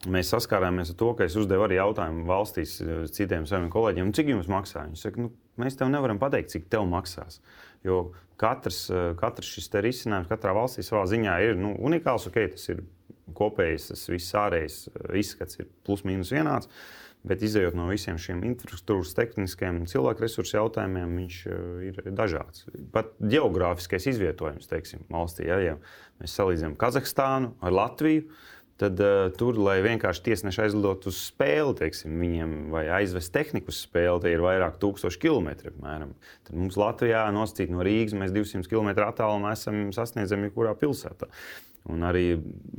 mēs 0.07 0.31
saskārāmies 0.31 0.93
ar 0.93 0.97
to, 0.99 1.11
ka 1.17 1.27
es 1.27 1.35
uzdevu 1.39 1.65
arī 1.65 1.79
jautājumu 1.79 2.25
valstīs 2.29 2.77
citiem 3.15 3.45
saviem 3.49 3.69
kolēģiem, 3.73 4.13
cik 4.15 4.31
jums 4.33 4.49
maksā. 4.51 4.87
Viņi 4.87 5.01
saka, 5.01 5.25
nu, 5.25 5.33
mēs 5.59 5.77
tev 5.79 5.91
nevaram 5.91 6.21
pateikt, 6.21 6.53
cik 6.55 6.69
tev 6.71 6.87
maksās. 6.89 7.41
Jo 7.85 8.09
katrs, 8.39 8.85
eh, 8.89 9.11
katrs 9.19 9.51
šis 9.55 9.69
risinājums 9.85 10.31
katrā 10.31 10.55
valstī 10.57 10.85
savā 10.85 11.05
ziņā 11.09 11.35
ir 11.47 11.59
nu, 11.59 11.75
unikāls. 11.75 12.29
Okay, 12.29 12.49
tas 12.53 12.69
ir 12.71 12.83
kopējs, 13.35 13.91
tas 13.91 14.07
viss 14.09 14.37
ārējais 14.37 14.81
eh, 14.87 15.13
izskats 15.21 15.59
ir 15.59 15.69
plus 15.85 16.05
mīnus 16.07 16.33
vienāds. 16.35 16.71
Bet 17.27 17.41
izējot 17.43 17.75
no 17.75 17.89
visiem 17.89 18.15
šiem 18.15 18.45
infrastruktūras, 18.47 19.11
tehniskiem 19.17 19.81
un 19.81 19.89
cilvēku 19.91 20.23
resursu 20.23 20.55
jautājumiem, 20.55 21.17
viņš 21.19 21.39
eh, 21.47 21.89
ir 21.89 22.13
dažāds. 22.15 22.69
Pat 22.95 23.11
geogrāfiskais 23.19 24.07
izvietojums, 24.13 24.69
teiksim, 24.71 25.03
valstī, 25.11 25.49
ja, 25.51 25.59
ja 25.63 25.75
mēs 26.21 26.37
salīdzinām 26.39 26.79
Kazahstānu 26.79 27.51
ar 27.59 27.75
Latviju, 27.75 28.23
uh, 28.23 28.58
tad 28.79 29.01
uh, 29.03 29.27
tur, 29.35 29.59
lai 29.59 29.77
vienkārši 29.85 30.23
tiesneši 30.29 30.63
aizlidotu 30.65 31.11
uz 31.11 31.19
spēli, 31.27 31.75
teiksim, 31.81 32.15
viņiem 32.23 32.55
vai 32.73 32.85
aizvest 32.99 33.33
tehniku 33.35 33.73
uz 33.73 33.83
spēli, 33.85 34.23
tie 34.23 34.33
ir 34.35 34.43
vairāk 34.45 34.79
tūkstoši 34.81 35.21
kilometri. 35.21 35.73
Apmēram. 35.73 36.15
Tad 36.47 36.59
mums 36.59 36.79
Latvijā 36.79 37.25
nosacīt 37.35 37.73
no 37.73 37.85
Rīgas, 37.85 38.17
mēs 38.19 38.35
200 38.35 38.71
km 38.71 38.93
attālumā 39.09 39.53
esam 39.57 39.89
sasniedzami 39.95 40.49
jebkurā 40.49 40.75
pilsētā. 40.79 41.29
Un 41.89 42.03
arī 42.05 42.25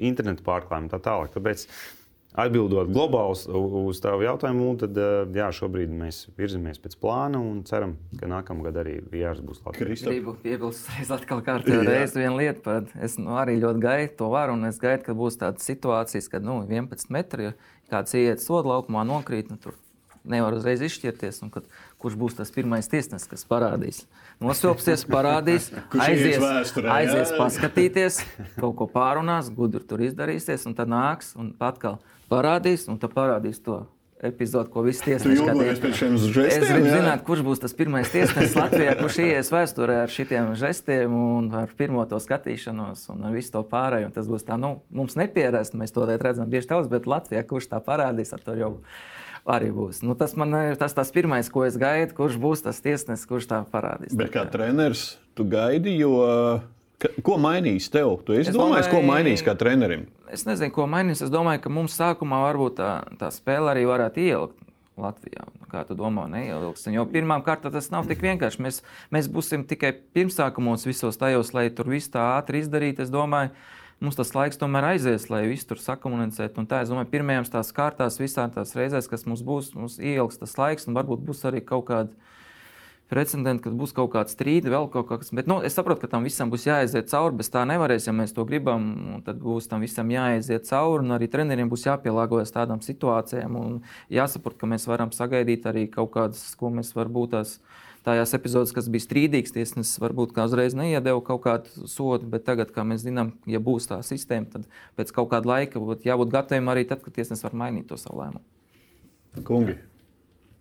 internetu 0.01 0.44
pārklājumu 0.46 0.92
tā 0.92 1.01
tālāk. 1.03 1.32
Tāpēc, 1.34 1.64
uh, 1.66 1.99
Atbildot 2.39 2.93
globāli 2.95 3.35
uz, 3.35 3.43
uz 3.91 3.99
tavu 4.03 4.22
jautājumu, 4.22 4.68
tad 4.78 4.99
eh, 5.03 5.24
jā, 5.35 5.49
šobrīd 5.55 5.91
mēs 5.91 6.22
virzamies 6.39 6.78
pēc 6.78 6.95
plāna 7.03 7.41
un 7.43 7.64
ceram, 7.66 7.97
ka 8.20 8.28
nākamgad 8.31 8.78
arī 8.85 9.01
VRs 9.11 9.43
būs 9.43 9.64
Latvijas. 9.66 10.05
Gribu 10.07 10.37
piebilst, 10.39 10.87
es 11.03 11.11
atkal 11.11 11.43
kārtējo 11.47 11.83
reizi 11.89 12.22
vienu 12.22 12.39
lietu, 12.39 12.62
par, 12.68 12.87
es 13.03 13.18
nu, 13.18 13.35
arī 13.41 13.59
ļoti 13.59 13.83
gaidu 13.83 14.14
to 14.22 14.31
varu, 14.31 14.55
un 14.55 14.70
es 14.70 14.78
gaidu, 14.83 15.09
ka 15.09 15.18
būs 15.18 15.41
tādas 15.43 15.66
situācijas, 15.66 16.31
kad 16.31 16.47
nu, 16.47 16.61
11 16.70 17.11
metri, 17.11 17.51
kāds 17.91 18.14
iet 18.14 18.45
sodu 18.45 18.76
laukumā, 18.76 19.03
nokrīt, 19.11 19.51
nu, 19.51 19.59
tur 19.59 19.74
nevar 20.25 20.57
uzreiz 20.57 20.83
izšķirties, 20.85 21.41
kad, 21.55 21.68
kurš 22.01 22.16
būs 22.21 22.37
tas 22.39 22.53
pirmais 22.55 22.89
tiesnesis, 22.91 23.29
kas 23.31 23.47
parādīs. 23.49 24.03
Nosvilpsies, 24.43 25.07
parādīs, 25.11 25.71
aizies, 26.07 26.41
vēsturē, 26.43 26.93
aizies 26.99 27.33
paskatīties, 27.39 28.21
kaut 28.59 28.77
ko 28.81 28.91
pārunās, 28.91 29.53
gudri 29.55 29.85
tur 29.87 30.05
izdarīsies, 30.05 30.66
un 30.68 30.77
tad 30.79 30.93
nāks 30.93 31.35
un 31.39 31.55
atkal 31.61 32.01
parādīs, 32.33 32.89
un 32.91 33.01
tad 33.01 33.16
parādīs 33.16 33.62
to 33.64 33.83
epizodi, 34.23 34.68
ko 34.73 34.83
visi 34.85 35.05
tiesneši 35.07 35.41
skatīja. 35.41 35.75
Es 36.45 36.66
gribu 36.68 36.91
zināt, 36.93 37.23
kurš 37.25 37.43
būs 37.45 37.62
tas 37.62 37.75
pirmais 37.77 38.11
tiesnesis 38.12 38.57
Latvijā, 38.59 38.95
kurš 38.99 39.21
ies 39.25 39.53
vēsturē 39.53 40.03
ar 40.05 40.12
šiem 40.12 40.53
žestiem 40.61 41.14
un 41.16 41.49
ar 41.62 41.73
pirmo 41.77 42.05
to 42.09 42.21
skatīšanos 42.21 43.07
un 43.14 43.25
ar 43.29 43.37
visu 43.37 43.55
to 43.57 43.64
pārējo. 43.71 44.11
Tas 44.14 44.29
būs 44.31 44.45
tā, 44.49 44.59
nu, 44.61 44.77
mums 44.93 45.16
nepierast, 45.21 45.77
mēs 45.79 45.97
to 45.97 46.05
redzam 46.11 46.53
bieži 46.53 46.68
daudz, 46.75 46.91
bet 46.93 47.09
Latvijā, 47.09 47.45
kurš 47.49 47.71
tā 47.73 47.81
parādīs, 47.85 48.35
ar 48.37 48.45
to 48.45 48.59
jau 48.61 48.75
arī 49.49 49.70
būs. 49.74 50.03
Nu, 50.07 50.16
tas 50.18 50.36
man 50.38 50.57
ir 50.59 50.76
tas, 50.80 50.97
tas 50.97 51.12
pirmais, 51.14 51.49
ko 51.53 51.64
es 51.68 51.78
gaidu, 51.80 52.16
kurš 52.16 52.41
būs 52.41 52.66
tas 52.66 52.82
tiesnesis, 52.84 53.28
kurš 53.30 53.49
tā 53.51 53.62
parādīs. 53.70 54.16
Bet 54.16 54.34
kā 54.34 54.45
treneris, 54.51 55.14
tu 55.38 55.49
gaidi, 55.49 55.97
jo 56.01 56.18
Ka, 57.01 57.09
ko 57.24 57.38
mainīs 57.41 57.86
tev? 57.88 58.18
Tu 58.26 58.34
es 58.43 58.51
domāju, 58.53 58.84
ko 58.93 58.99
mainīs 59.01 59.41
kā 59.45 59.55
trenerim? 59.57 60.05
Es 60.28 60.45
nezinu, 60.45 60.72
ko 60.74 60.84
mainīs. 60.91 61.22
Es 61.24 61.30
domāju, 61.32 61.62
ka 61.64 61.72
mums 61.72 61.95
sākumā 61.97 62.43
varbūt 62.45 62.76
tā, 62.76 62.91
tā 63.16 63.30
spēle 63.32 63.72
arī 63.72 63.86
varētu 63.88 64.20
ielikt. 64.20 64.66
Latvijā. 65.01 65.47
Kā 65.70 65.84
tu 65.88 65.95
domā, 65.97 66.26
neievilksim? 66.28 66.93
Jo 66.93 67.07
pirmām 67.09 67.41
kārtām 67.47 67.72
tas 67.72 67.88
nav 67.95 68.05
tik 68.11 68.20
vienkārši. 68.24 68.61
Mēs, 68.61 68.80
mēs 69.14 69.30
būsim 69.32 69.64
tikai 69.70 69.95
pirmsākumos 70.12 70.84
visos 70.84 71.16
tajos, 71.16 71.55
lai 71.57 71.70
tur 71.72 71.88
viss 71.88 72.12
tā 72.12 72.34
ātri 72.34 72.61
izdarītu. 72.61 73.07
Es 73.07 73.12
domāju, 73.14 73.55
mums 74.01 74.18
tas 74.18 74.32
laiks 74.34 74.61
tomēr 74.61 74.94
aizies, 74.94 75.28
lai 75.32 75.44
viss 75.51 75.68
tur 75.68 75.80
sakomunicētu. 75.80 76.62
Un 76.62 76.68
tā, 76.70 76.82
es 76.84 76.92
domāju, 76.92 77.11
pirmajām 77.12 77.48
tās 77.53 77.72
kārtās, 77.76 78.20
visām 78.20 78.53
tās 78.55 78.74
reizēs, 78.78 79.09
kas 79.11 79.26
mums 79.28 79.44
būs, 79.46 79.74
mums 79.76 79.98
ieliks 80.01 80.40
tas 80.40 80.57
laiks, 80.61 80.88
un 80.88 80.98
varbūt 80.98 81.24
būs 81.26 81.44
arī 81.48 81.62
kaut 81.64 81.88
kāda 81.92 82.30
precedenti, 83.11 83.64
kad 83.66 83.74
būs 83.76 83.92
kaut 83.94 84.12
kāds 84.14 84.34
strīds, 84.36 84.70
vēl 84.70 84.86
kaut 84.92 85.09
kas. 85.11 85.32
Bet 85.34 85.51
nu, 85.51 85.59
es 85.66 85.74
saprotu, 85.76 86.05
ka 86.05 86.12
tam 86.12 86.26
visam 86.26 86.51
būs 86.53 86.68
jāaiziet 86.68 87.11
cauri. 87.11 87.40
Bez 87.40 87.51
tā 87.53 87.64
nevarēs, 87.68 88.07
ja 88.07 88.14
mēs 88.14 88.34
to 88.36 88.46
gribam. 88.48 89.20
Tad 89.26 89.40
būs 89.42 89.66
tam 89.70 89.82
visam 89.84 90.11
jāaiziet 90.14 90.68
cauri, 90.70 91.09
arī 91.16 91.28
treneriem 91.30 91.70
būs 91.72 91.88
jāpielāgojas 91.88 92.55
tādām 92.55 92.82
situācijām. 92.86 93.59
Jāsaprot, 94.14 94.59
ka 94.61 94.70
mēs 94.70 94.86
varam 94.90 95.12
sagaidīt 95.14 95.66
arī 95.66 95.88
kaut 95.90 96.14
kādas, 96.14 96.44
ko 96.59 96.70
mēs 96.74 96.94
varbūt 96.96 97.34
tās. 97.36 97.59
Tajās 98.07 98.32
epizodēs, 98.36 98.72
kas 98.72 98.88
bija 98.92 99.05
strīdīgs, 99.05 99.53
tiesnesis 99.53 100.01
varbūt 100.01 100.32
kā 100.36 100.46
uzreiz 100.48 100.72
neiedeva 100.78 101.20
kaut 101.24 101.42
kādu 101.44 101.90
sodu, 101.90 102.24
bet 102.32 102.46
tagad, 102.46 102.72
kā 102.72 102.86
mēs 102.86 103.05
zinām, 103.05 103.34
ja 103.51 103.61
būs 103.61 103.90
tā 103.90 104.01
sistēma, 104.07 104.48
tad 104.55 104.64
pēc 104.96 105.12
kaut 105.18 105.28
kāda 105.34 105.53
laika 105.53 105.82
būtu 105.82 106.09
jābūt 106.09 106.32
gataviem 106.32 106.72
arī 106.72 106.86
tad, 106.88 107.05
kad 107.05 107.18
tiesnesis 107.18 107.44
var 107.44 107.59
mainīt 107.66 107.90
to 107.92 108.01
savu 108.01 108.22
lēmumu. 108.22 109.44
Kungi, 109.46 109.76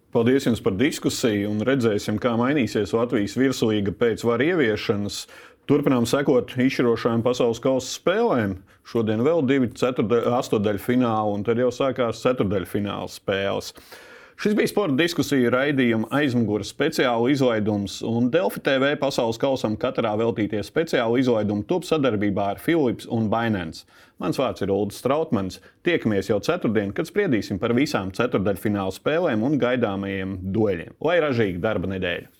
Paldies 0.09 0.47
jums 0.47 0.61
par 0.65 0.73
diskusiju 0.73 1.51
un 1.51 1.59
redzēsim, 1.61 2.15
kā 2.17 2.31
mainīsies 2.33 2.95
Latvijas 2.97 3.35
virslīga 3.37 3.91
pēc 3.93 4.23
varu 4.25 4.47
ieviešanas. 4.47 5.19
Turpinām 5.69 6.07
sekot 6.09 6.55
izšķirošajām 6.57 7.21
pasaules 7.21 7.61
kausa 7.61 7.91
spēlēm. 7.93 8.55
Šodien 8.89 9.21
vēl 9.21 9.43
divi 9.45 9.69
astotdaļu 9.69 10.81
fināli, 10.81 11.35
un 11.37 11.45
tad 11.45 11.61
jau 11.61 11.69
sākās 11.69 12.23
ceturdaļu 12.23 12.71
fināla 12.71 13.11
spēles. 13.13 13.75
Šis 14.39 14.53
bija 14.55 14.69
sporta 14.71 14.95
diskusija 14.95 15.49
raidījuma 15.51 16.07
aizmugures 16.15 16.69
speciāla 16.71 17.27
izlaidums, 17.33 17.97
un 18.07 18.29
Delfi 18.31 18.61
TV 18.63 18.93
pasaules 19.01 19.35
kausam 19.41 19.75
katrā 19.81 20.13
veltītie 20.21 20.61
speciāla 20.63 21.19
izlaidumi 21.19 21.67
top 21.67 21.83
sadarbībā 21.83 22.45
ar 22.53 22.63
Philips 22.63 23.09
un 23.11 23.27
Binance. 23.33 23.83
Mans 24.23 24.39
vārds 24.39 24.63
ir 24.63 24.71
Ulrichs 24.71 25.03
Strautmans. 25.03 25.59
Tiekamies 25.83 26.31
jau 26.31 26.39
ceturtdien, 26.39 26.95
kad 26.95 27.11
spriedīsim 27.11 27.59
par 27.59 27.75
visām 27.75 28.15
ceturdaļfināla 28.15 28.95
spēlēm 28.95 29.43
un 29.43 29.59
gaidāmajiem 29.59 30.39
dueļiem. 30.55 30.95
Lai 31.03 31.19
ražīga 31.25 31.65
darba 31.67 31.91
nedēļa! 31.97 32.38